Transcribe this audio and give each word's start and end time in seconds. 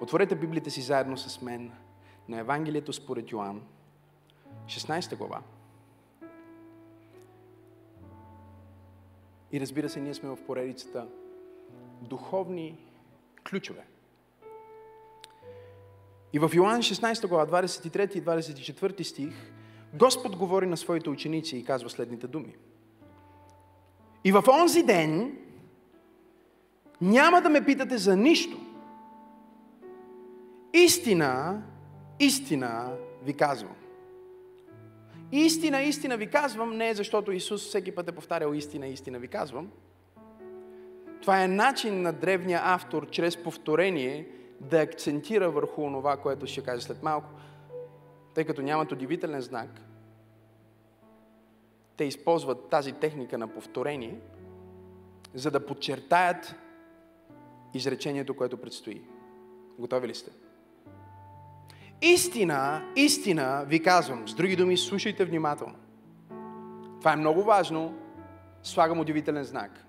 Отворете 0.00 0.34
Библията 0.34 0.70
си 0.70 0.80
заедно 0.80 1.16
с 1.16 1.42
мен 1.42 1.72
на 2.28 2.38
Евангелието 2.38 2.92
според 2.92 3.32
Йоанн, 3.32 3.62
16 4.66 5.16
глава. 5.16 5.42
И 9.52 9.60
разбира 9.60 9.88
се, 9.88 10.00
ние 10.00 10.14
сме 10.14 10.28
в 10.28 10.44
поредицата 10.46 11.06
духовни 12.02 12.78
ключове. 13.48 13.84
И 16.32 16.38
в 16.38 16.50
Йоанн 16.54 16.82
16 16.82 17.28
глава, 17.28 17.62
23 17.62 18.16
и 18.16 18.22
24 18.22 19.02
стих, 19.02 19.52
Господ 19.94 20.36
говори 20.36 20.66
на 20.66 20.76
своите 20.76 21.10
ученици 21.10 21.56
и 21.56 21.64
казва 21.64 21.90
следните 21.90 22.26
думи. 22.26 22.56
И 24.24 24.32
в 24.32 24.44
онзи 24.48 24.82
ден 24.82 25.38
няма 27.00 27.42
да 27.42 27.48
ме 27.48 27.64
питате 27.64 27.98
за 27.98 28.16
нищо. 28.16 28.67
Истина, 30.84 31.62
истина 32.20 32.96
ви 33.22 33.34
казвам. 33.34 33.76
Истина, 35.32 35.82
истина 35.82 36.16
ви 36.16 36.30
казвам, 36.30 36.76
не 36.76 36.88
е 36.88 36.94
защото 36.94 37.32
Исус 37.32 37.62
всеки 37.62 37.94
път 37.94 38.08
е 38.08 38.12
повтарял 38.12 38.52
истина, 38.52 38.86
истина 38.86 39.18
ви 39.18 39.28
казвам. 39.28 39.70
Това 41.22 41.42
е 41.42 41.48
начин 41.48 42.02
на 42.02 42.12
древния 42.12 42.60
автор, 42.62 43.10
чрез 43.10 43.42
повторение, 43.42 44.28
да 44.60 44.80
акцентира 44.80 45.50
върху 45.50 45.82
това, 45.82 46.16
което 46.16 46.46
ще 46.46 46.64
каже 46.64 46.82
след 46.82 47.02
малко. 47.02 47.28
Тъй 48.34 48.44
като 48.44 48.62
нямат 48.62 48.92
удивителен 48.92 49.40
знак, 49.40 49.80
те 51.96 52.04
използват 52.04 52.68
тази 52.68 52.92
техника 52.92 53.38
на 53.38 53.48
повторение, 53.48 54.20
за 55.34 55.50
да 55.50 55.66
подчертаят 55.66 56.54
изречението, 57.74 58.36
което 58.36 58.56
предстои. 58.56 59.02
Готови 59.78 60.08
ли 60.08 60.14
сте? 60.14 60.47
Истина, 62.02 62.82
истина 62.96 63.64
ви 63.68 63.82
казвам. 63.82 64.28
С 64.28 64.34
други 64.34 64.56
думи, 64.56 64.76
слушайте 64.76 65.24
внимателно. 65.24 65.74
Това 66.98 67.12
е 67.12 67.16
много 67.16 67.42
важно. 67.42 67.94
Слагам 68.62 69.00
удивителен 69.00 69.44
знак. 69.44 69.84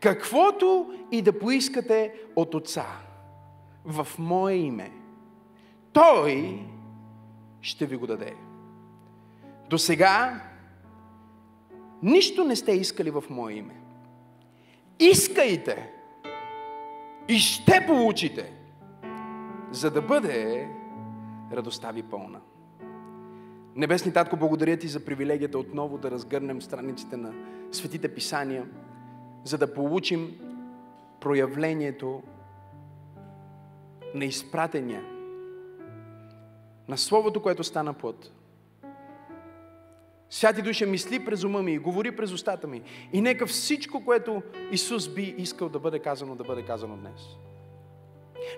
Каквото 0.00 0.94
и 1.12 1.22
да 1.22 1.38
поискате 1.38 2.14
от 2.36 2.54
Отца 2.54 2.86
в 3.84 4.08
Мое 4.18 4.54
име, 4.54 4.90
Той 5.92 6.64
ще 7.60 7.86
ви 7.86 7.96
го 7.96 8.06
даде. 8.06 8.34
До 9.70 9.78
сега 9.78 10.40
нищо 12.02 12.44
не 12.44 12.56
сте 12.56 12.72
искали 12.72 13.10
в 13.10 13.24
Мое 13.30 13.52
име. 13.52 13.80
Искайте 14.98 15.92
и 17.28 17.38
ще 17.38 17.86
получите 17.86 18.55
за 19.76 19.90
да 19.90 20.02
бъде 20.02 20.68
радостта 21.52 21.90
ви 21.90 22.02
пълна. 22.02 22.40
Небесни 23.74 24.12
Татко, 24.12 24.36
благодаря 24.36 24.76
ти 24.76 24.88
за 24.88 25.04
привилегията 25.04 25.58
отново 25.58 25.98
да 25.98 26.10
разгърнем 26.10 26.62
страниците 26.62 27.16
на 27.16 27.32
Светите 27.72 28.14
Писания, 28.14 28.66
за 29.44 29.58
да 29.58 29.74
получим 29.74 30.40
проявлението 31.20 32.22
на 34.14 34.24
изпратения, 34.24 35.02
на 36.88 36.98
Словото, 36.98 37.42
което 37.42 37.64
стана 37.64 37.92
плът. 37.92 38.32
Святи 40.30 40.62
Душа, 40.62 40.86
мисли 40.86 41.24
през 41.24 41.44
ума 41.44 41.62
ми 41.62 41.78
говори 41.78 42.16
през 42.16 42.32
устата 42.32 42.66
ми. 42.66 42.82
И 43.12 43.20
нека 43.20 43.46
всичко, 43.46 44.04
което 44.04 44.42
Исус 44.70 45.14
би 45.14 45.34
искал 45.38 45.68
да 45.68 45.78
бъде 45.78 45.98
казано, 45.98 46.34
да 46.34 46.44
бъде 46.44 46.62
казано 46.62 46.96
днес. 46.96 47.45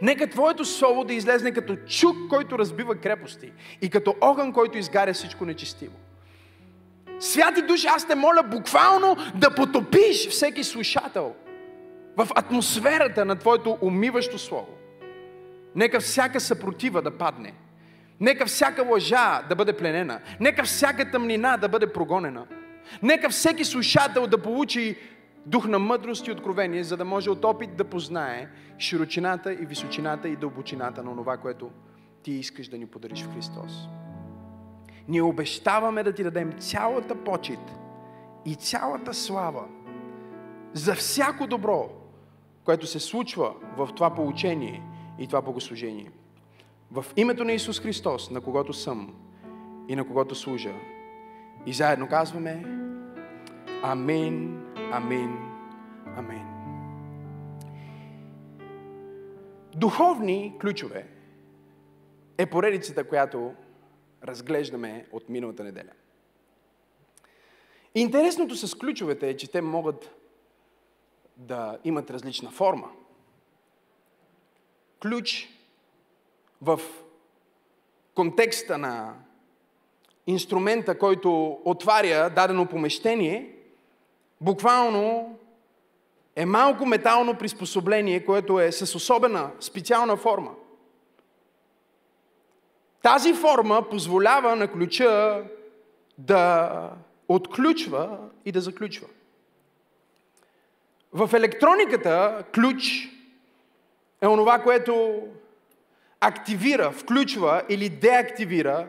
Нека 0.03 0.31
Твоето 0.31 0.64
Слово 0.64 1.05
да 1.05 1.14
излезне 1.14 1.53
като 1.53 1.77
чук, 1.77 2.17
който 2.31 2.58
разбива 2.58 2.94
крепости 2.94 3.53
и 3.83 3.91
като 3.91 4.14
огън, 4.20 4.53
който 4.53 4.78
изгаря 4.78 5.12
всичко 5.12 5.44
нечестиво. 5.44 5.94
Святи 7.21 7.62
Душ, 7.62 7.84
аз 7.84 8.06
те 8.06 8.15
моля 8.15 8.43
буквално 8.43 9.16
да 9.34 9.54
потопиш 9.54 10.28
всеки 10.28 10.65
слушател 10.65 11.34
в 12.16 12.28
атмосферата 12.34 13.25
на 13.25 13.37
Твоето 13.37 13.78
умиващо 13.82 14.38
Слово. 14.38 14.69
Нека 15.75 16.00
всяка 16.00 16.41
съпротива 16.41 17.03
да 17.03 17.10
падне. 17.10 17.54
Нека 18.21 18.47
всяка 18.47 18.82
лъжа 18.82 19.43
да 19.48 19.54
бъде 19.54 19.72
пленена. 19.72 20.21
Нека 20.41 20.65
всяка 20.65 21.10
тъмнина 21.10 21.56
да 21.56 21.69
бъде 21.69 21.93
прогонена. 21.93 22.47
Нека 23.03 23.31
всеки 23.31 23.65
слушател 23.65 24.27
да 24.27 24.38
получи 24.38 24.97
дух 25.48 25.66
на 25.66 25.78
мъдрост 25.78 26.26
и 26.26 26.32
откровение, 26.32 26.84
за 26.84 26.97
да 26.97 27.04
може 27.04 27.31
от 27.31 27.44
опит 27.44 27.76
да 27.76 27.84
познае 27.84 28.48
широчината 28.78 29.53
и 29.53 29.66
височината 29.66 30.28
и 30.28 30.36
дълбочината 30.36 31.03
на 31.03 31.16
това, 31.16 31.36
което 31.36 31.70
ти 32.22 32.32
искаш 32.32 32.69
да 32.69 32.78
ни 32.78 32.86
подариш 32.86 33.22
в 33.25 33.34
Христос. 33.34 33.88
Ние 35.09 35.22
обещаваме 35.22 36.03
да 36.03 36.12
ти 36.12 36.22
дадем 36.22 36.53
цялата 36.59 37.14
почет 37.14 37.59
и 38.44 38.54
цялата 38.54 39.14
слава 39.14 39.64
за 40.72 40.94
всяко 40.94 41.47
добро, 41.47 41.91
което 42.65 42.86
се 42.86 43.00
случва 43.00 43.54
в 43.76 43.88
това 43.97 44.15
получение 44.15 44.82
и 45.19 45.26
това 45.26 45.42
богослужение. 45.42 46.10
В 46.92 47.04
името 47.16 47.44
на 47.44 47.53
Исус 47.53 47.80
Христос, 47.80 48.30
на 48.30 48.41
когото 48.41 48.72
съм 48.72 49.15
и 49.88 49.97
на 49.97 50.04
когото 50.04 50.34
служа. 50.34 50.72
И 51.66 51.72
заедно 51.72 52.09
казваме 52.09 52.65
Амин, 53.82 54.62
амин, 54.93 55.38
амин. 56.16 56.47
Духовни 59.75 60.54
ключове 60.60 61.06
е 62.38 62.47
поредицата, 62.47 63.09
която 63.09 63.54
разглеждаме 64.25 65.06
от 65.12 65.28
миналата 65.28 65.65
неделя. 65.65 65.91
Интересното 67.94 68.56
с 68.56 68.78
ключовете 68.78 69.28
е, 69.28 69.37
че 69.37 69.50
те 69.50 69.60
могат 69.60 70.15
да 71.37 71.78
имат 71.84 72.10
различна 72.10 72.50
форма. 72.50 72.91
Ключ 75.03 75.48
в 76.62 76.81
контекста 78.15 78.78
на 78.78 79.15
инструмента, 80.27 80.98
който 80.98 81.60
отваря 81.65 82.31
дадено 82.31 82.66
помещение, 82.66 83.57
буквално 84.41 85.38
е 86.37 86.47
малко 86.47 86.87
метално 86.87 87.34
приспособление, 87.34 88.25
което 88.25 88.60
е 88.60 88.72
с 88.72 88.94
особена, 88.94 89.50
специална 89.60 90.16
форма. 90.16 90.50
Тази 93.03 93.34
форма 93.34 93.88
позволява 93.91 94.56
на 94.56 94.72
ключа 94.72 95.44
да 96.19 96.91
отключва 97.28 98.19
и 98.44 98.53
да 98.53 98.60
заключва. 98.60 99.06
В 101.12 101.31
електрониката 101.34 102.44
ключ 102.54 103.09
е 104.22 104.27
онова, 104.27 104.62
което 104.62 105.22
активира, 106.21 106.91
включва 106.91 107.62
или 107.69 107.88
деактивира 107.88 108.87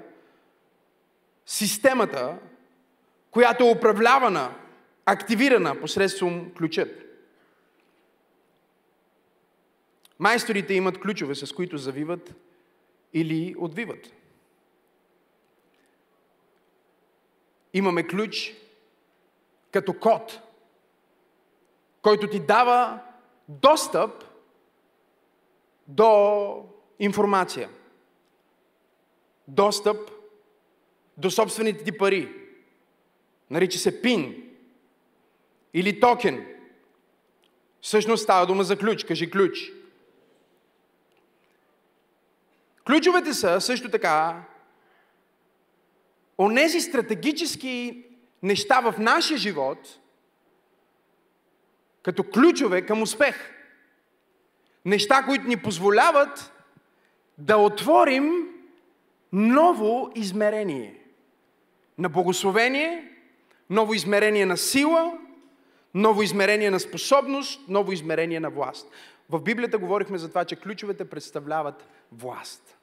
системата, 1.46 2.38
която 3.32 3.64
е 3.64 3.72
управлявана 3.72 4.56
активирана 5.12 5.82
посредством 5.82 6.52
ключът. 6.58 7.06
Майсторите 10.20 10.74
имат 10.74 11.00
ключове, 11.00 11.36
с 11.36 11.56
които 11.56 11.78
завиват 11.78 12.36
или 13.14 13.56
отвиват. 13.58 14.14
Имаме 17.74 18.08
ключ 18.08 18.54
като 19.72 19.94
код, 19.94 20.40
който 22.02 22.30
ти 22.30 22.40
дава 22.40 23.00
достъп 23.48 24.24
до 25.88 26.66
информация. 27.00 27.70
Достъп 29.48 30.12
до 31.18 31.32
собствените 31.32 31.84
ти 31.84 31.98
пари. 31.98 32.36
Нарича 33.50 33.80
се 33.80 34.02
пин. 34.02 34.49
Или 35.74 36.00
токен. 36.00 36.46
Всъщност 37.82 38.24
става 38.24 38.46
дума 38.46 38.64
за 38.64 38.78
ключ. 38.78 39.04
Кажи 39.04 39.30
ключ. 39.30 39.72
Ключовете 42.86 43.34
са 43.34 43.62
също 43.62 43.92
така 43.92 44.44
онези 46.40 46.82
стратегически 46.82 48.06
неща 48.44 48.80
в 48.80 48.96
нашия 49.00 49.38
живот, 49.38 50.00
като 52.02 52.24
ключове 52.24 52.82
към 52.82 53.02
успех. 53.02 53.52
Неща, 54.86 55.24
които 55.26 55.48
ни 55.48 55.58
позволяват 55.58 56.54
да 57.38 57.58
отворим 57.58 58.48
ново 59.34 60.12
измерение 60.16 61.04
на 61.98 62.10
благословение, 62.10 63.12
ново 63.70 63.94
измерение 63.94 64.46
на 64.46 64.58
сила, 64.58 65.20
ново 65.94 66.22
измерение 66.22 66.72
на 66.72 66.80
способност, 66.80 67.62
ново 67.68 67.92
измерение 67.92 68.40
на 68.40 68.50
власт. 68.50 68.92
В 69.30 69.42
Библията 69.42 69.78
говорихме 69.78 70.18
за 70.18 70.30
това, 70.30 70.46
че 70.46 70.56
ключовете 70.56 71.10
представляват 71.10 71.88
власт. 72.12 72.78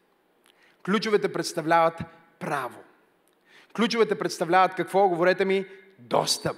Ключовете 0.83 1.33
представляват 1.33 2.01
право. 2.39 2.79
Ключовете 3.75 4.19
представляват 4.19 4.75
какво? 4.75 5.09
Говорете 5.09 5.45
ми, 5.45 5.67
достъп. 5.99 6.57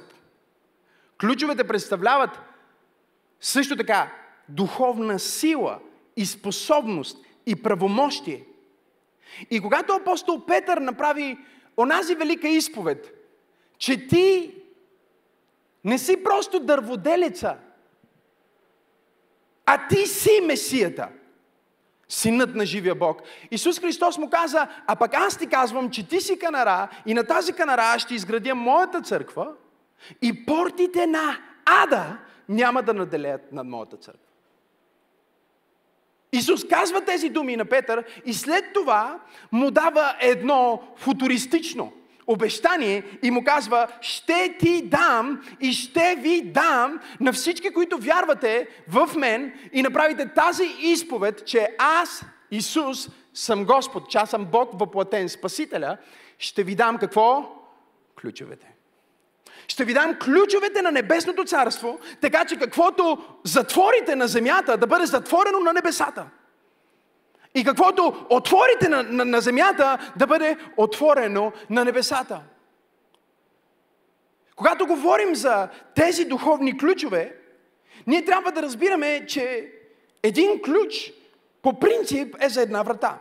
Ключовете 1.21 1.65
представляват 1.65 2.41
също 3.41 3.77
така 3.77 4.13
духовна 4.49 5.19
сила 5.19 5.79
и 6.17 6.27
способност 6.27 7.25
и 7.47 7.63
правомощие. 7.63 8.45
И 9.51 9.61
когато 9.61 9.93
апостол 9.93 10.47
Петър 10.47 10.79
направи 10.79 11.39
онази 11.77 12.15
велика 12.15 12.49
изповед, 12.49 13.15
че 13.79 14.07
ти 14.07 14.55
не 15.85 15.99
си 15.99 16.25
просто 16.25 16.61
дърводелица, 16.61 17.57
а 19.67 19.89
ти 19.89 20.07
си 20.07 20.41
Месията, 20.47 21.09
синът 22.09 22.55
на 22.55 22.67
живия 22.67 22.95
Бог. 22.95 23.23
Исус 23.51 23.81
Христос 23.81 24.19
му 24.19 24.31
каза, 24.31 24.69
а 24.87 24.97
пък 24.97 25.15
аз 25.15 25.39
ти 25.39 25.47
казвам, 25.47 25.91
че 25.91 26.09
ти 26.09 26.21
си 26.21 26.39
канара 26.39 26.89
и 27.07 27.15
на 27.15 27.25
тази 27.25 27.53
канара 27.53 27.83
аз 27.83 28.03
ще 28.03 28.15
изградя 28.15 28.55
моята 28.55 29.03
църква 29.03 29.53
и 30.23 30.47
портите 30.47 31.07
на 31.07 31.39
ада 31.65 32.19
няма 32.49 32.83
да 32.83 32.95
наделят 32.95 33.53
над 33.53 33.67
моята 33.67 33.97
църква. 33.97 34.29
Исус 36.33 36.69
казва 36.69 37.01
тези 37.01 37.29
думи 37.29 37.57
на 37.57 37.65
Петър 37.65 38.05
и 38.25 38.35
след 38.35 38.65
това 38.75 39.21
му 39.53 39.71
дава 39.71 40.17
едно 40.21 40.83
футуристично 40.97 41.93
обещание 42.29 43.03
и 43.23 43.31
му 43.31 43.45
казва, 43.45 43.89
ще 44.01 44.57
ти 44.61 44.83
дам 44.83 45.43
и 45.61 45.73
ще 45.73 46.17
ви 46.19 46.43
дам 46.43 47.01
на 47.21 47.33
всички, 47.33 47.71
които 47.71 47.99
вярвате 47.99 48.69
в 48.89 49.09
мен 49.17 49.53
и 49.73 49.83
направите 49.83 50.29
тази 50.35 50.65
изповед, 50.81 51.47
че 51.47 51.69
аз, 51.79 52.25
Исус, 52.51 53.09
съм 53.35 53.65
Господ, 53.65 54.11
че 54.11 54.19
аз 54.19 54.31
съм 54.31 54.45
Бог 54.45 54.81
въплатен, 54.81 55.29
Спасителя, 55.29 55.97
ще 56.39 56.63
ви 56.65 56.75
дам 56.75 56.99
какво? 56.99 57.55
Ключовете. 58.21 58.67
Ще 59.69 59.85
ви 59.85 59.95
дам 59.95 60.15
ключовете 60.15 60.83
на 60.83 60.91
небесното 60.91 61.45
царство, 61.45 61.99
така 62.21 62.45
че 62.45 62.57
каквото 62.57 63.19
затворите 63.45 64.17
на 64.17 64.29
земята, 64.29 64.77
да 64.77 64.87
бъде 64.87 65.07
затворено 65.07 65.61
на 65.61 65.73
небесата. 65.73 66.27
И 67.59 67.65
каквото 67.65 68.27
отворите 68.31 68.89
на, 68.89 69.03
на, 69.03 69.25
на 69.25 69.41
земята, 69.41 70.13
да 70.17 70.27
бъде 70.27 70.57
отворено 70.77 71.53
на 71.71 71.85
небесата. 71.85 72.41
Когато 74.57 74.87
говорим 74.87 75.35
за 75.35 75.69
тези 75.95 76.25
духовни 76.25 76.79
ключове, 76.79 77.37
ние 78.07 78.25
трябва 78.25 78.53
да 78.53 78.63
разбираме, 78.63 79.27
че 79.27 79.73
един 80.23 80.63
ключ 80.63 81.13
по 81.63 81.81
принцип 81.81 82.37
е 82.41 82.49
за 82.49 82.63
една 82.63 82.83
врата. 82.83 83.19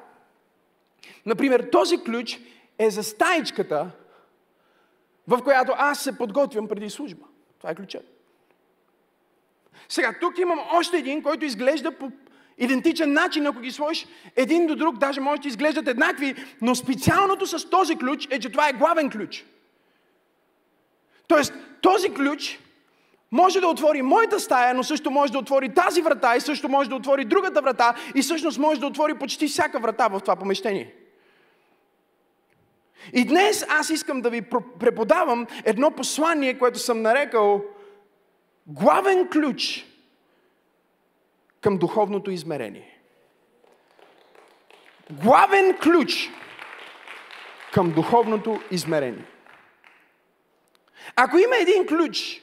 Например, 1.25 1.69
този 1.71 2.03
ключ 2.03 2.39
е 2.79 2.89
за 2.89 3.03
стаичката, 3.03 3.91
в 5.27 5.43
която 5.43 5.73
аз 5.77 5.99
се 5.99 6.17
подготвям 6.17 6.67
преди 6.67 6.89
служба. 6.89 7.25
Това 7.57 7.71
е 7.71 7.75
ключът. 7.75 8.05
Сега, 9.89 10.13
тук 10.21 10.37
имам 10.37 10.59
още 10.73 10.97
един, 10.97 11.23
който 11.23 11.45
изглежда 11.45 11.91
по 11.91 12.11
идентичен 12.57 13.13
начин, 13.13 13.47
ако 13.47 13.59
ги 13.59 13.71
сложиш 13.71 14.05
един 14.35 14.67
до 14.67 14.75
друг, 14.75 14.97
даже 14.97 15.21
може 15.21 15.41
да 15.41 15.47
изглеждат 15.47 15.87
еднакви, 15.87 16.35
но 16.61 16.75
специалното 16.75 17.47
с 17.47 17.69
този 17.69 17.95
ключ 17.95 18.27
е, 18.31 18.39
че 18.39 18.49
това 18.49 18.69
е 18.69 18.73
главен 18.73 19.09
ключ. 19.09 19.45
Тоест, 21.27 21.53
този 21.81 22.13
ключ 22.13 22.59
може 23.31 23.59
да 23.59 23.67
отвори 23.67 24.01
моята 24.01 24.39
стая, 24.39 24.73
но 24.73 24.83
също 24.83 25.11
може 25.11 25.31
да 25.31 25.39
отвори 25.39 25.73
тази 25.73 26.01
врата 26.01 26.35
и 26.35 26.41
също 26.41 26.69
може 26.69 26.89
да 26.89 26.95
отвори 26.95 27.25
другата 27.25 27.61
врата 27.61 27.95
и 28.15 28.21
всъщност 28.21 28.59
може 28.59 28.79
да 28.79 28.87
отвори 28.87 29.13
почти 29.13 29.47
всяка 29.47 29.79
врата 29.79 30.07
в 30.07 30.19
това 30.19 30.35
помещение. 30.35 30.93
И 33.13 33.25
днес 33.25 33.65
аз 33.69 33.89
искам 33.89 34.21
да 34.21 34.29
ви 34.29 34.41
преподавам 34.79 35.47
едно 35.65 35.91
послание, 35.91 36.57
което 36.57 36.79
съм 36.79 37.01
нарекал 37.01 37.63
главен 38.67 39.27
ключ 39.29 39.85
към 41.61 41.77
духовното 41.77 42.31
измерение. 42.31 42.99
Главен 45.11 45.77
ключ 45.77 46.29
към 47.73 47.91
духовното 47.91 48.61
измерение. 48.71 49.25
Ако 51.15 51.37
има 51.37 51.55
един 51.57 51.87
ключ, 51.87 52.41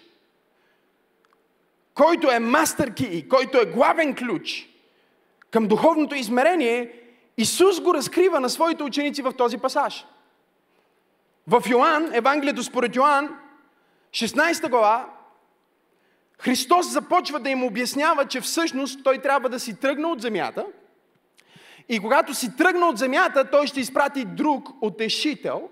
който 1.94 2.30
е 2.30 2.38
мастер 2.38 2.94
ки, 2.94 3.28
който 3.28 3.58
е 3.58 3.64
главен 3.64 4.16
ключ 4.16 4.68
към 5.50 5.68
духовното 5.68 6.14
измерение, 6.14 7.00
Исус 7.36 7.80
го 7.80 7.94
разкрива 7.94 8.40
на 8.40 8.50
своите 8.50 8.82
ученици 8.82 9.22
в 9.22 9.32
този 9.32 9.58
пасаж. 9.58 10.06
В 11.46 11.62
Йоанн, 11.70 12.14
Евангелието 12.14 12.62
според 12.62 12.96
Йоанн, 12.96 13.38
16 14.10 14.70
глава, 14.70 15.13
Христос 16.38 16.92
започва 16.92 17.40
да 17.40 17.50
им 17.50 17.64
обяснява, 17.64 18.26
че 18.26 18.40
всъщност 18.40 19.04
той 19.04 19.18
трябва 19.18 19.48
да 19.48 19.60
си 19.60 19.80
тръгне 19.80 20.06
от 20.06 20.22
земята 20.22 20.66
и 21.88 21.98
когато 21.98 22.34
си 22.34 22.56
тръгне 22.56 22.84
от 22.84 22.98
земята, 22.98 23.50
той 23.50 23.66
ще 23.66 23.80
изпрати 23.80 24.24
друг 24.24 24.68
отешител, 24.80 25.68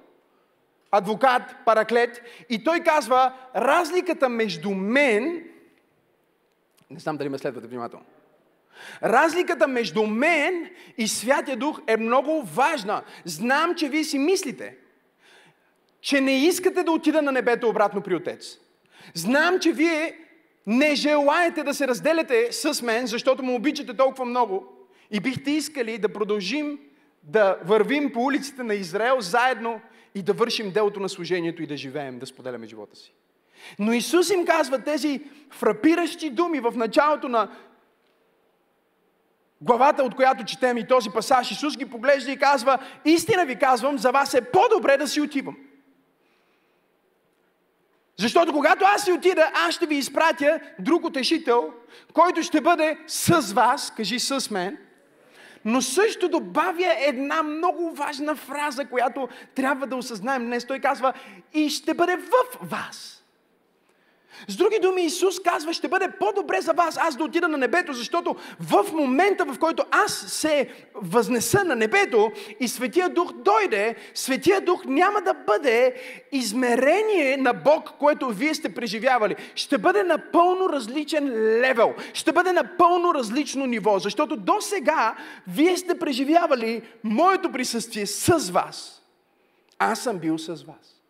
адвокат, 0.90 1.42
параклет 1.64 2.22
и 2.50 2.64
той 2.64 2.80
казва, 2.80 3.32
разликата 3.56 4.28
между 4.28 4.70
мен, 4.70 5.44
не 6.90 7.00
знам 7.00 7.16
дали 7.16 7.28
ме 7.28 7.38
следвате 7.38 7.66
внимателно, 7.66 8.04
Разликата 9.02 9.68
между 9.68 10.06
мен 10.06 10.70
и 10.98 11.08
Святия 11.08 11.56
Дух 11.56 11.80
е 11.86 11.96
много 11.96 12.42
важна. 12.42 13.02
Знам, 13.24 13.74
че 13.74 13.88
вие 13.88 14.04
си 14.04 14.18
мислите, 14.18 14.76
че 16.00 16.20
не 16.20 16.46
искате 16.46 16.82
да 16.82 16.92
отида 16.92 17.22
на 17.22 17.32
небето 17.32 17.68
обратно 17.68 18.02
при 18.02 18.14
Отец. 18.14 18.58
Знам, 19.14 19.60
че 19.60 19.72
вие 19.72 20.18
не 20.66 20.94
желаете 20.94 21.62
да 21.62 21.74
се 21.74 21.88
разделяте 21.88 22.52
с 22.52 22.82
мен, 22.82 23.06
защото 23.06 23.42
му 23.42 23.54
обичате 23.54 23.94
толкова 23.94 24.24
много 24.24 24.66
и 25.10 25.20
бихте 25.20 25.50
искали 25.50 25.98
да 25.98 26.08
продължим 26.08 26.78
да 27.22 27.58
вървим 27.64 28.12
по 28.12 28.20
улиците 28.20 28.62
на 28.62 28.74
Израел 28.74 29.20
заедно 29.20 29.80
и 30.14 30.22
да 30.22 30.32
вършим 30.32 30.70
делото 30.70 31.00
на 31.00 31.08
служението 31.08 31.62
и 31.62 31.66
да 31.66 31.76
живеем, 31.76 32.18
да 32.18 32.26
споделяме 32.26 32.66
живота 32.66 32.96
си. 32.96 33.14
Но 33.78 33.92
Исус 33.92 34.30
им 34.30 34.46
казва 34.46 34.78
тези 34.78 35.20
фрапиращи 35.50 36.30
думи 36.30 36.60
в 36.60 36.72
началото 36.76 37.28
на 37.28 37.48
главата, 39.60 40.02
от 40.02 40.14
която 40.14 40.44
четем 40.44 40.76
и 40.76 40.86
този 40.86 41.10
пасаж. 41.10 41.50
Исус 41.50 41.76
ги 41.76 41.90
поглежда 41.90 42.30
и 42.30 42.36
казва, 42.36 42.78
истина 43.04 43.44
ви 43.44 43.56
казвам, 43.56 43.98
за 43.98 44.10
вас 44.10 44.34
е 44.34 44.50
по-добре 44.50 44.96
да 44.96 45.08
си 45.08 45.20
отивам. 45.20 45.56
Защото 48.18 48.52
когато 48.52 48.84
аз 48.84 49.04
си 49.04 49.12
отида, 49.12 49.50
аз 49.54 49.74
ще 49.74 49.86
ви 49.86 49.94
изпратя 49.94 50.60
друг 50.78 51.04
утешител, 51.04 51.72
който 52.12 52.42
ще 52.42 52.60
бъде 52.60 52.98
с 53.06 53.52
вас, 53.52 53.92
кажи 53.96 54.18
с 54.18 54.50
мен, 54.50 54.78
но 55.64 55.82
също 55.82 56.28
добавя 56.28 56.94
една 56.98 57.42
много 57.42 57.90
важна 57.94 58.36
фраза, 58.36 58.84
която 58.84 59.28
трябва 59.54 59.86
да 59.86 59.96
осъзнаем 59.96 60.46
днес. 60.46 60.66
Той 60.66 60.78
казва, 60.78 61.12
и 61.54 61.70
ще 61.70 61.94
бъде 61.94 62.16
в 62.16 62.58
вас. 62.62 63.21
С 64.48 64.56
други 64.56 64.78
думи, 64.82 65.02
Исус 65.02 65.40
казва, 65.40 65.72
ще 65.72 65.88
бъде 65.88 66.08
по-добре 66.20 66.60
за 66.60 66.72
вас 66.72 66.98
аз 67.00 67.16
да 67.16 67.24
отида 67.24 67.48
на 67.48 67.58
небето, 67.58 67.92
защото 67.92 68.36
в 68.60 68.92
момента, 68.92 69.44
в 69.44 69.58
който 69.58 69.84
аз 69.90 70.12
се 70.28 70.68
възнеса 70.94 71.64
на 71.64 71.76
небето 71.76 72.32
и 72.60 72.68
Светия 72.68 73.08
Дух 73.08 73.32
дойде, 73.32 73.96
Светия 74.14 74.60
Дух 74.60 74.84
няма 74.84 75.20
да 75.20 75.34
бъде 75.34 75.94
измерение 76.32 77.36
на 77.36 77.52
Бог, 77.52 77.90
което 77.98 78.28
вие 78.28 78.54
сте 78.54 78.74
преживявали. 78.74 79.36
Ще 79.54 79.78
бъде 79.78 80.02
напълно 80.02 80.68
различен 80.68 81.30
левел. 81.60 81.94
Ще 82.14 82.32
бъде 82.32 82.52
напълно 82.52 83.14
различно 83.14 83.66
ниво, 83.66 83.98
защото 83.98 84.36
до 84.36 84.60
сега 84.60 85.16
вие 85.48 85.76
сте 85.76 85.98
преживявали 85.98 86.82
моето 87.04 87.52
присъствие 87.52 88.06
с 88.06 88.50
вас. 88.50 89.02
Аз 89.78 90.00
съм 90.00 90.18
бил 90.18 90.38
с 90.38 90.48
вас. 90.48 91.01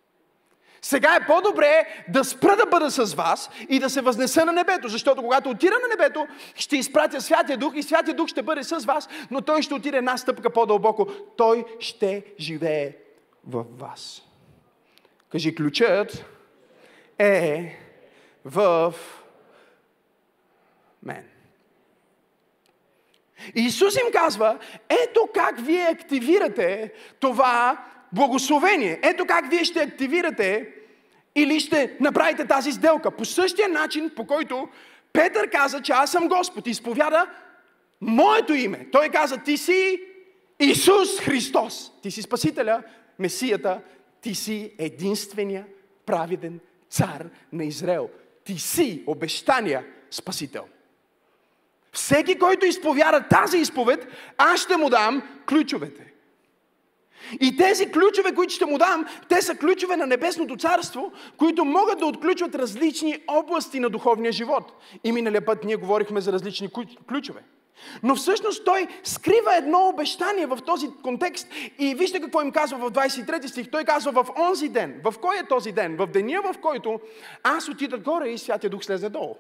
Сега 0.83 1.17
е 1.17 1.27
по-добре 1.27 2.05
да 2.09 2.25
спра 2.25 2.57
да 2.57 2.67
бъда 2.67 2.91
с 2.91 3.15
вас 3.15 3.51
и 3.69 3.79
да 3.79 3.91
се 3.91 4.01
възнеса 4.01 4.45
на 4.45 4.53
небето, 4.53 4.89
защото 4.89 5.23
когато 5.23 5.51
отида 5.51 5.75
на 5.83 5.89
небето, 5.89 6.27
ще 6.55 6.77
изпратя 6.77 7.21
Святия 7.21 7.59
Дух 7.59 7.73
и 7.77 7.83
Святия 7.83 8.15
Дух 8.15 8.29
ще 8.29 8.43
бъде 8.43 8.65
с 8.65 8.79
вас, 8.79 9.09
но 9.31 9.41
Той 9.41 9.63
ще 9.63 9.75
отиде 9.75 9.97
една 9.97 10.17
стъпка 10.17 10.51
по-дълбоко. 10.51 11.07
Той 11.37 11.65
ще 11.81 12.25
живее 12.41 12.97
в 13.47 13.65
вас. 13.79 14.23
Кажи, 15.33 15.55
ключът 15.55 16.25
е 17.19 17.79
в 18.45 18.95
мен. 21.03 21.25
И 23.55 23.61
Исус 23.61 23.97
им 23.97 24.13
казва, 24.13 24.59
ето 24.89 25.29
как 25.35 25.61
вие 25.61 25.83
активирате 25.83 26.93
това 27.21 27.85
благословение. 28.13 29.01
Ето 29.03 29.27
как 29.27 29.51
вие 29.51 29.65
ще 29.65 29.81
активирате 29.81 30.69
Или 31.35 31.61
ще 31.61 31.97
направите 32.01 32.47
тази 32.47 32.73
сделка. 32.73 33.11
По 33.11 33.25
същия 33.25 33.69
начин, 33.69 34.11
по 34.17 34.27
който 34.27 34.69
Петър 35.13 35.51
каза, 35.51 35.83
че 35.83 35.93
аз 35.93 36.11
съм 36.11 36.29
Господ, 36.29 36.67
изповяда 36.67 37.27
моето 38.01 38.55
име. 38.55 38.87
Той 38.93 39.09
каза, 39.09 39.37
ти 39.39 39.57
си 39.57 40.01
Исус 40.61 41.21
Христос. 41.21 41.93
Ти 42.03 42.11
си 42.11 42.23
Спасителя, 42.23 42.83
Месията, 43.19 43.81
ти 44.21 44.35
си 44.35 44.73
единствения 44.79 45.67
праведен 46.07 46.61
цар 46.91 47.25
на 47.53 47.65
Израел. 47.65 48.09
Ти 48.45 48.59
си 48.59 49.03
обещания 49.07 49.85
Спасител. 50.11 50.65
Всеки, 51.93 52.39
който 52.39 52.67
изповяда 52.67 53.29
тази 53.29 53.59
изповед, 53.59 54.07
аз 54.39 54.61
ще 54.61 54.77
му 54.77 54.91
дам 54.91 55.23
ключовете. 55.49 56.12
И 57.41 57.57
тези 57.57 57.93
ключове, 57.93 58.35
които 58.35 58.55
ще 58.55 58.67
му 58.67 58.79
дам, 58.79 59.07
те 59.29 59.43
са 59.43 59.55
ключове 59.55 59.97
на 59.97 60.07
Небесното 60.07 60.57
царство, 60.57 61.13
които 61.37 61.65
могат 61.65 61.99
да 61.99 62.07
отключват 62.07 62.55
различни 62.55 63.17
области 63.29 63.81
на 63.81 63.91
духовния 63.91 64.33
живот. 64.33 64.73
И 65.05 65.13
миналия 65.13 65.45
път 65.45 65.65
ние 65.65 65.77
говорихме 65.77 66.21
за 66.21 66.33
различни 66.33 66.69
ключове. 67.09 67.43
Но 68.03 68.17
всъщност 68.17 68.65
той 68.65 68.87
скрива 69.05 69.57
едно 69.57 69.89
обещание 69.89 70.47
в 70.47 70.59
този 70.67 70.91
контекст. 71.03 71.49
И 71.79 71.95
вижте 71.95 72.21
какво 72.21 72.43
им 72.43 72.53
казва 72.53 72.79
в 72.79 72.93
23 72.93 73.47
стих. 73.47 73.71
Той 73.71 73.85
казва 73.85 74.13
в 74.13 74.27
онзи 74.39 74.69
ден. 74.69 75.01
В 75.05 75.15
кой 75.21 75.39
е 75.39 75.47
този 75.49 75.73
ден? 75.73 75.97
В 75.97 76.07
деня, 76.07 76.41
в 76.53 76.59
който 76.59 77.01
аз 77.43 77.69
отида 77.69 77.99
горе 77.99 78.29
и 78.29 78.39
Святия 78.39 78.71
Дух 78.71 78.85
слезе 78.85 79.09
долу. 79.09 79.37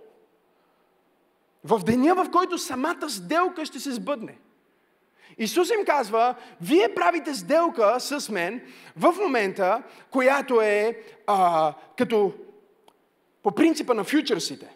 В 1.65 1.85
деня, 1.85 2.15
в 2.15 2.31
който 2.31 2.59
самата 2.59 3.09
сделка 3.09 3.65
ще 3.65 3.81
се 3.81 3.93
сбъдне. 3.93 4.39
Исус 5.43 5.71
им 5.71 5.85
казва, 5.87 6.35
вие 6.61 6.95
правите 6.95 7.35
сделка 7.35 8.01
с 8.01 8.29
мен 8.29 8.61
в 8.97 9.15
момента, 9.23 9.83
която 10.11 10.61
е 10.61 10.99
а, 11.27 11.75
като 11.99 12.33
по 13.43 13.51
принципа 13.51 13.95
на 13.95 14.05
фьючерсите. 14.05 14.69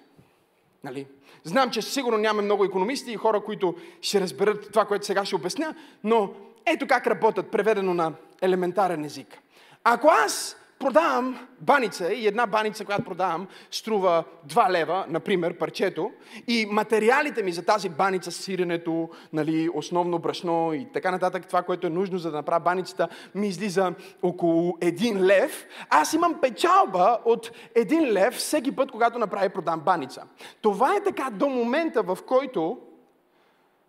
Нали? 0.84 1.06
Знам, 1.44 1.70
че 1.70 1.82
сигурно 1.82 2.18
няма 2.18 2.42
много 2.42 2.64
економисти 2.64 3.12
и 3.12 3.16
хора, 3.16 3.40
които 3.40 3.74
ще 4.00 4.20
разберат 4.20 4.68
това, 4.72 4.84
което 4.84 5.06
сега 5.06 5.24
ще 5.24 5.36
обясня, 5.36 5.74
но 6.04 6.30
ето 6.66 6.86
как 6.86 7.06
работят, 7.06 7.50
преведено 7.50 7.94
на 7.94 8.12
елементарен 8.42 9.04
език. 9.04 9.38
Ако 9.84 10.08
аз 10.08 10.56
продавам 10.78 11.48
баница 11.60 12.12
и 12.12 12.26
една 12.26 12.46
баница, 12.46 12.84
която 12.84 13.04
продавам, 13.04 13.46
струва 13.70 14.24
2 14.46 14.70
лева, 14.70 15.04
например, 15.08 15.58
парчето, 15.58 16.10
и 16.48 16.66
материалите 16.70 17.42
ми 17.42 17.52
за 17.52 17.64
тази 17.64 17.88
баница, 17.88 18.32
сиренето, 18.32 19.08
нали, 19.32 19.68
основно 19.74 20.18
брашно 20.18 20.72
и 20.72 20.86
така 20.92 21.10
нататък, 21.10 21.46
това, 21.46 21.62
което 21.62 21.86
е 21.86 21.90
нужно 21.90 22.18
за 22.18 22.30
да 22.30 22.36
направя 22.36 22.60
баницата, 22.60 23.08
ми 23.34 23.48
излиза 23.48 23.94
около 24.22 24.72
1 24.72 25.20
лев, 25.20 25.66
аз 25.90 26.12
имам 26.12 26.40
печалба 26.40 27.18
от 27.24 27.50
1 27.76 28.12
лев 28.12 28.34
всеки 28.34 28.76
път, 28.76 28.90
когато 28.90 29.18
направя 29.18 29.46
и 29.46 29.48
продам 29.48 29.80
баница. 29.80 30.22
Това 30.60 30.96
е 30.96 31.02
така 31.02 31.30
до 31.30 31.48
момента, 31.48 32.02
в 32.02 32.18
който 32.26 32.78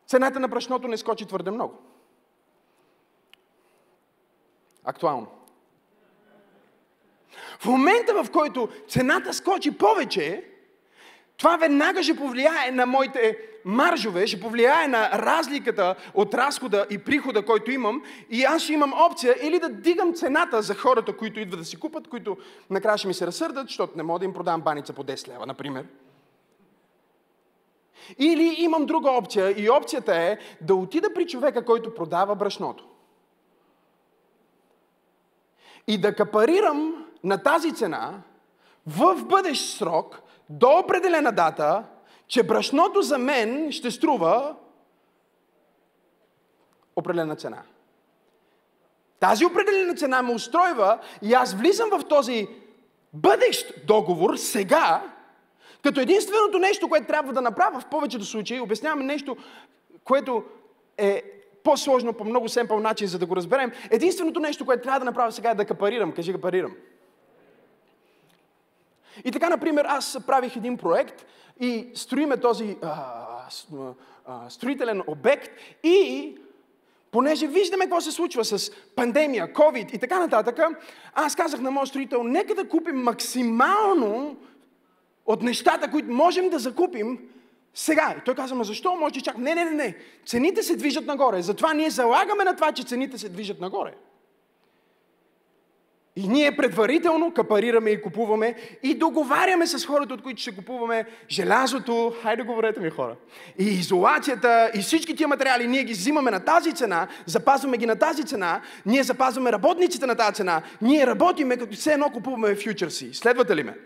цената 0.08 0.40
на 0.40 0.48
брашното 0.48 0.88
не 0.88 0.98
скочи 0.98 1.26
твърде 1.26 1.52
много. 1.52 1.74
Актуално. 4.84 5.28
В 7.60 7.66
момента, 7.66 8.24
в 8.24 8.32
който 8.32 8.70
цената 8.88 9.34
скочи 9.34 9.78
повече, 9.78 10.44
това 11.38 11.58
веднага 11.58 12.04
ще 12.04 12.16
повлияе 12.16 12.72
на 12.72 12.86
моите 12.86 13.38
маржове, 13.66 14.28
ще 14.28 14.40
повлияе 14.40 14.88
на 14.88 15.12
разликата 15.12 15.96
от 16.14 16.34
разхода 16.34 16.86
и 16.90 16.98
прихода, 16.98 17.46
който 17.46 17.72
имам. 17.72 18.04
И 18.30 18.44
аз 18.44 18.62
ще 18.62 18.74
имам 18.74 18.94
опция 18.94 19.36
или 19.42 19.60
да 19.60 19.70
дигам 19.70 20.14
цената 20.14 20.62
за 20.62 20.76
хората, 20.76 21.18
които 21.18 21.40
идват 21.40 21.60
да 21.60 21.66
си 21.66 21.80
купат, 21.80 22.08
които 22.08 22.38
накрая 22.70 22.98
ще 22.98 23.08
ми 23.08 23.14
се 23.14 23.28
разсърдат, 23.28 23.68
защото 23.68 23.98
не 23.98 24.04
мога 24.04 24.20
да 24.20 24.26
им 24.26 24.34
продам 24.34 24.62
баница 24.62 24.94
по 24.94 25.04
10 25.04 25.28
лева, 25.28 25.46
например. 25.46 25.86
Или 28.20 28.56
имам 28.58 28.86
друга 28.86 29.12
опция 29.12 29.64
и 29.66 29.70
опцията 29.70 30.16
е 30.16 30.38
да 30.62 30.76
отида 30.76 31.14
при 31.14 31.28
човека, 31.28 31.66
който 31.66 31.94
продава 31.94 32.36
брашното. 32.36 32.86
И 35.88 35.98
да 35.98 36.16
капарирам 36.16 37.07
на 37.24 37.44
тази 37.44 37.74
цена 37.76 38.22
в 38.88 39.24
бъдещ 39.24 39.78
срок, 39.78 40.22
до 40.50 40.80
определена 40.80 41.32
дата, 41.32 41.84
че 42.28 42.44
брашното 42.44 43.02
за 43.02 43.18
мен 43.18 43.72
ще 43.72 43.92
струва 43.92 44.56
определена 46.96 47.36
цена. 47.36 47.62
Тази 49.20 49.46
определена 49.46 49.96
цена 49.96 50.22
ме 50.22 50.34
устройва 50.34 51.00
и 51.22 51.34
аз 51.34 51.54
влизам 51.54 51.90
в 51.90 52.06
този 52.10 52.48
бъдещ 53.14 53.86
договор 53.88 54.36
сега, 54.36 55.04
като 55.84 56.00
единственото 56.00 56.60
нещо, 56.60 56.90
което 56.90 57.08
трябва 57.08 57.34
да 57.34 57.42
направя 57.42 57.80
в 57.80 57.86
повечето 57.86 58.26
случаи, 58.26 58.60
обясняваме 58.60 59.04
нещо, 59.04 59.38
което 60.04 60.44
е 60.98 61.24
по-сложно 61.64 62.14
по 62.14 62.24
много 62.24 62.50
семпъл 62.50 62.80
начин, 62.80 63.08
за 63.08 63.20
да 63.20 63.26
го 63.26 63.36
разберем. 63.36 63.72
Единственото 63.92 64.40
нещо, 64.40 64.66
което 64.66 64.84
трябва 64.84 65.00
да 65.00 65.06
направя 65.06 65.32
сега 65.32 65.50
е 65.50 65.56
да 65.56 65.66
капарирам. 65.66 66.12
Кажи 66.12 66.34
капарирам. 66.34 66.76
И 69.26 69.32
така, 69.32 69.50
например, 69.50 69.86
аз 69.88 70.18
правих 70.28 70.56
един 70.56 70.78
проект 70.78 71.26
и 71.60 71.88
строиме 71.94 72.38
този 72.38 72.78
а, 72.82 72.96
а, 74.26 74.50
строителен 74.50 75.04
обект 75.08 75.52
и 75.84 76.36
понеже 77.12 77.48
виждаме 77.48 77.86
какво 77.86 78.02
се 78.02 78.12
случва 78.12 78.46
с 78.46 78.72
пандемия, 78.96 79.54
COVID 79.54 79.96
и 79.96 79.98
така 79.98 80.20
нататък, 80.20 80.60
аз 81.14 81.36
казах 81.36 81.60
на 81.60 81.72
моят 81.72 81.90
строител, 81.90 82.24
нека 82.24 82.56
да 82.56 82.70
купим 82.70 82.96
максимално 82.96 84.38
от 85.26 85.42
нещата, 85.42 85.92
които 85.92 86.12
можем 86.12 86.50
да 86.50 86.60
закупим 86.60 87.20
сега. 87.74 88.16
И 88.18 88.22
той 88.26 88.36
каза, 88.36 88.56
ма 88.56 88.64
защо? 88.64 88.96
Може 88.96 89.14
да 89.14 89.22
чакам. 89.22 89.44
Не, 89.44 89.56
не, 89.56 89.66
не, 89.66 89.72
не. 89.72 89.96
Цените 90.26 90.64
се 90.64 90.76
движат 90.76 91.06
нагоре. 91.06 91.42
Затова 91.42 91.74
ние 91.74 91.90
залагаме 91.90 92.44
на 92.44 92.56
това, 92.56 92.72
че 92.72 92.84
цените 92.84 93.18
се 93.18 93.30
движат 93.30 93.60
нагоре. 93.60 93.94
И 96.18 96.28
ние 96.28 96.56
предварително 96.56 97.34
капарираме 97.34 97.90
и 97.90 98.02
купуваме 98.02 98.56
и 98.84 98.96
договаряме 98.96 99.68
с 99.68 99.86
хората, 99.86 100.14
от 100.14 100.22
които 100.22 100.42
ще 100.42 100.56
купуваме 100.56 101.06
желязото, 101.30 102.14
хайде 102.22 102.44
говорете 102.44 102.80
ми 102.80 102.90
хора, 102.90 103.16
и 103.60 103.64
изолацията, 103.64 104.72
и 104.76 104.82
всички 104.82 105.16
тия 105.16 105.28
материали, 105.28 105.68
ние 105.68 105.84
ги 105.84 105.94
взимаме 105.94 106.32
на 106.32 106.40
тази 106.40 106.74
цена, 106.74 107.08
запазваме 107.26 107.78
ги 107.78 107.86
на 107.86 107.96
тази 107.96 108.24
цена, 108.24 108.62
ние 108.86 109.04
запазваме 109.04 109.52
работниците 109.52 110.06
на 110.06 110.16
тази 110.16 110.34
цена, 110.34 110.62
ние 110.82 111.08
работиме 111.08 111.58
като 111.58 111.76
все 111.76 111.94
едно 111.94 112.10
купуваме 112.10 112.56
фьючерси. 112.56 113.14
Следвате 113.14 113.56
ли 113.56 113.64
ме? 113.64 113.78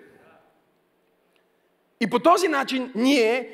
И 2.01 2.09
по 2.09 2.19
този 2.19 2.47
начин 2.47 2.91
ние, 2.95 3.49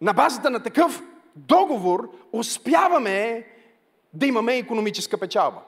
на 0.00 0.12
базата 0.12 0.50
на 0.50 0.62
такъв 0.62 1.02
договор, 1.36 2.10
успяваме 2.32 3.46
да 4.14 4.26
имаме 4.26 4.56
економическа 4.56 5.18
печалба. 5.18 5.60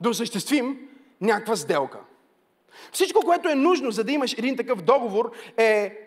Да 0.00 0.08
осъществим 0.08 0.88
някаква 1.22 1.56
сделка. 1.56 1.98
Всичко, 2.92 3.20
което 3.20 3.48
е 3.48 3.54
нужно, 3.54 3.90
за 3.90 4.04
да 4.04 4.12
имаш 4.12 4.32
един 4.32 4.56
такъв 4.56 4.82
договор, 4.82 5.32
е 5.56 5.98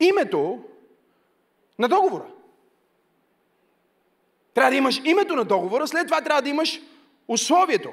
името 0.00 0.64
на 1.78 1.88
договора. 1.88 2.26
Трябва 4.54 4.70
да 4.70 4.76
имаш 4.76 5.00
името 5.04 5.36
на 5.36 5.44
договора, 5.44 5.88
след 5.88 6.06
това 6.06 6.20
трябва 6.20 6.42
да 6.42 6.48
имаш 6.48 6.80
условието. 7.28 7.90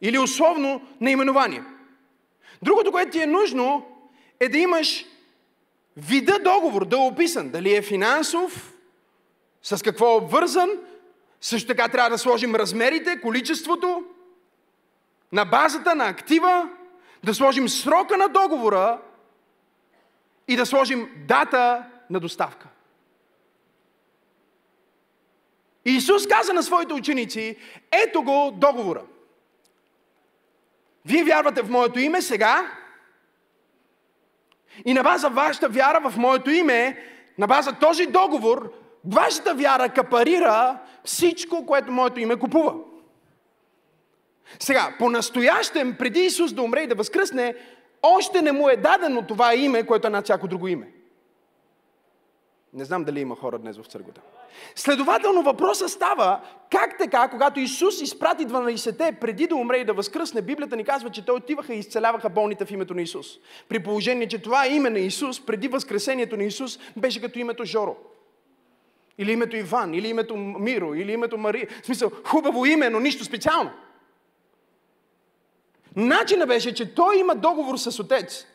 Или 0.00 0.18
условно 0.18 0.88
наименование. 1.00 1.64
Другото, 2.62 2.92
което 2.92 3.10
ти 3.10 3.22
е 3.22 3.26
нужно, 3.26 3.86
е 4.40 4.48
да 4.48 4.58
имаш 4.58 5.06
вида 5.96 6.38
договор, 6.38 6.84
да 6.84 6.96
е 6.96 7.00
описан. 7.00 7.50
Дали 7.50 7.76
е 7.76 7.82
финансов, 7.82 8.74
с 9.62 9.82
какво 9.82 10.12
е 10.12 10.16
обвързан, 10.16 10.70
също 11.40 11.68
така 11.68 11.88
трябва 11.88 12.10
да 12.10 12.18
сложим 12.18 12.54
размерите, 12.54 13.20
количеството, 13.20 14.04
на 15.32 15.44
базата 15.44 15.94
на 15.94 16.08
актива, 16.08 16.68
да 17.24 17.34
сложим 17.34 17.68
срока 17.68 18.16
на 18.16 18.28
договора 18.28 19.00
и 20.48 20.56
да 20.56 20.66
сложим 20.66 21.10
дата 21.28 21.84
на 22.10 22.20
доставка. 22.20 22.68
Исус 25.84 26.26
каза 26.26 26.52
на 26.52 26.62
своите 26.62 26.94
ученици, 26.94 27.56
ето 27.92 28.22
го 28.22 28.50
договора. 28.54 29.02
Вие 31.04 31.24
вярвате 31.24 31.62
в 31.62 31.70
моето 31.70 31.98
име 31.98 32.22
сега 32.22 32.72
и 34.84 34.94
на 34.94 35.02
база 35.02 35.28
вашата 35.28 35.68
вяра 35.68 36.10
в 36.10 36.16
моето 36.16 36.50
име, 36.50 37.06
на 37.38 37.46
база 37.46 37.72
този 37.72 38.06
договор, 38.06 38.72
Вашата 39.04 39.54
вяра 39.54 39.88
капарира 39.88 40.78
всичко, 41.04 41.66
което 41.66 41.92
моето 41.92 42.20
име 42.20 42.36
купува. 42.36 42.74
Сега, 44.58 44.94
по-настоящем, 44.98 45.96
преди 45.98 46.20
Исус 46.20 46.52
да 46.52 46.62
умре 46.62 46.80
и 46.80 46.86
да 46.86 46.94
възкръсне, 46.94 47.54
още 48.02 48.42
не 48.42 48.52
му 48.52 48.68
е 48.68 48.76
дадено 48.76 49.26
това 49.26 49.54
име, 49.54 49.86
което 49.86 50.06
е 50.06 50.10
над 50.10 50.24
всяко 50.24 50.48
друго 50.48 50.68
име. 50.68 50.92
Не 52.72 52.84
знам 52.84 53.04
дали 53.04 53.20
има 53.20 53.36
хора 53.36 53.58
днес 53.58 53.78
в 53.78 53.86
църквата. 53.86 54.20
Следователно 54.74 55.42
въпросът 55.42 55.90
става, 55.90 56.40
как 56.70 56.98
така, 56.98 57.28
когато 57.28 57.60
Исус 57.60 58.00
изпрати 58.00 58.46
12-те 58.46 59.12
преди 59.20 59.46
да 59.46 59.56
умре 59.56 59.76
и 59.76 59.84
да 59.84 59.92
възкръсне, 59.92 60.42
Библията 60.42 60.76
ни 60.76 60.84
казва, 60.84 61.10
че 61.10 61.24
те 61.24 61.32
отиваха 61.32 61.74
и 61.74 61.78
изцеляваха 61.78 62.28
болните 62.28 62.64
в 62.64 62.70
името 62.70 62.94
на 62.94 63.02
Исус. 63.02 63.26
При 63.68 63.82
положение, 63.82 64.28
че 64.28 64.42
това 64.42 64.66
име 64.66 64.90
на 64.90 64.98
Исус, 64.98 65.46
преди 65.46 65.68
възкресението 65.68 66.36
на 66.36 66.44
Исус, 66.44 66.78
беше 66.96 67.20
като 67.20 67.38
името 67.38 67.64
Жоро. 67.64 67.96
Или 69.20 69.32
името 69.32 69.56
Иван, 69.56 69.94
или 69.94 70.08
името 70.08 70.36
Миро, 70.36 70.94
или 70.94 71.12
името 71.12 71.38
Мария. 71.38 71.68
В 71.82 71.86
смисъл, 71.86 72.10
хубаво 72.24 72.66
име, 72.66 72.90
но 72.90 73.00
нищо 73.00 73.24
специално. 73.24 73.70
Начинът 75.96 76.48
беше, 76.48 76.74
че 76.74 76.94
той 76.94 77.18
има 77.18 77.34
договор 77.34 77.76
с 77.76 78.00
Отец, 78.00 78.46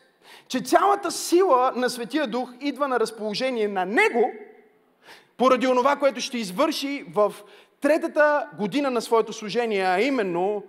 че 0.48 0.60
цялата 0.60 1.10
сила 1.10 1.72
на 1.76 1.90
Светия 1.90 2.26
Дух 2.26 2.50
идва 2.60 2.88
на 2.88 3.00
разположение 3.00 3.68
на 3.68 3.84
Него, 3.84 4.32
поради 5.36 5.66
онова, 5.66 5.96
което 5.96 6.20
ще 6.20 6.38
извърши 6.38 7.04
в 7.14 7.34
третата 7.80 8.48
година 8.58 8.90
на 8.90 9.00
своето 9.00 9.32
служение, 9.32 9.84
а 9.84 10.00
именно, 10.00 10.62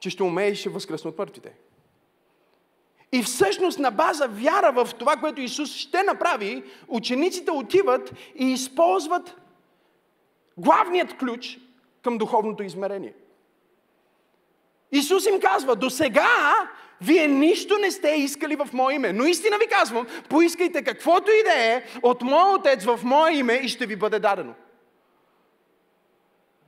че 0.00 0.10
ще 0.10 0.22
умее 0.22 0.50
и 0.50 0.56
ще 0.56 0.68
възкръсне 0.68 1.10
от 1.10 1.18
мъртвите. 1.18 1.52
И 3.12 3.22
всъщност 3.22 3.78
на 3.78 3.90
база 3.90 4.26
вяра 4.28 4.72
в 4.72 4.94
това, 4.98 5.16
което 5.16 5.40
Исус 5.40 5.74
ще 5.74 6.02
направи, 6.02 6.62
учениците 6.88 7.50
отиват 7.50 8.12
и 8.34 8.52
използват 8.52 9.36
главният 10.56 11.18
ключ 11.18 11.58
към 12.02 12.18
духовното 12.18 12.62
измерение. 12.62 13.14
Исус 14.92 15.26
им 15.26 15.40
казва, 15.40 15.76
до 15.76 15.90
сега 15.90 16.54
вие 17.00 17.28
нищо 17.28 17.78
не 17.78 17.90
сте 17.90 18.08
искали 18.08 18.56
в 18.56 18.68
Мое 18.72 18.94
име. 18.94 19.12
Но 19.12 19.24
истина 19.24 19.58
ви 19.58 19.66
казвам, 19.66 20.06
поискайте 20.28 20.84
каквото 20.84 21.30
и 21.30 21.42
да 21.44 21.64
е 21.64 21.82
от 22.02 22.22
Моя 22.22 22.54
Отец 22.54 22.84
в 22.84 23.00
Мое 23.02 23.32
име 23.32 23.54
и 23.54 23.68
ще 23.68 23.86
ви 23.86 23.96
бъде 23.96 24.18
дадено. 24.18 24.54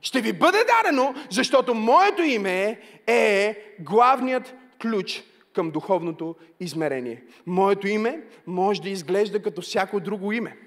Ще 0.01 0.21
ви 0.21 0.33
бъде 0.33 0.63
дадено, 0.63 1.15
защото 1.29 1.73
Моето 1.73 2.21
име 2.21 2.81
е 3.07 3.57
главният 3.79 4.53
ключ 4.81 5.23
към 5.53 5.71
духовното 5.71 6.35
измерение. 6.59 7.23
Моето 7.45 7.87
име 7.87 8.23
може 8.47 8.81
да 8.81 8.89
изглежда 8.89 9.41
като 9.41 9.61
всяко 9.61 9.99
друго 9.99 10.31
име. 10.31 10.57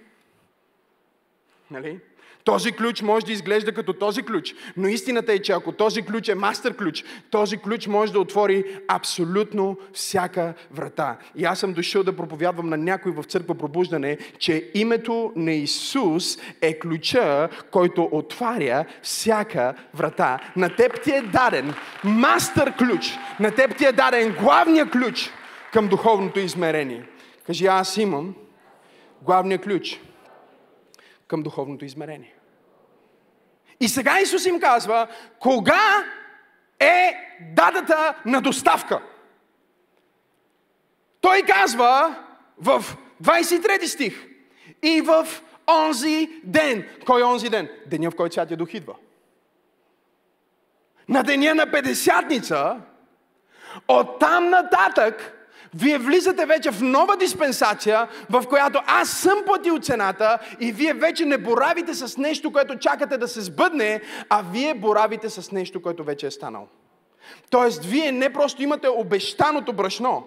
Нали? 1.70 2.00
Този 2.44 2.72
ключ 2.72 3.02
може 3.02 3.26
да 3.26 3.32
изглежда 3.32 3.72
като 3.72 3.92
този 3.92 4.22
ключ, 4.22 4.54
но 4.76 4.88
истината 4.88 5.32
е, 5.32 5.38
че 5.38 5.52
ако 5.52 5.72
този 5.72 6.02
ключ 6.02 6.28
е 6.28 6.34
мастер 6.34 6.76
ключ, 6.76 7.04
този 7.30 7.56
ключ 7.56 7.86
може 7.86 8.12
да 8.12 8.20
отвори 8.20 8.64
абсолютно 8.88 9.78
всяка 9.92 10.54
врата. 10.70 11.16
И 11.36 11.44
аз 11.44 11.58
съм 11.58 11.72
дошъл 11.72 12.02
да 12.02 12.16
проповядвам 12.16 12.68
на 12.68 12.76
някой 12.76 13.12
в 13.12 13.24
църква 13.24 13.54
пробуждане, 13.54 14.18
че 14.38 14.70
името 14.74 15.32
на 15.36 15.52
Исус 15.52 16.38
е 16.60 16.78
ключа, 16.78 17.48
който 17.70 18.08
отваря 18.12 18.84
всяка 19.02 19.74
врата. 19.94 20.38
На 20.56 20.76
теб 20.76 21.02
ти 21.02 21.10
е 21.10 21.22
даден 21.22 21.74
мастер 22.04 22.72
ключ, 22.78 23.18
на 23.40 23.54
теб 23.54 23.76
ти 23.76 23.84
е 23.84 23.92
даден 23.92 24.36
главния 24.40 24.90
ключ 24.90 25.30
към 25.72 25.88
духовното 25.88 26.40
измерение. 26.40 27.04
Кажи, 27.46 27.66
аз 27.66 27.96
имам 27.96 28.34
главния 29.22 29.58
ключ 29.58 30.00
към 31.26 31.42
духовното 31.42 31.84
измерение. 31.84 32.33
И 33.80 33.88
сега 33.88 34.20
Исус 34.20 34.46
им 34.46 34.60
казва, 34.60 35.06
кога 35.38 36.04
е 36.80 37.14
датата 37.40 38.14
на 38.26 38.40
доставка. 38.40 39.02
Той 41.20 41.42
казва 41.42 42.16
в 42.58 42.84
23 43.22 43.86
стих 43.86 44.26
и 44.82 45.00
в 45.00 45.26
онзи 45.68 46.40
ден. 46.44 46.88
Кой 47.06 47.20
е 47.20 47.24
онзи 47.24 47.48
ден? 47.48 47.68
Деня, 47.86 48.10
в 48.10 48.16
който 48.16 48.34
Святия 48.34 48.56
Дух 48.56 48.74
идва. 48.74 48.94
На 51.08 51.22
деня 51.22 51.54
на 51.54 51.70
Педесятница, 51.70 52.80
от 53.88 54.20
там 54.20 54.50
нататък, 54.50 55.43
вие 55.74 55.98
влизате 55.98 56.46
вече 56.46 56.70
в 56.70 56.82
нова 56.82 57.16
диспенсация, 57.16 58.08
в 58.30 58.44
която 58.48 58.80
аз 58.86 59.10
съм 59.10 59.38
платил 59.46 59.78
цената 59.78 60.38
и 60.60 60.72
вие 60.72 60.94
вече 60.94 61.24
не 61.24 61.38
боравите 61.38 61.94
с 61.94 62.16
нещо, 62.16 62.52
което 62.52 62.78
чакате 62.78 63.18
да 63.18 63.28
се 63.28 63.40
сбъдне, 63.40 64.00
а 64.28 64.42
вие 64.52 64.74
боравите 64.74 65.30
с 65.30 65.52
нещо, 65.52 65.82
което 65.82 66.04
вече 66.04 66.26
е 66.26 66.30
станало. 66.30 66.66
Тоест, 67.50 67.84
вие 67.84 68.12
не 68.12 68.32
просто 68.32 68.62
имате 68.62 68.88
обещаното 68.88 69.72
брашно, 69.72 70.26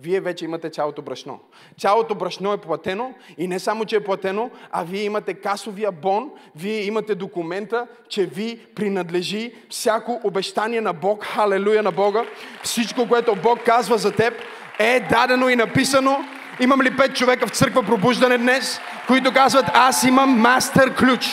вие 0.00 0.20
вече 0.20 0.44
имате 0.44 0.70
цялото 0.70 1.02
брашно. 1.02 1.40
Цялото 1.80 2.14
брашно 2.14 2.52
е 2.52 2.56
платено 2.56 3.14
и 3.38 3.48
не 3.48 3.58
само, 3.58 3.84
че 3.84 3.96
е 3.96 4.04
платено, 4.04 4.50
а 4.70 4.84
вие 4.84 5.02
имате 5.02 5.34
касовия 5.34 5.92
бон, 5.92 6.30
вие 6.56 6.84
имате 6.84 7.14
документа, 7.14 7.86
че 8.08 8.26
ви 8.26 8.66
принадлежи 8.74 9.54
всяко 9.70 10.20
обещание 10.24 10.80
на 10.80 10.92
Бог, 10.92 11.24
халелуя 11.24 11.82
на 11.82 11.92
Бога, 11.92 12.24
всичко, 12.62 13.08
което 13.08 13.36
Бог 13.36 13.58
казва 13.64 13.98
за 13.98 14.12
теб, 14.12 14.34
е 14.78 15.00
дадено 15.00 15.48
и 15.48 15.56
написано. 15.56 16.24
Имам 16.60 16.82
ли 16.82 16.96
пет 16.96 17.16
човека 17.16 17.46
в 17.46 17.50
църква 17.50 17.82
пробуждане 17.82 18.38
днес, 18.38 18.80
които 19.06 19.32
казват, 19.32 19.64
аз 19.74 20.04
имам 20.04 20.30
мастер 20.30 20.94
ключ. 20.94 21.26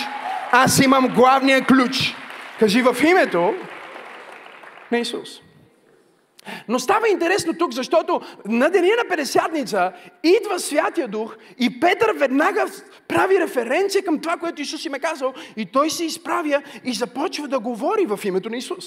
Аз 0.52 0.80
имам 0.80 1.08
главния 1.08 1.66
ключ. 1.66 2.16
Кажи 2.60 2.82
в 2.82 2.98
името 3.04 3.54
на 4.92 5.00
Исус. 5.00 5.30
Но 6.68 6.80
става 6.80 7.10
интересно 7.10 7.54
тук, 7.54 7.74
защото 7.74 8.22
на 8.46 8.70
деня 8.70 8.94
на 9.04 9.10
Педесятница 9.10 9.92
идва 10.24 10.60
Святия 10.60 11.08
Дух 11.08 11.36
и 11.60 11.80
Петър 11.80 12.12
веднага 12.16 12.66
прави 13.08 13.40
референция 13.40 14.04
към 14.04 14.20
това, 14.20 14.38
което 14.38 14.62
Исус 14.62 14.86
им 14.86 14.94
е 14.94 15.00
казал 15.00 15.34
и 15.58 15.66
той 15.66 15.90
се 15.90 16.06
изправя 16.06 16.62
и 16.84 16.94
започва 16.94 17.48
да 17.48 17.60
говори 17.60 18.06
в 18.06 18.20
името 18.26 18.50
на 18.50 18.58
Исус. 18.58 18.86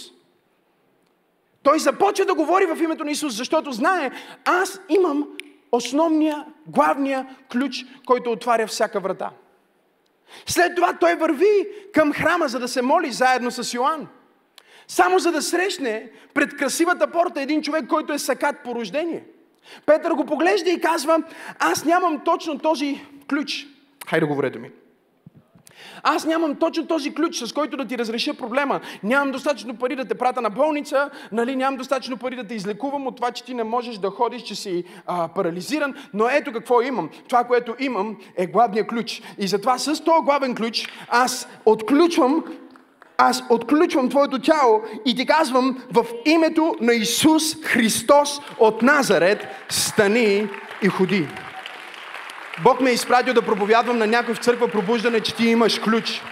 Той 1.65 1.79
започва 1.79 2.25
да 2.25 2.35
говори 2.35 2.67
в 2.67 2.83
името 2.83 3.05
на 3.05 3.11
Исус, 3.11 3.35
защото 3.35 3.73
знае, 3.73 4.11
аз 4.45 4.81
имам 4.89 5.29
основния, 5.73 6.45
главния 6.67 7.27
ключ, 7.53 7.85
който 8.07 8.31
отваря 8.31 8.67
всяка 8.67 9.01
врата. 9.01 9.31
След 10.47 10.75
това 10.75 10.93
той 11.01 11.15
върви 11.15 11.69
към 11.95 12.13
храма, 12.13 12.49
за 12.49 12.59
да 12.59 12.69
се 12.69 12.83
моли 12.83 13.13
заедно 13.13 13.51
с 13.51 13.75
Йоанн. 13.75 14.09
Само 14.89 15.19
за 15.19 15.33
да 15.33 15.43
срещне 15.43 16.11
пред 16.35 16.57
красивата 16.57 17.11
порта 17.11 17.41
един 17.41 17.63
човек, 17.63 17.87
който 17.89 18.13
е 18.13 18.19
сакат 18.19 18.57
по 18.65 18.75
рождение. 18.75 19.25
Петър 19.87 20.11
го 20.11 20.27
поглежда 20.27 20.71
и 20.71 20.81
казва, 20.81 21.23
аз 21.59 21.85
нямам 21.85 22.21
точно 22.25 22.59
този 22.59 23.07
ключ. 23.29 23.67
Хайде 24.07 24.27
говорете 24.27 24.59
ми. 24.59 24.71
Аз 26.07 26.25
нямам 26.27 26.55
точно 26.55 26.87
този 26.87 27.15
ключ, 27.15 27.37
с 27.37 27.53
който 27.53 27.77
да 27.77 27.85
ти 27.85 27.99
разреша 27.99 28.35
проблема. 28.35 28.81
Нямам 29.03 29.33
достатъчно 29.33 29.77
пари 29.77 29.97
да 29.97 30.05
те 30.05 30.15
прата 30.15 30.41
на 30.41 30.51
болница, 30.51 31.11
нали? 31.33 31.57
нямам 31.57 31.77
достатъчно 31.77 32.17
пари 32.17 32.37
да 32.37 32.45
те 32.45 32.55
излекувам 32.55 33.07
от 33.07 33.17
това, 33.17 33.31
че 33.31 33.45
ти 33.45 33.55
не 33.55 33.65
можеш 33.65 33.99
да 33.99 34.11
ходиш, 34.11 34.43
че 34.43 34.55
си 34.55 34.85
а, 35.07 35.29
парализиран. 35.29 35.95
Но 36.15 36.29
ето 36.29 36.53
какво 36.53 36.83
имам. 36.83 37.11
Това, 37.29 37.45
което 37.45 37.75
имам, 37.79 38.17
е 38.37 38.47
главния 38.47 38.87
ключ. 38.87 39.23
И 39.39 39.47
затова 39.47 39.79
с 39.79 40.05
този 40.05 40.25
главен 40.25 40.55
ключ 40.55 40.89
аз 41.09 41.49
отключвам 41.67 42.45
аз 43.19 43.43
отключвам 43.51 44.09
твоето 44.09 44.39
тяло 44.39 44.83
и 45.07 45.17
ти 45.17 45.27
казвам 45.27 45.83
в 45.93 46.05
името 46.25 46.75
на 46.81 46.95
Исус 46.95 47.63
Христос 47.63 48.41
от 48.59 48.83
Назарет, 48.83 49.47
стани 49.69 50.49
и 50.83 50.89
ходи. 50.89 51.29
Бог 52.63 52.81
ме 52.81 52.91
е 52.91 52.95
изпратил 52.95 53.35
да 53.35 53.43
проповядвам 53.43 53.99
на 53.99 54.07
някой 54.07 54.35
в 54.35 54.39
църква 54.39 54.69
пробуждане, 54.69 55.21
че 55.21 55.35
ти 55.35 55.47
имаш 55.47 55.79
ключ. 55.79 56.23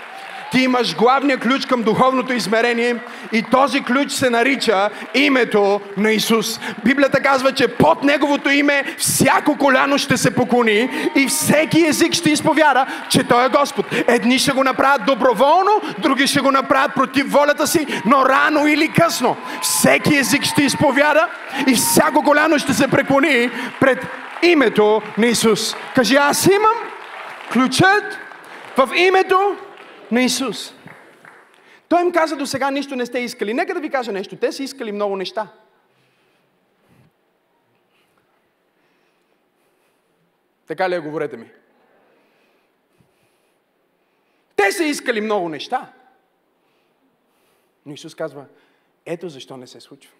Ти 0.52 0.60
имаш 0.60 0.96
главния 0.96 1.38
ключ 1.38 1.66
към 1.66 1.82
духовното 1.82 2.32
измерение 2.32 2.96
и 3.32 3.42
този 3.42 3.80
ключ 3.80 4.12
се 4.12 4.30
нарича 4.30 4.90
името 5.14 5.80
на 5.96 6.12
Исус. 6.12 6.60
Библията 6.84 7.20
казва, 7.20 7.52
че 7.52 7.68
под 7.68 8.02
Неговото 8.02 8.50
име 8.50 8.84
всяко 8.98 9.56
коляно 9.56 9.98
ще 9.98 10.16
се 10.16 10.34
поклони 10.34 11.10
и 11.16 11.26
всеки 11.26 11.86
език 11.86 12.12
ще 12.12 12.30
изповяда, 12.30 12.86
че 13.08 13.24
Той 13.24 13.46
е 13.46 13.48
Господ. 13.48 13.86
Едни 14.06 14.38
ще 14.38 14.52
го 14.52 14.64
направят 14.64 15.06
доброволно, 15.06 15.70
други 15.98 16.26
ще 16.26 16.40
го 16.40 16.50
направят 16.50 16.94
против 16.94 17.32
волята 17.32 17.66
си, 17.66 17.86
но 18.06 18.26
рано 18.26 18.66
или 18.66 18.88
късно 18.88 19.36
всеки 19.62 20.16
език 20.16 20.44
ще 20.44 20.62
изповяда 20.62 21.28
и 21.66 21.74
всяко 21.74 22.22
коляно 22.22 22.58
ще 22.58 22.74
се 22.74 22.88
преклони 22.88 23.50
пред 23.80 24.06
името 24.42 25.02
на 25.18 25.26
Исус. 25.26 25.76
Кажи, 25.94 26.16
аз 26.16 26.46
имам 26.46 26.76
ключът 27.52 28.18
в 28.76 28.88
името 28.96 29.56
на 30.12 30.22
Исус. 30.22 30.74
Той 31.88 32.02
им 32.02 32.12
каза 32.12 32.36
до 32.36 32.46
сега 32.46 32.70
нищо 32.70 32.96
не 32.96 33.06
сте 33.06 33.18
искали. 33.18 33.54
Нека 33.54 33.74
да 33.74 33.80
ви 33.80 33.90
кажа 33.90 34.12
нещо. 34.12 34.36
Те 34.36 34.52
са 34.52 34.62
искали 34.62 34.92
много 34.92 35.16
неща. 35.16 35.52
Така 40.66 40.90
ли 40.90 40.94
е, 40.94 41.00
говорете 41.00 41.36
ми? 41.36 41.50
Те 44.56 44.72
са 44.72 44.84
искали 44.84 45.20
много 45.20 45.48
неща. 45.48 45.92
Но 47.86 47.92
Исус 47.92 48.14
казва, 48.14 48.46
ето 49.06 49.28
защо 49.28 49.56
не 49.56 49.66
се 49.66 49.80
случва. 49.80 50.12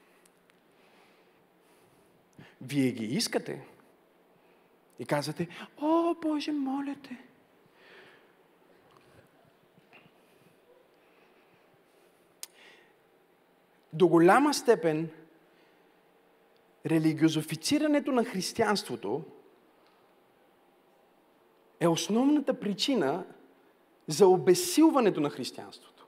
Вие 2.60 2.90
ги 2.90 3.04
искате, 3.04 3.62
и 4.98 5.06
казвате, 5.06 5.48
о, 5.80 6.14
Боже, 6.22 6.52
моля 6.52 6.96
те, 7.02 7.16
до 13.92 14.08
голяма 14.08 14.54
степен 14.54 15.10
религиозофицирането 16.86 18.12
на 18.12 18.24
християнството 18.24 19.22
е 21.80 21.88
основната 21.88 22.60
причина 22.60 23.24
за 24.08 24.26
обесилването 24.26 25.20
на 25.20 25.30
християнството. 25.30 26.06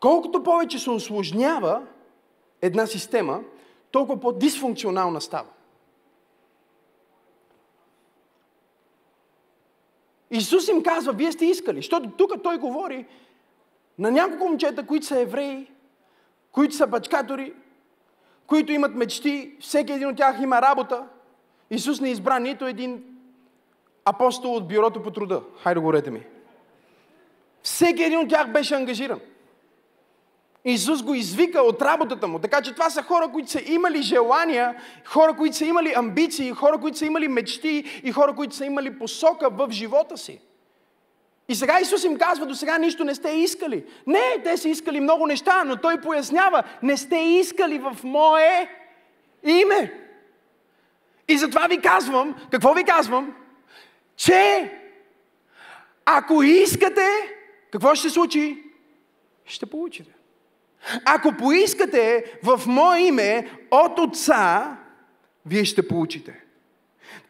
Колкото 0.00 0.42
повече 0.42 0.78
се 0.78 0.90
осложнява 0.90 1.86
една 2.62 2.86
система, 2.86 3.44
толкова 3.90 4.20
по-дисфункционална 4.20 5.20
става. 5.20 5.48
Исус 10.30 10.68
им 10.68 10.82
казва, 10.82 11.12
вие 11.12 11.32
сте 11.32 11.46
искали, 11.46 11.76
защото 11.76 12.10
тук 12.10 12.42
той 12.42 12.58
говори 12.58 13.06
на 13.98 14.10
няколко 14.10 14.48
момчета, 14.48 14.86
които 14.86 15.06
са 15.06 15.20
евреи, 15.20 15.70
които 16.52 16.74
са 16.74 16.86
бачкатори, 16.86 17.52
които 18.46 18.72
имат 18.72 18.94
мечти, 18.94 19.56
всеки 19.60 19.92
един 19.92 20.08
от 20.08 20.16
тях 20.16 20.40
има 20.40 20.62
работа. 20.62 21.04
Исус 21.70 22.00
не 22.00 22.10
избра 22.10 22.38
нито 22.38 22.66
един 22.66 23.04
апостол 24.04 24.56
от 24.56 24.68
бюрото 24.68 25.02
по 25.02 25.10
труда. 25.10 25.42
Хайде, 25.62 25.80
говорете 25.80 26.10
ми. 26.10 26.26
Всеки 27.62 28.02
един 28.02 28.18
от 28.18 28.28
тях 28.28 28.52
беше 28.52 28.74
ангажиран. 28.74 29.20
Исус 30.64 31.02
го 31.02 31.14
извика 31.14 31.62
от 31.62 31.82
работата 31.82 32.28
му. 32.28 32.38
Така 32.38 32.62
че 32.62 32.72
това 32.72 32.90
са 32.90 33.02
хора, 33.02 33.28
които 33.32 33.50
са 33.50 33.60
имали 33.66 34.02
желания, 34.02 34.76
хора, 35.04 35.36
които 35.36 35.56
са 35.56 35.64
имали 35.64 35.92
амбиции, 35.96 36.52
хора, 36.52 36.78
които 36.78 36.98
са 36.98 37.06
имали 37.06 37.28
мечти 37.28 38.00
и 38.04 38.12
хора, 38.12 38.34
които 38.34 38.54
са 38.54 38.64
имали 38.64 38.98
посока 38.98 39.50
в 39.50 39.68
живота 39.70 40.18
си. 40.18 40.40
И 41.48 41.54
сега 41.54 41.80
Исус 41.80 42.04
им 42.04 42.18
казва, 42.18 42.46
до 42.46 42.54
сега 42.54 42.78
нищо 42.78 43.04
не 43.04 43.14
сте 43.14 43.30
искали. 43.30 43.84
Не, 44.06 44.42
те 44.44 44.56
са 44.56 44.68
искали 44.68 45.00
много 45.00 45.26
неща, 45.26 45.64
но 45.64 45.76
Той 45.76 46.00
пояснява, 46.00 46.62
не 46.82 46.96
сте 46.96 47.16
искали 47.16 47.78
в 47.78 47.96
Мое 48.04 48.68
име. 49.44 50.00
И 51.28 51.38
затова 51.38 51.66
ви 51.66 51.80
казвам, 51.80 52.34
какво 52.50 52.74
ви 52.74 52.84
казвам? 52.84 53.34
Че 54.16 54.72
ако 56.04 56.42
искате, 56.42 57.08
какво 57.70 57.94
ще 57.94 58.08
се 58.08 58.14
случи? 58.14 58.62
Ще 59.44 59.66
получите. 59.66 60.10
Ако 61.04 61.32
поискате 61.32 62.24
в 62.42 62.60
Мое 62.66 63.00
име 63.00 63.50
от 63.70 63.98
Отца, 63.98 64.76
вие 65.46 65.64
ще 65.64 65.88
получите. 65.88 66.40